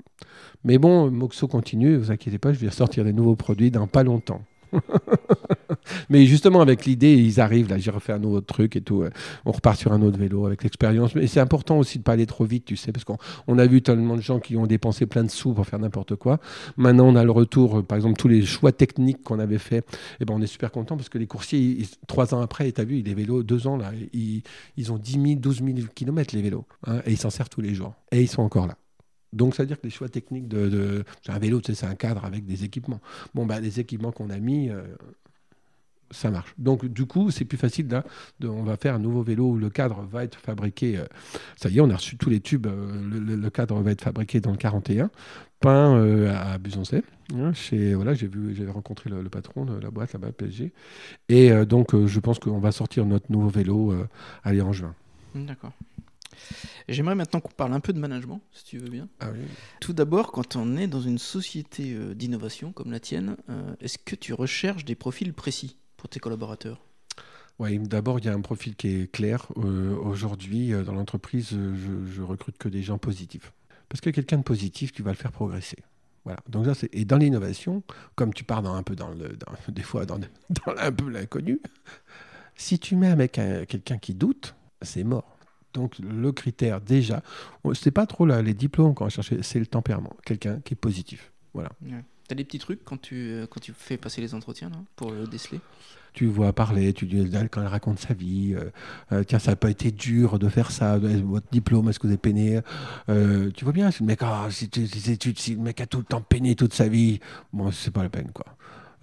Mais 0.64 0.78
bon, 0.80 1.12
Moxo 1.12 1.48
continue, 1.48 1.96
vous 1.96 2.12
inquiétez 2.12 2.40
pas, 2.40 2.54
je 2.54 2.60
vais 2.60 2.72
sortir 2.72 3.04
des 3.04 3.14
nouveaux 3.14 3.36
produits 3.36 3.72
dans 3.72 3.88
pas 3.88 4.04
longtemps. 4.04 4.42
Mais 6.10 6.26
justement, 6.26 6.62
avec 6.62 6.86
l'idée, 6.86 7.16
ils 7.16 7.40
arrivent, 7.40 7.70
là, 7.70 7.78
j'ai 7.78 7.92
refait 7.92 8.14
un 8.14 8.24
autre 8.24 8.46
truc 8.46 8.76
et 8.76 8.82
tout. 8.82 9.04
On 9.46 9.52
repart 9.52 9.78
sur 9.78 9.92
un 9.92 10.02
autre 10.02 10.18
vélo 10.18 10.46
avec 10.46 10.64
l'expérience. 10.64 11.16
Mais 11.16 11.28
c'est 11.28 11.40
important 11.40 11.78
aussi 11.78 12.00
de 12.00 12.04
pas 12.04 12.14
aller 12.14 12.26
trop 12.26 12.46
vite, 12.46 12.66
tu 12.66 12.76
sais, 12.76 12.92
parce 12.92 13.06
qu'on 13.06 13.58
a 13.58 13.66
vu 13.66 13.82
tellement 13.82 14.16
de 14.16 14.22
gens 14.22 14.40
qui 14.40 14.58
ont 14.58 14.68
dépensé 14.68 15.06
plein 15.06 15.24
de 15.24 15.30
sous 15.30 15.54
pour 15.54 15.66
faire 15.66 15.80
n'importe 15.80 16.16
quoi. 16.16 16.40
Maintenant, 16.78 17.08
on 17.08 17.16
a 17.16 17.24
le 17.24 17.32
retour, 17.32 17.86
par 17.86 17.98
exemple, 17.98 18.18
tous 18.18 18.28
les 18.28 18.46
choix 18.46 18.72
techniques 18.72 19.24
qu'on 19.24 19.40
avait 19.40 19.58
fait. 19.58 19.78
Et 19.78 20.22
eh 20.22 20.26
ben, 20.26 20.34
on 20.36 20.42
est 20.42 20.48
super 20.48 20.72
content 20.72 20.98
parce 20.98 21.10
que 21.10 21.18
les 21.18 21.28
coursiers, 21.28 21.86
trois 22.08 22.34
ans 22.34 22.42
après, 22.42 22.72
tu 22.72 22.82
as 22.82 22.86
vu, 22.86 23.02
les 23.02 23.14
vélos, 23.14 23.44
deux 23.44 23.68
ans, 23.68 23.78
là, 23.78 23.92
ils, 24.14 24.92
ont 24.92 24.98
10 24.98 25.12
000, 25.12 25.24
12 25.36 25.64
000 25.64 25.78
km 25.94 26.36
les 26.36 26.42
vélos. 26.42 26.66
Hein, 26.86 27.02
et 27.06 27.12
ils 27.12 27.18
s'en 27.18 27.30
servent 27.30 27.50
tous 27.50 27.62
les 27.62 27.74
jours. 27.74 27.94
Et 28.12 28.22
ils 28.22 28.28
sont 28.28 28.42
encore 28.42 28.68
là. 28.68 28.78
Donc, 29.34 29.56
ça 29.56 29.64
veut 29.64 29.68
dire 29.68 29.80
que 29.80 29.86
les 29.86 29.92
choix 29.92 30.10
techniques 30.10 30.48
de. 30.48 31.04
un 31.28 31.40
vélo, 31.40 31.60
tu 31.60 31.68
sais, 31.68 31.76
c'est 31.76 31.86
un 31.86 31.96
cadre 31.96 32.26
avec 32.26 32.46
des 32.46 32.64
équipements. 32.64 33.02
Bon, 33.34 33.46
bah, 33.46 33.60
les 33.60 33.80
équipements 33.80 34.12
qu'on 34.12 34.30
a 34.30 34.38
mis, 34.38 34.70
euh, 34.70 34.82
ça 36.12 36.32
marche. 36.32 36.54
Donc, 36.58 36.86
du 36.86 37.06
coup, 37.06 37.30
c'est 37.30 37.46
plus 37.46 37.58
facile. 37.58 37.88
Là, 37.90 38.04
de, 38.40 38.48
on 38.48 38.64
va 38.64 38.78
faire 38.78 38.96
un 38.96 39.00
nouveau 39.00 39.24
vélo 39.24 39.50
où 39.50 39.58
le 39.58 39.70
cadre 39.70 40.02
va 40.10 40.24
être 40.24 40.40
fabriqué. 40.40 40.98
Euh, 40.98 41.06
ça 41.58 41.70
y 41.70 41.78
est, 41.78 41.82
on 41.82 41.90
a 41.90 41.96
reçu 41.96 42.16
tous 42.18 42.30
les 42.30 42.40
tubes. 42.40 42.68
Euh, 42.68 43.36
le, 43.36 43.50
cadre 43.50 43.82
va 43.82 43.92
être 43.92 44.04
fabriqué 44.04 44.40
dans 44.40 44.52
le 44.52 44.58
41, 44.58 45.10
peint 45.60 46.30
à 46.30 46.58
Busancé. 46.58 47.04
Hein, 47.36 47.52
voilà, 47.96 48.14
j'ai 48.14 48.30
j'ai 48.54 48.68
rencontré 48.68 49.10
le, 49.10 49.24
patron 49.30 49.66
de 49.66 49.78
la 49.78 49.92
boîte 49.92 50.14
là-bas, 50.14 50.32
PSG. 50.32 50.72
Et 51.28 51.52
donc, 51.66 51.94
je 52.06 52.20
pense 52.22 52.40
qu'on 52.40 52.60
va 52.60 52.72
sortir 52.72 53.06
notre 53.06 53.30
nouveau 53.32 53.50
vélo 53.50 53.94
aller 54.44 54.62
en 54.62 54.72
juin. 54.72 54.96
D'accord. 55.36 55.74
J'aimerais 56.90 57.16
maintenant 57.16 57.40
qu'on 57.40 57.52
parle 57.52 57.74
un 57.74 57.80
peu 57.80 57.94
de 57.94 58.00
management, 58.00 58.42
si 58.52 58.64
tu 58.66 58.78
veux 58.78 58.90
bien. 58.90 59.08
Ah 59.20 59.30
oui. 59.34 59.40
Tout 59.82 59.94
d'abord, 59.94 60.32
quand 60.32 60.56
on 60.56 60.78
est 60.78 60.88
dans 60.88 61.02
une 61.02 61.18
société 61.18 61.94
euh, 61.94 62.14
d'innovation 62.14 62.72
comme 62.72 62.92
la 62.92 63.00
tienne, 63.00 63.36
euh, 63.50 63.76
est-ce 63.82 63.98
que 63.98 64.16
tu 64.16 64.34
recherches 64.34 64.86
des 64.86 64.96
profils 64.96 65.34
précis 65.34 65.78
pour 65.98 66.10
tes 66.10 66.20
collaborateurs? 66.20 66.82
Oui, 67.60 67.80
d'abord, 67.80 68.20
il 68.20 68.26
y 68.26 68.30
a 68.30 68.34
un 68.34 68.42
profil 68.42 68.76
qui 68.76 68.88
est 68.88 69.12
clair. 69.12 69.48
Euh, 69.58 69.96
Aujourd'hui, 69.98 70.72
dans 70.86 70.94
l'entreprise, 70.94 71.50
je, 71.52 72.06
je 72.12 72.22
recrute 72.22 72.58
que 72.58 72.70
des 72.70 72.84
gens 72.84 73.00
positifs. 73.00 73.52
Parce 73.90 74.00
que 74.02 74.10
quelqu'un 74.12 74.38
de 74.38 74.44
positif, 74.44 74.92
tu 74.92 75.02
vas 75.02 75.12
le 75.12 75.18
faire 75.18 75.32
progresser. 75.32 75.78
Voilà. 76.24 76.40
Donc 76.50 76.66
ça, 76.76 76.86
et 76.92 77.06
dans 77.06 77.18
l'innovation, 77.18 77.84
comme 78.16 78.34
tu 78.34 78.44
pars 78.44 78.62
dans 78.62 78.76
un 78.76 78.84
peu 78.84 78.96
dans 78.96 79.10
le, 79.10 79.30
dans- 79.30 79.54
des 79.74 79.82
fois 79.82 80.06
dans, 80.06 80.20
dans 80.20 80.74
un 80.78 80.92
peu 80.92 81.10
l'inconnu, 81.10 81.60
si 82.56 82.80
tu 82.80 82.96
mets 82.96 83.08
avec 83.08 83.40
un- 83.40 83.66
quelqu'un 83.66 83.98
qui 83.98 84.14
doute, 84.14 84.54
c'est 84.82 85.04
mort. 85.04 85.37
Donc 85.78 85.94
le 86.00 86.32
critère 86.32 86.82
déjà, 86.82 87.22
c'est 87.74 87.92
pas 87.92 88.06
trop 88.08 88.26
là 88.26 88.42
les 88.42 88.54
diplômes 88.54 88.94
qu'on 88.96 89.04
va 89.04 89.10
chercher, 89.10 89.44
c'est 89.44 89.60
le 89.60 89.68
tempérament. 89.68 90.16
Quelqu'un 90.26 90.60
qui 90.64 90.74
est 90.74 90.78
positif. 90.78 91.32
Voilà. 91.54 91.70
T'as 92.28 92.36
des 92.36 92.44
petits 92.44 92.60
trucs 92.60 92.84
quand 92.84 93.00
tu, 93.02 93.16
euh, 93.16 93.46
quand 93.50 93.62
tu 93.62 93.74
fais 93.78 93.96
passer 93.96 94.20
les 94.20 94.34
entretiens 94.34 94.72
pour 94.96 95.12
le 95.12 95.28
déceler? 95.28 95.62
Tu 96.14 96.26
vois 96.26 96.52
parler, 96.52 96.94
tu 96.94 97.06
dis 97.06 97.20
elle, 97.32 97.50
quand 97.50 97.62
elle 97.62 97.68
raconte 97.68 98.00
sa 98.00 98.14
vie, 98.16 98.56
euh, 98.56 98.72
euh, 99.12 99.24
tiens 99.24 99.40
ça 99.40 99.52
n'a 99.52 99.56
pas 99.56 99.70
été 99.70 99.92
dur 99.92 100.40
de 100.40 100.50
faire 100.50 100.72
ça, 100.72 100.96
euh, 100.96 101.22
votre 101.24 101.48
diplôme 101.52 101.88
est-ce 101.90 102.00
que 102.00 102.08
vous 102.08 102.14
avez 102.14 102.18
peiné? 102.18 102.60
Euh, 103.08 103.52
Tu 103.56 103.64
vois 103.64 103.72
bien 103.74 103.92
si 103.92 104.02
le 104.02 104.08
mec 104.08 104.20
ah, 104.24 104.48
si, 104.50 104.68
si 104.74 105.12
études, 105.12 105.38
si 105.40 105.56
le 105.56 105.62
mec 105.62 105.80
a 105.80 105.86
tout 105.86 106.00
le 106.00 106.04
temps 106.04 106.22
peiné 106.22 106.56
toute 106.56 106.74
sa 106.74 106.88
vie, 106.88 107.20
bon 107.54 107.72
c'est 107.72 107.92
pas 107.92 108.04
la 108.04 108.10
peine 108.10 108.32
quoi. 108.34 108.46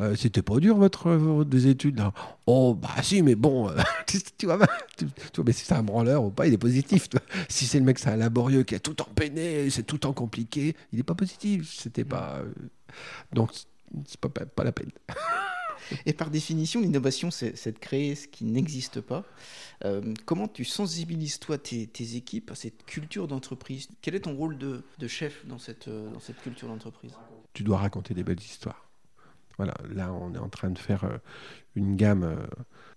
Euh, 0.01 0.16
C'était 0.16 0.42
pas 0.42 0.59
dur 0.59 0.76
votre, 0.76 1.11
votre- 1.12 1.49
des 1.49 1.68
études 1.68 1.99
là? 1.99 2.12
Oh 2.47 2.74
bah 2.74 3.03
si 3.03 3.22
mais 3.22 3.34
bon, 3.36 3.68
euh, 3.68 3.76
tu, 4.38 4.47
vois, 4.47 4.59
tu, 4.97 5.07
tu 5.07 5.12
vois, 5.36 5.45
mais 5.47 5.53
si 5.53 5.64
c'est 5.64 5.74
un 5.74 5.82
branleur 5.84 6.24
ou 6.24 6.30
pas, 6.30 6.47
il 6.47 6.53
est 6.55 6.59
positif. 6.59 7.09
Si 7.49 7.66
c'est 7.66 7.78
le 7.78 7.84
mec 7.84 7.99
c'est 7.99 8.11
un 8.11 8.16
laborieux 8.16 8.64
qui 8.64 8.74
a 8.74 8.80
tout 8.80 8.95
temps 8.95 9.09
peiné, 9.14 9.70
c'est 9.70 9.84
tout 9.84 9.99
temps 9.99 10.12
compliqué, 10.12 10.74
il 10.92 10.99
est 10.99 11.05
pas 11.05 11.14
positif. 11.14 11.72
C'était 11.78 12.05
pas 12.05 12.38
euh, 12.38 12.51
donc 13.32 13.51
c'est 14.07 14.18
pas, 14.20 14.28
pas, 14.28 14.47
pas 14.47 14.64
la 14.64 14.72
peine. 14.72 14.90
Et 16.07 16.14
par 16.14 16.30
définition, 16.30 16.80
l'innovation, 16.80 17.30
c'est 17.30 17.70
de 17.72 17.78
créer 17.78 18.14
ce 18.14 18.26
qui 18.26 18.45
n'existe 18.47 19.03
pas. 19.03 19.22
Euh, 19.84 20.14
comment 20.24 20.49
tu 20.49 20.64
sensibilises 20.64 21.38
toi 21.38 21.59
tes, 21.59 21.86
tes 21.86 22.16
équipes 22.16 22.51
à 22.53 22.55
cette 22.55 22.86
culture 22.86 23.28
d'entreprise? 23.28 23.88
Quel 24.01 24.14
est 24.14 24.20
ton 24.20 24.34
rôle 24.34 24.57
de, 24.57 24.82
de 24.99 25.09
chef 25.09 25.45
dans 25.47 25.59
cette, 25.59 25.90
dans 25.90 26.20
cette 26.20 26.40
culture 26.40 26.68
d'entreprise? 26.68 27.12
Tu 27.53 27.62
dois 27.64 27.76
raconter 27.78 28.14
des 28.14 28.24
belles 28.24 28.40
histoires. 28.40 28.84
Voilà, 29.57 29.74
là 29.92 30.12
on 30.12 30.34
est 30.34 30.38
en 30.38 30.48
train 30.48 30.70
de 30.70 30.78
faire 30.78 31.05
euh, 31.05 31.18
une 31.74 31.96
gamme 31.96 32.24
euh, 32.24 32.36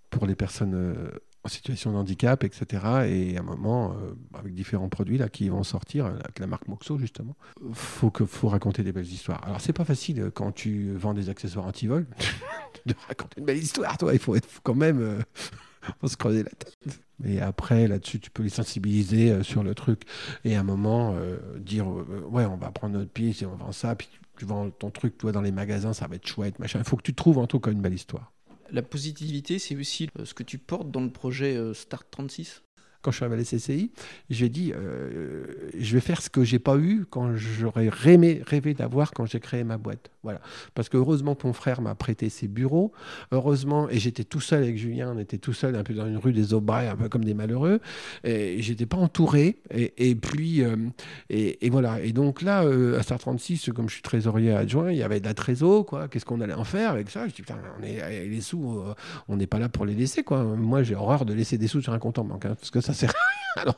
pour 0.09 0.25
les 0.25 0.35
personnes 0.35 0.73
euh, 0.73 1.11
en 1.43 1.49
situation 1.49 1.91
de 1.91 1.97
handicap, 1.97 2.43
etc. 2.43 3.07
Et 3.07 3.37
à 3.37 3.39
un 3.39 3.43
moment, 3.43 3.95
avec 4.33 4.53
différents 4.53 4.89
produits 4.89 5.17
là 5.17 5.29
qui 5.29 5.47
vont 5.47 5.63
sortir, 5.63 6.07
avec 6.07 6.39
la 6.39 6.47
marque 6.47 6.67
Moxo 6.67 6.97
justement, 6.97 7.37
faut 7.71 8.11
faut 8.25 8.49
raconter 8.49 8.83
des 8.83 8.91
belles 8.91 9.05
histoires. 9.05 9.41
Alors 9.45 9.61
c'est 9.61 9.71
pas 9.71 9.85
facile 9.85 10.29
quand 10.33 10.51
tu 10.51 10.91
vends 10.93 11.13
des 11.13 11.29
accessoires 11.29 11.65
anti-vol 11.65 12.05
de 12.85 12.93
raconter 13.07 13.39
une 13.39 13.45
belle 13.45 13.59
histoire, 13.59 13.97
toi. 13.97 14.11
Il 14.11 14.19
faut 14.19 14.35
être 14.35 14.49
quand 14.63 14.75
même 14.75 15.23
faut 16.01 16.09
se 16.09 16.17
creuser 16.17 16.43
la 16.43 16.49
tête. 16.49 16.75
Et 17.23 17.39
après, 17.39 17.87
là-dessus, 17.87 18.19
tu 18.19 18.29
peux 18.29 18.43
les 18.43 18.49
sensibiliser 18.49 19.41
sur 19.41 19.63
le 19.63 19.73
truc. 19.73 20.01
Et 20.43 20.57
à 20.57 20.59
un 20.59 20.63
moment, 20.63 21.15
dire 21.59 21.87
Ouais, 21.87 22.45
on 22.45 22.57
va 22.57 22.71
prendre 22.71 22.97
notre 22.97 23.11
pied, 23.11 23.33
et 23.41 23.45
on 23.45 23.55
vend 23.55 23.71
ça. 23.71 23.95
Puis 23.95 24.09
tu 24.37 24.45
vends 24.45 24.69
ton 24.69 24.91
truc, 24.91 25.17
toi, 25.17 25.31
dans 25.31 25.41
les 25.41 25.51
magasins, 25.51 25.93
ça 25.93 26.07
va 26.07 26.15
être 26.15 26.27
chouette, 26.27 26.59
machin. 26.59 26.79
Il 26.79 26.85
faut 26.85 26.97
que 26.97 27.03
tu 27.03 27.13
trouves 27.13 27.37
en 27.37 27.47
tout 27.47 27.59
cas 27.59 27.71
une 27.71 27.81
belle 27.81 27.93
histoire. 27.93 28.31
La 28.71 28.81
positivité, 28.81 29.59
c'est 29.59 29.75
aussi 29.75 30.09
euh, 30.19 30.25
ce 30.25 30.33
que 30.33 30.43
tu 30.43 30.57
portes 30.57 30.91
dans 30.91 31.01
le 31.01 31.09
projet 31.09 31.55
euh, 31.55 31.73
Start 31.73 32.05
36 32.11 32.63
Quand 33.01 33.11
je 33.11 33.17
suis 33.17 33.25
arrivé 33.25 33.35
à 33.35 33.37
la 33.37 33.45
CCI, 33.45 33.91
j'ai 34.29 34.49
dit 34.49 34.73
euh, 34.75 35.69
Je 35.77 35.93
vais 35.93 36.01
faire 36.01 36.21
ce 36.21 36.29
que 36.29 36.43
j'ai 36.43 36.59
pas 36.59 36.77
eu 36.77 37.05
quand 37.09 37.35
j'aurais 37.35 37.89
rêvé, 37.89 38.43
rêvé 38.45 38.73
d'avoir 38.73 39.11
quand 39.11 39.25
j'ai 39.25 39.39
créé 39.39 39.63
ma 39.63 39.77
boîte. 39.77 40.11
Parce 40.73 40.89
que 40.89 40.97
heureusement, 40.97 41.35
ton 41.35 41.53
frère 41.53 41.81
m'a 41.81 41.95
prêté 41.95 42.29
ses 42.29 42.47
bureaux. 42.47 42.91
Heureusement, 43.31 43.89
et 43.89 43.99
j'étais 43.99 44.23
tout 44.23 44.41
seul 44.41 44.63
avec 44.63 44.77
Julien, 44.77 45.13
on 45.15 45.19
était 45.19 45.37
tout 45.37 45.53
seul 45.53 45.75
un 45.75 45.83
peu 45.83 45.93
dans 45.93 46.07
une 46.07 46.17
rue 46.17 46.33
des 46.33 46.53
Aubrais, 46.53 46.87
un 46.87 46.95
peu 46.95 47.09
comme 47.09 47.25
des 47.25 47.33
malheureux. 47.33 47.79
Et 48.23 48.61
j'étais 48.61 48.85
pas 48.85 48.97
entouré. 48.97 49.57
Et, 49.71 50.15
puis, 50.15 50.63
euh, 50.63 50.75
et, 51.29 51.69
voilà. 51.69 52.01
Et 52.01 52.13
donc 52.13 52.41
là, 52.41 52.63
euh, 52.63 52.99
à 52.99 53.03
Star 53.03 53.19
36, 53.19 53.71
comme 53.75 53.89
je 53.89 53.93
suis 53.93 54.03
trésorier 54.03 54.53
adjoint, 54.53 54.91
il 54.91 54.97
y 54.97 55.03
avait 55.03 55.19
de 55.19 55.25
la 55.25 55.33
trésor, 55.33 55.85
quoi. 55.85 56.07
Qu'est-ce 56.07 56.25
qu'on 56.25 56.41
allait 56.41 56.53
en 56.53 56.63
faire 56.63 56.91
avec 56.91 57.09
ça? 57.09 57.27
Je 57.27 57.33
dis, 57.33 57.43
on 57.79 57.83
est, 57.83 58.27
les 58.27 58.41
sous, 58.41 58.79
euh, 58.79 58.93
on 59.27 59.37
n'est 59.37 59.47
pas 59.47 59.59
là 59.59 59.69
pour 59.69 59.85
les 59.85 59.95
laisser, 59.95 60.23
quoi. 60.23 60.43
Moi, 60.43 60.83
j'ai 60.83 60.95
horreur 60.95 61.25
de 61.25 61.33
laisser 61.33 61.57
des 61.57 61.67
sous 61.67 61.81
sur 61.81 61.93
un 61.93 61.99
compte 61.99 62.19
en 62.19 62.23
banque, 62.23 62.45
hein, 62.45 62.55
parce 62.55 62.71
que 62.71 62.81
ça 62.81 62.93
sert 62.93 63.09
à 63.09 63.13
rien. 63.13 63.46
Alors, 63.61 63.77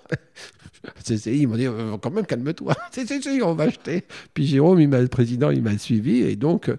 CCI, 1.04 1.42
ils 1.42 1.48
m'ont 1.48 1.56
dit, 1.56 1.68
euh, 1.68 1.98
quand 1.98 2.12
même, 2.12 2.26
calme-toi. 2.26 2.74
C'est, 2.92 3.42
on 3.42 3.54
va 3.54 3.66
acheter. 3.66 4.04
Puis 4.34 4.46
Jérôme, 4.46 4.80
il 4.80 4.88
m'a, 4.88 5.00
le 5.00 5.08
président, 5.08 5.50
il 5.50 5.62
m'a 5.62 5.78
suivi. 5.78 6.20
Et 6.20 6.36
donc, 6.36 6.70
euh, 6.70 6.78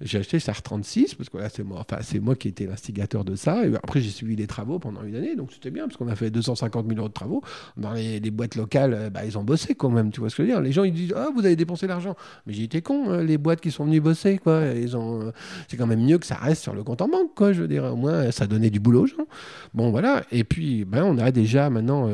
j'ai 0.00 0.18
acheté 0.18 0.38
Star 0.38 0.62
36, 0.62 1.14
parce 1.14 1.28
que 1.28 1.38
là, 1.38 1.48
c'est 1.48 1.62
moi, 1.62 1.80
enfin, 1.80 2.02
c'est 2.02 2.20
moi 2.20 2.34
qui 2.34 2.48
étais 2.48 2.66
l'instigateur 2.66 3.24
de 3.24 3.36
ça. 3.36 3.62
Après, 3.82 4.00
j'ai 4.00 4.10
suivi 4.10 4.36
les 4.36 4.46
travaux 4.46 4.78
pendant 4.78 5.02
une 5.02 5.16
année. 5.16 5.36
Donc, 5.36 5.52
c'était 5.52 5.70
bien, 5.70 5.84
parce 5.84 5.96
qu'on 5.96 6.08
a 6.08 6.16
fait 6.16 6.30
250 6.30 6.86
000 6.86 6.98
euros 6.98 7.08
de 7.08 7.12
travaux. 7.12 7.42
Dans 7.76 7.92
les, 7.92 8.20
boîtes 8.30 8.54
locales, 8.54 8.94
euh, 8.94 9.10
bah, 9.10 9.24
ils 9.24 9.36
ont 9.36 9.44
bossé 9.44 9.74
quand 9.74 9.90
même. 9.90 10.10
Tu 10.10 10.20
vois 10.20 10.30
ce 10.30 10.36
que 10.36 10.42
je 10.42 10.48
veux 10.48 10.54
dire 10.54 10.62
Les 10.62 10.72
gens, 10.72 10.84
ils 10.84 10.92
disent, 10.92 11.14
ah, 11.16 11.28
vous 11.34 11.44
avez 11.44 11.56
dépensé 11.56 11.86
l'argent. 11.86 12.16
Mais 12.46 12.54
j'ai 12.54 12.64
été 12.64 12.80
con, 12.80 13.10
hein, 13.10 13.22
les 13.22 13.38
boîtes 13.38 13.60
qui 13.60 13.70
sont 13.70 13.84
venues 13.84 14.00
bosser, 14.00 14.38
quoi. 14.38 14.64
Ils 14.74 14.96
ont, 14.96 15.32
c'est 15.68 15.76
quand 15.76 15.86
même 15.86 16.02
mieux 16.02 16.18
que 16.18 16.26
ça 16.26 16.36
reste 16.36 16.62
sur 16.62 16.74
le 16.74 16.82
compte 16.82 17.02
en 17.02 17.08
banque, 17.08 17.34
quoi. 17.34 17.52
Je 17.52 17.62
veux 17.62 17.68
dire, 17.68 17.84
au 17.84 17.96
moins, 17.96 18.30
ça 18.30 18.46
donnait 18.46 18.70
du 18.70 18.80
boulot 18.80 19.02
aux 19.02 19.06
gens. 19.06 19.26
Bon, 19.74 19.90
voilà. 19.90 20.24
Et 20.32 20.44
puis, 20.44 20.84
ben, 20.84 21.04
on 21.04 21.18
a 21.18 21.30
déjà 21.30 21.68
maintenant 21.68 22.08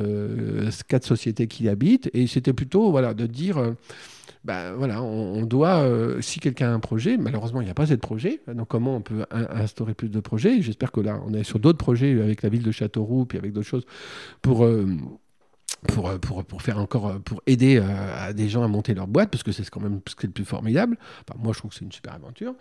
quatre 0.86 1.04
sociétés 1.04 1.46
qui 1.46 1.68
habitent. 1.68 2.10
Et 2.14 2.26
c'était 2.26 2.52
plutôt, 2.52 2.90
voilà, 2.90 3.14
de 3.14 3.26
dire. 3.26 3.58
euh, 3.58 3.72
ben, 4.44 4.72
voilà, 4.74 5.02
on, 5.02 5.44
doit, 5.44 5.80
euh, 5.80 6.20
si 6.22 6.38
quelqu'un 6.38 6.70
a 6.70 6.72
un 6.72 6.78
projet, 6.80 7.16
malheureusement 7.18 7.60
il 7.60 7.64
n'y 7.64 7.70
a 7.70 7.74
pas 7.74 7.82
assez 7.82 7.96
de 7.96 8.00
projets, 8.00 8.40
donc 8.46 8.68
comment 8.68 8.96
on 8.96 9.00
peut 9.02 9.26
in- 9.32 9.48
instaurer 9.50 9.94
plus 9.94 10.08
de 10.08 10.20
projets? 10.20 10.62
J'espère 10.62 10.92
que 10.92 11.00
là, 11.00 11.20
on 11.26 11.34
est 11.34 11.42
sur 11.42 11.58
d'autres 11.58 11.76
projets 11.76 12.12
avec 12.22 12.42
la 12.42 12.48
ville 12.48 12.62
de 12.62 12.70
Châteauroux, 12.70 13.26
puis 13.26 13.36
avec 13.36 13.52
d'autres 13.52 13.66
choses, 13.66 13.84
pour, 14.40 14.64
euh, 14.64 14.86
euh, 15.98 16.18
faire 16.60 16.78
encore, 16.78 17.08
euh, 17.08 17.18
pour 17.18 17.42
aider 17.46 17.80
euh, 17.82 18.32
des 18.32 18.48
gens 18.48 18.62
à 18.62 18.68
monter 18.68 18.94
leur 18.94 19.08
boîte, 19.08 19.30
parce 19.30 19.42
que 19.42 19.52
c'est 19.52 19.68
quand 19.68 19.80
même 19.80 20.00
ce 20.08 20.14
qui 20.14 20.24
est 20.24 20.28
le 20.28 20.32
plus 20.32 20.44
formidable. 20.44 20.96
Enfin, 21.28 21.38
moi 21.42 21.52
je 21.52 21.58
trouve 21.58 21.72
que 21.72 21.76
c'est 21.76 21.84
une 21.84 21.92
super 21.92 22.14
aventure. 22.14 22.54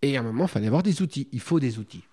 Et 0.00 0.16
à 0.16 0.20
un 0.20 0.24
moment, 0.24 0.44
il 0.44 0.48
fallait 0.48 0.66
avoir 0.66 0.82
des 0.82 1.02
outils, 1.02 1.28
il 1.30 1.40
faut 1.40 1.60
des 1.60 1.78
outils. 1.78 2.04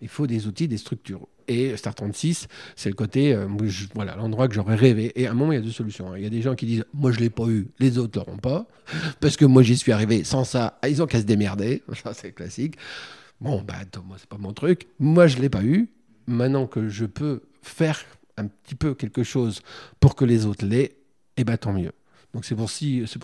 Il 0.00 0.08
faut 0.08 0.26
des 0.26 0.46
outils, 0.46 0.68
des 0.68 0.76
structures. 0.78 1.26
Et 1.48 1.76
Star 1.76 1.94
36, 1.94 2.46
c'est 2.76 2.88
le 2.88 2.94
côté, 2.94 3.34
euh, 3.34 3.48
voilà, 3.94 4.14
l'endroit 4.16 4.46
que 4.46 4.54
j'aurais 4.54 4.76
rêvé. 4.76 5.12
Et 5.20 5.26
à 5.26 5.32
un 5.32 5.34
moment, 5.34 5.50
il 5.52 5.56
y 5.56 5.58
a 5.58 5.62
deux 5.62 5.70
solutions. 5.72 6.12
hein. 6.12 6.18
Il 6.18 6.22
y 6.22 6.26
a 6.26 6.30
des 6.30 6.42
gens 6.42 6.54
qui 6.54 6.66
disent, 6.66 6.84
moi, 6.94 7.10
je 7.10 7.18
l'ai 7.18 7.30
pas 7.30 7.46
eu, 7.48 7.68
les 7.80 7.98
autres 7.98 8.18
l'auront 8.18 8.36
pas, 8.38 8.66
parce 9.20 9.36
que 9.36 9.44
moi, 9.44 9.62
j'y 9.62 9.76
suis 9.76 9.90
arrivé 9.92 10.24
sans 10.24 10.44
ça. 10.44 10.78
Ah, 10.82 10.88
Ils 10.88 11.02
ont 11.02 11.06
qu'à 11.06 11.18
se 11.20 11.24
démerder. 11.26 11.82
Ça, 12.04 12.14
c'est 12.14 12.32
classique. 12.32 12.76
Bon, 13.40 13.60
bah, 13.62 13.74
attends, 13.80 14.04
moi, 14.06 14.16
c'est 14.20 14.28
pas 14.28 14.38
mon 14.38 14.52
truc. 14.52 14.86
Moi, 15.00 15.26
je 15.26 15.38
l'ai 15.38 15.48
pas 15.48 15.64
eu. 15.64 15.88
Maintenant 16.28 16.66
que 16.68 16.88
je 16.88 17.04
peux 17.06 17.42
faire 17.62 17.98
un 18.36 18.46
petit 18.46 18.76
peu 18.76 18.94
quelque 18.94 19.24
chose 19.24 19.60
pour 19.98 20.14
que 20.14 20.24
les 20.24 20.46
autres 20.46 20.64
l'aient, 20.64 20.96
eh 21.36 21.44
ben, 21.44 21.56
tant 21.56 21.72
mieux. 21.72 21.92
Donc 22.34 22.46
c'est 22.46 22.54
pour, 22.54 22.70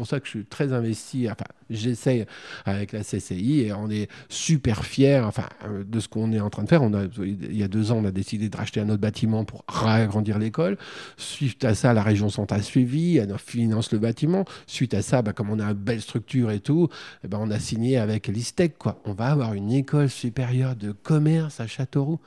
ça 0.06 0.20
que 0.20 0.26
je 0.26 0.30
suis 0.30 0.44
très 0.44 0.72
investi, 0.74 1.30
enfin 1.30 1.46
j'essaye 1.70 2.26
avec 2.66 2.92
la 2.92 3.02
CCI 3.02 3.60
et 3.60 3.72
on 3.72 3.88
est 3.88 4.10
super 4.28 4.84
fiers 4.84 5.22
euh, 5.64 5.82
de 5.82 6.00
ce 6.00 6.08
qu'on 6.08 6.30
est 6.32 6.40
en 6.40 6.50
train 6.50 6.64
de 6.64 6.68
faire. 6.68 6.82
Il 7.22 7.56
y 7.56 7.62
a 7.62 7.68
deux 7.68 7.90
ans, 7.90 7.96
on 8.02 8.04
a 8.04 8.10
décidé 8.10 8.50
de 8.50 8.56
racheter 8.56 8.80
un 8.80 8.88
autre 8.90 9.00
bâtiment 9.00 9.46
pour 9.46 9.64
agrandir 9.68 10.38
l'école. 10.38 10.76
Suite 11.16 11.64
à 11.64 11.74
ça, 11.74 11.94
la 11.94 12.02
région 12.02 12.28
Centre 12.28 12.52
a 12.52 12.60
suivi, 12.60 13.16
elle 13.16 13.34
finance 13.38 13.92
le 13.92 13.98
bâtiment. 13.98 14.44
Suite 14.66 14.92
à 14.92 15.00
ça, 15.00 15.22
bah, 15.22 15.32
comme 15.32 15.48
on 15.48 15.58
a 15.58 15.64
une 15.64 15.72
belle 15.72 16.02
structure 16.02 16.50
et 16.50 16.60
tout, 16.60 16.88
eh 17.24 17.28
ben, 17.28 17.38
on 17.40 17.50
a 17.50 17.58
signé 17.58 17.96
avec 17.96 18.26
l'ISTEC. 18.28 18.76
Quoi. 18.76 19.00
On 19.06 19.14
va 19.14 19.30
avoir 19.30 19.54
une 19.54 19.72
école 19.72 20.10
supérieure 20.10 20.76
de 20.76 20.92
commerce 20.92 21.60
à 21.60 21.66
Châteauroux. 21.66 22.20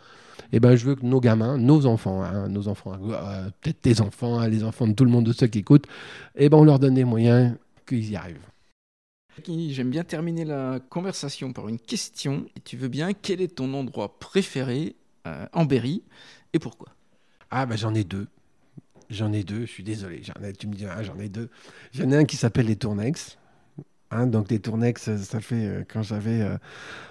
Et 0.52 0.60
ben, 0.60 0.76
je 0.76 0.86
veux 0.86 0.96
que 0.96 1.06
nos 1.06 1.20
gamins, 1.20 1.58
nos 1.58 1.86
enfants, 1.86 2.24
hein, 2.24 2.48
nos 2.50 2.68
enfants, 2.68 2.94
euh, 3.10 3.50
peut-être 3.62 3.82
tes 3.82 4.02
enfants, 4.02 4.40
hein, 4.40 4.48
les 4.48 4.64
enfants 4.64 4.88
de 4.88 4.94
tout 4.94 5.06
le 5.06 5.12
monde, 5.12 5.26
de 5.26 5.34
ceux 5.34 5.48
qui 5.48 5.60
écoutent, 5.60 5.88
et 6.36 6.50
ben, 6.50 6.58
on 6.58 6.64
leur 6.64 6.80
donne 6.80 6.96
des 6.96 7.06
moyens 7.06 7.56
qu'ils 7.86 8.10
y 8.12 8.16
arrivent. 8.16 8.48
J'aime 9.48 9.90
bien 9.90 10.04
terminer 10.04 10.46
la 10.46 10.80
conversation 10.90 11.54
par 11.54 11.68
une 11.68 11.80
question. 11.80 12.46
Et 12.56 12.60
tu 12.60 12.78
veux 12.78 12.90
bien, 12.90 13.14
quel 13.14 13.42
est 13.42 13.56
ton 13.56 13.74
endroit 13.74 14.20
préféré 14.20 14.96
euh, 15.26 15.46
en 15.54 15.66
Berry 15.66 16.04
et 16.54 16.60
pourquoi? 16.60 16.90
Ah, 17.50 17.66
bah, 17.66 17.76
j'en 17.76 17.94
ai 17.94 18.04
deux. 18.04 18.28
J'en 19.10 19.34
ai 19.34 19.44
deux, 19.44 19.62
je 19.62 19.72
suis 19.72 19.84
désolé. 19.84 20.22
J'en 20.24 20.42
ai, 20.44 20.54
tu 20.54 20.68
me 20.68 20.74
dis, 20.74 20.86
ah, 20.86 21.04
j'en 21.04 21.18
ai 21.20 21.30
deux. 21.30 21.50
J'en 21.94 22.10
ai 22.12 22.16
un 22.18 22.26
qui 22.26 22.38
s'appelle 22.38 22.68
les 22.68 22.76
Tournex. 22.76 23.38
Hein, 24.12 24.28
donc 24.28 24.48
des 24.48 24.60
Tournex, 24.60 25.16
ça 25.16 25.40
fait 25.40 25.66
euh, 25.66 25.84
quand 25.88 26.04
j'avais 26.04 26.42
euh, 26.42 26.58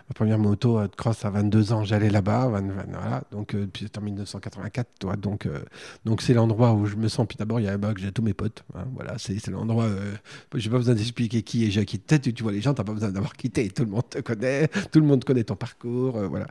ma 0.08 0.14
première 0.14 0.38
moto 0.38 0.82
de 0.82 0.94
cross 0.94 1.24
à 1.24 1.30
22 1.30 1.72
ans, 1.72 1.82
j'allais 1.82 2.10
là-bas. 2.10 2.48
Voilà, 2.48 3.22
donc 3.32 3.56
puis 3.72 3.84
c'était 3.84 3.98
en 3.98 4.02
1984, 4.02 4.88
toi. 4.98 5.16
Donc 5.16 5.48
donc 6.04 6.20
c'est 6.20 6.34
l'endroit 6.34 6.74
où 6.74 6.84
je 6.84 6.96
me 6.96 7.08
sens. 7.08 7.26
Puis 7.26 7.38
d'abord 7.38 7.58
il 7.58 7.64
y 7.64 7.68
a 7.68 7.70
là-bas 7.70 7.94
que 7.94 8.00
j'ai 8.00 8.12
tous 8.12 8.22
mes 8.22 8.34
potes. 8.34 8.62
Hein, 8.74 8.84
voilà, 8.94 9.14
c'est 9.16 9.46
l'endroit. 9.48 9.86
j'ai 10.54 10.68
pas 10.68 10.76
besoin 10.76 10.94
d'expliquer 10.94 11.42
qui 11.42 11.66
est 11.66 11.70
Jacques. 11.70 11.96
Peut-être 12.06 12.28
tu 12.30 12.42
vois 12.42 12.52
les 12.52 12.60
gens, 12.60 12.74
t'as 12.74 12.84
pas 12.84 12.92
besoin 12.92 13.10
d'avoir 13.10 13.32
quitté. 13.32 13.70
Tout 13.70 13.84
le 13.84 13.90
monde 13.90 14.08
te 14.10 14.20
connaît, 14.20 14.68
tout 14.92 15.00
le 15.00 15.06
monde 15.06 15.24
connaît 15.24 15.44
ton 15.44 15.56
parcours. 15.56 16.18
voilà, 16.28 16.48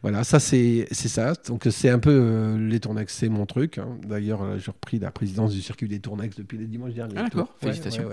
voilà, 0.00 0.24
ça 0.24 0.40
c'est 0.40 0.86
c'est 0.92 1.08
ça. 1.08 1.34
Donc 1.46 1.66
c'est 1.70 1.90
un 1.90 1.98
peu 1.98 2.56
les 2.56 2.80
Tournex, 2.80 3.12
c'est 3.12 3.28
mon 3.28 3.44
truc. 3.44 3.76
Hein. 3.76 3.98
D'ailleurs, 4.06 4.58
j'ai 4.58 4.70
repris 4.70 4.98
la 4.98 5.10
présidence 5.10 5.52
du 5.52 5.60
circuit 5.60 5.88
des 5.88 6.00
Tournex 6.00 6.36
depuis 6.36 6.56
le 6.56 6.66
dimanche 6.66 6.94
dernier. 6.94 7.16
Ah, 7.18 7.24
d'accord, 7.24 7.54
félicitations. 7.60 8.08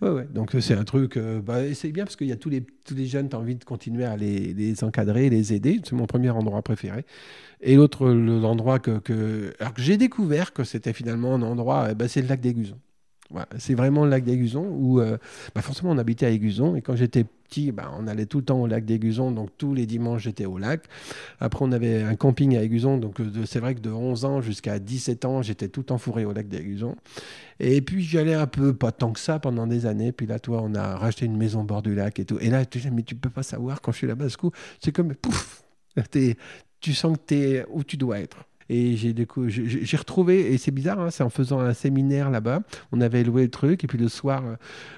Ouais, 0.00 0.08
ouais, 0.08 0.28
donc 0.32 0.54
c'est 0.60 0.74
un 0.74 0.84
truc 0.84 1.15
bah, 1.18 1.74
c'est 1.74 1.90
bien 1.90 2.04
parce 2.04 2.16
qu'il 2.16 2.26
y 2.28 2.32
a 2.32 2.36
tous 2.36 2.50
les, 2.50 2.62
tous 2.84 2.94
les 2.94 3.06
jeunes, 3.06 3.28
tu 3.28 3.36
as 3.36 3.38
envie 3.38 3.56
de 3.56 3.64
continuer 3.64 4.04
à 4.04 4.16
les, 4.16 4.84
encadrer, 4.84 5.30
les 5.30 5.52
aider. 5.52 5.80
C'est 5.84 5.94
mon 5.94 6.06
premier 6.06 6.30
endroit 6.30 6.62
préféré. 6.62 7.04
Et 7.60 7.76
l'autre, 7.76 8.08
l'endroit 8.08 8.78
que, 8.78 8.98
que, 8.98 9.52
j'ai 9.76 9.96
découvert 9.96 10.52
que 10.52 10.64
c'était 10.64 10.92
finalement 10.92 11.34
un 11.34 11.42
endroit, 11.42 11.88
eh 11.90 11.94
ben, 11.94 12.08
c'est 12.08 12.22
le 12.22 12.28
lac 12.28 12.40
d'Aiguzon. 12.40 12.78
C'est 13.58 13.74
vraiment 13.74 14.04
le 14.04 14.10
lac 14.10 14.24
d'Aiguzon 14.24 14.66
où 14.70 15.00
euh, 15.00 15.18
bah 15.54 15.62
forcément 15.62 15.90
on 15.90 15.98
habitait 15.98 16.26
à 16.26 16.30
Aiguzon 16.30 16.76
et 16.76 16.82
quand 16.82 16.96
j'étais 16.96 17.24
petit, 17.24 17.72
bah, 17.72 17.92
on 17.98 18.06
allait 18.06 18.26
tout 18.26 18.38
le 18.38 18.44
temps 18.44 18.60
au 18.60 18.66
lac 18.66 18.84
d'Aiguzon, 18.84 19.30
donc 19.30 19.50
tous 19.56 19.74
les 19.74 19.86
dimanches 19.86 20.22
j'étais 20.22 20.46
au 20.46 20.58
lac. 20.58 20.84
Après 21.40 21.64
on 21.64 21.72
avait 21.72 22.02
un 22.02 22.14
camping 22.14 22.56
à 22.56 22.62
Aiguzon, 22.62 22.98
donc 22.98 23.18
c'est 23.46 23.60
vrai 23.60 23.74
que 23.74 23.80
de 23.80 23.90
11 23.90 24.24
ans 24.24 24.40
jusqu'à 24.40 24.78
17 24.78 25.24
ans 25.24 25.42
j'étais 25.42 25.68
tout 25.68 25.92
enfourré 25.92 26.24
au 26.24 26.32
lac 26.32 26.48
d'Aiguzon. 26.48 26.96
Et 27.58 27.80
puis 27.80 28.02
j'allais 28.02 28.34
un 28.34 28.46
peu, 28.46 28.74
pas 28.74 28.92
tant 28.92 29.12
que 29.12 29.20
ça 29.20 29.38
pendant 29.38 29.66
des 29.66 29.86
années, 29.86 30.12
puis 30.12 30.26
là 30.26 30.38
toi 30.38 30.60
on 30.62 30.74
a 30.74 30.96
racheté 30.96 31.26
une 31.26 31.36
maison 31.36 31.60
au 31.60 31.64
bord 31.64 31.82
du 31.82 31.94
lac 31.94 32.18
et 32.18 32.24
tout. 32.24 32.38
Et 32.40 32.50
là 32.50 32.64
tu 32.64 32.78
dis 32.78 32.90
mais 32.90 33.02
tu 33.02 33.14
peux 33.14 33.30
pas 33.30 33.42
savoir 33.42 33.80
quand 33.80 33.92
je 33.92 33.98
suis 33.98 34.06
là-bas, 34.06 34.26
c'est 34.80 34.92
comme 34.92 35.14
pouf, 35.14 35.64
tu 36.80 36.94
sens 36.94 37.16
que 37.16 37.22
tu 37.26 37.34
es 37.34 37.66
où 37.70 37.82
tu 37.82 37.96
dois 37.96 38.20
être. 38.20 38.44
Et 38.68 38.96
j'ai 38.96 39.14
j'ai 39.14 39.96
retrouvé, 39.96 40.52
et 40.52 40.58
c'est 40.58 40.70
bizarre, 40.70 41.00
hein, 41.00 41.10
c'est 41.10 41.22
en 41.22 41.30
faisant 41.30 41.60
un 41.60 41.74
séminaire 41.74 42.30
là-bas, 42.30 42.62
on 42.92 43.00
avait 43.00 43.22
loué 43.22 43.42
le 43.42 43.50
truc, 43.50 43.84
et 43.84 43.86
puis 43.86 43.98
le 43.98 44.08
soir, 44.08 44.42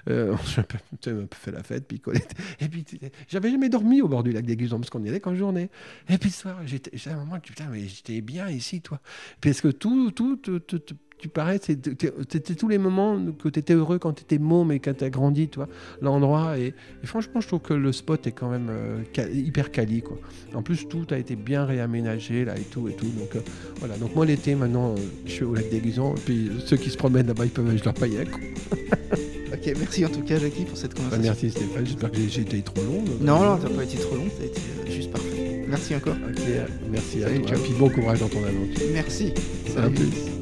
euh, 0.09 0.35
on 1.07 1.11
a 1.11 1.27
fait 1.35 1.51
la 1.51 1.63
fête, 1.63 1.87
picolé. 1.87 2.21
Et 2.61 2.69
puis 2.69 2.85
j'avais 3.29 3.51
jamais 3.51 3.69
dormi 3.69 4.01
au 4.01 4.09
bord 4.09 4.23
du 4.23 4.33
lac 4.33 4.45
des 4.45 4.57
Gusons, 4.57 4.79
parce 4.79 4.91
qu'on 4.91 5.03
y 5.05 5.09
allait 5.09 5.21
qu'en 5.21 5.35
journée. 5.35 5.69
Et 6.09 6.19
puis 6.19 6.31
le 6.31 6.35
soir, 6.35 6.57
j'étais 6.67 6.91
à 7.09 7.15
un 7.15 7.19
moment, 7.19 7.39
putain, 7.41 7.69
mais 7.71 7.87
j'étais 7.87 8.21
bien 8.21 8.49
ici, 8.49 8.81
toi. 8.81 9.01
Parce 9.41 9.61
que 9.61 9.69
tout, 9.69 10.11
tout, 10.13 10.37
tout, 10.37 10.61
tout 10.61 10.97
tu 11.19 11.29
parais, 11.29 11.59
c'était 11.63 12.55
tous 12.55 12.69
les 12.69 12.79
moments 12.79 13.19
que 13.43 13.49
tu 13.49 13.59
étais 13.59 13.75
heureux 13.75 13.99
quand 13.99 14.13
tu 14.13 14.23
étais 14.23 14.39
môme 14.39 14.71
et 14.71 14.79
quand 14.79 14.97
tu 14.97 15.05
as 15.05 15.11
grandi, 15.11 15.49
toi, 15.49 15.69
l'endroit. 16.01 16.59
Et, 16.59 16.75
franchement, 17.03 17.41
je 17.41 17.49
trouve 17.49 17.61
que 17.61 17.75
le 17.75 17.93
spot 17.93 18.27
est 18.27 18.33
quand 18.33 18.49
même 18.49 18.69
euh, 18.71 19.03
hyper 19.33 19.73
quali, 19.73 20.03
quoi. 20.03 20.19
En 20.55 20.63
plus, 20.63 20.89
tout 20.89 21.07
a 21.11 21.19
été 21.19 21.35
bien 21.35 21.65
réaménagé, 21.65 22.45
là, 22.45 22.57
et 22.57 22.63
tout, 22.63 22.89
et 22.89 22.93
tout. 22.93 23.07
Donc, 23.07 23.35
euh, 23.35 23.41
voilà. 23.81 23.97
Donc, 23.97 24.15
moi, 24.15 24.27
l'été, 24.27 24.55
maintenant, 24.55 24.93
euh, 24.93 24.97
je 25.27 25.33
suis 25.33 25.45
au 25.45 25.55
lac 25.55 25.69
des 25.71 25.81
Gusons. 25.81 26.15
Puis, 26.25 26.51
ceux 26.65 26.77
qui 26.77 26.91
se 26.91 26.97
promènent 26.97 27.27
là-bas, 27.27 27.45
ils 27.47 27.51
peuvent, 27.51 27.77
je 27.77 27.85
leur 27.85 27.95
paye 27.95 28.19
ok, 29.53 29.75
merci 29.79 30.05
en 30.05 30.09
tout 30.09 30.23
cas, 30.23 30.39
Jackie, 30.39 30.65
pour 30.65 30.77
cette 30.77 30.95
conversation. 30.95 31.23
Bah, 31.23 31.29
merci, 31.29 31.51
Stéphane. 31.51 31.87
J'espère 31.87 32.11
que 32.13 32.19
j'ai 32.19 32.43
été 32.43 32.63
trop 32.63 32.83
long. 32.83 33.05
Non, 33.21 33.41
non, 33.43 33.57
t'as 33.57 33.69
pas 33.69 33.85
été 33.85 33.99
trop 33.99 34.17
long. 34.17 34.29
T'as 34.39 34.45
été 34.45 34.61
juste 34.91 35.11
parfait. 35.11 35.65
Merci 35.69 35.97
encore. 35.97 36.17
Ok, 36.29 36.43
merci 36.91 37.25
à 37.25 37.29
toi. 37.29 37.37
Et 37.37 37.61
puis, 37.61 37.73
bon 37.79 37.89
courage 37.89 38.21
dans 38.21 38.29
ton 38.29 38.45
aventure. 38.45 38.87
Merci. 38.93 39.33
Salut. 39.67 40.38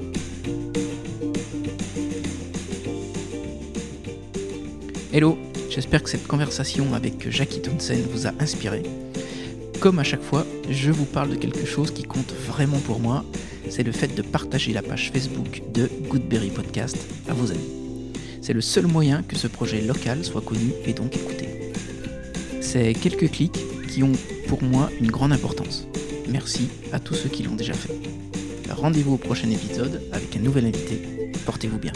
Hello, 5.16 5.38
j'espère 5.70 6.02
que 6.02 6.10
cette 6.10 6.26
conversation 6.26 6.92
avec 6.92 7.30
Jackie 7.30 7.62
Townsend 7.62 8.02
vous 8.10 8.26
a 8.26 8.32
inspiré. 8.38 8.82
Comme 9.80 9.98
à 9.98 10.04
chaque 10.04 10.20
fois, 10.20 10.44
je 10.68 10.92
vous 10.92 11.06
parle 11.06 11.30
de 11.30 11.36
quelque 11.36 11.64
chose 11.64 11.90
qui 11.90 12.02
compte 12.02 12.34
vraiment 12.46 12.76
pour 12.80 13.00
moi, 13.00 13.24
c'est 13.70 13.82
le 13.82 13.92
fait 13.92 14.14
de 14.14 14.20
partager 14.20 14.74
la 14.74 14.82
page 14.82 15.10
Facebook 15.10 15.62
de 15.72 15.88
Goodberry 16.10 16.50
Podcast 16.50 16.98
à 17.30 17.32
vos 17.32 17.50
amis. 17.50 18.12
C'est 18.42 18.52
le 18.52 18.60
seul 18.60 18.88
moyen 18.88 19.22
que 19.22 19.36
ce 19.36 19.46
projet 19.46 19.80
local 19.80 20.22
soit 20.22 20.42
connu 20.42 20.74
et 20.84 20.92
donc 20.92 21.16
écouté. 21.16 21.48
C'est 22.60 22.92
quelques 22.92 23.30
clics 23.30 23.58
qui 23.88 24.02
ont 24.02 24.12
pour 24.48 24.62
moi 24.62 24.90
une 25.00 25.10
grande 25.10 25.32
importance. 25.32 25.88
Merci 26.28 26.68
à 26.92 27.00
tous 27.00 27.14
ceux 27.14 27.30
qui 27.30 27.42
l'ont 27.42 27.56
déjà 27.56 27.72
fait. 27.72 27.94
Rendez-vous 28.70 29.14
au 29.14 29.16
prochain 29.16 29.48
épisode 29.48 30.02
avec 30.12 30.36
un 30.36 30.40
nouvel 30.40 30.66
invité. 30.66 31.30
Portez-vous 31.46 31.78
bien. 31.78 31.92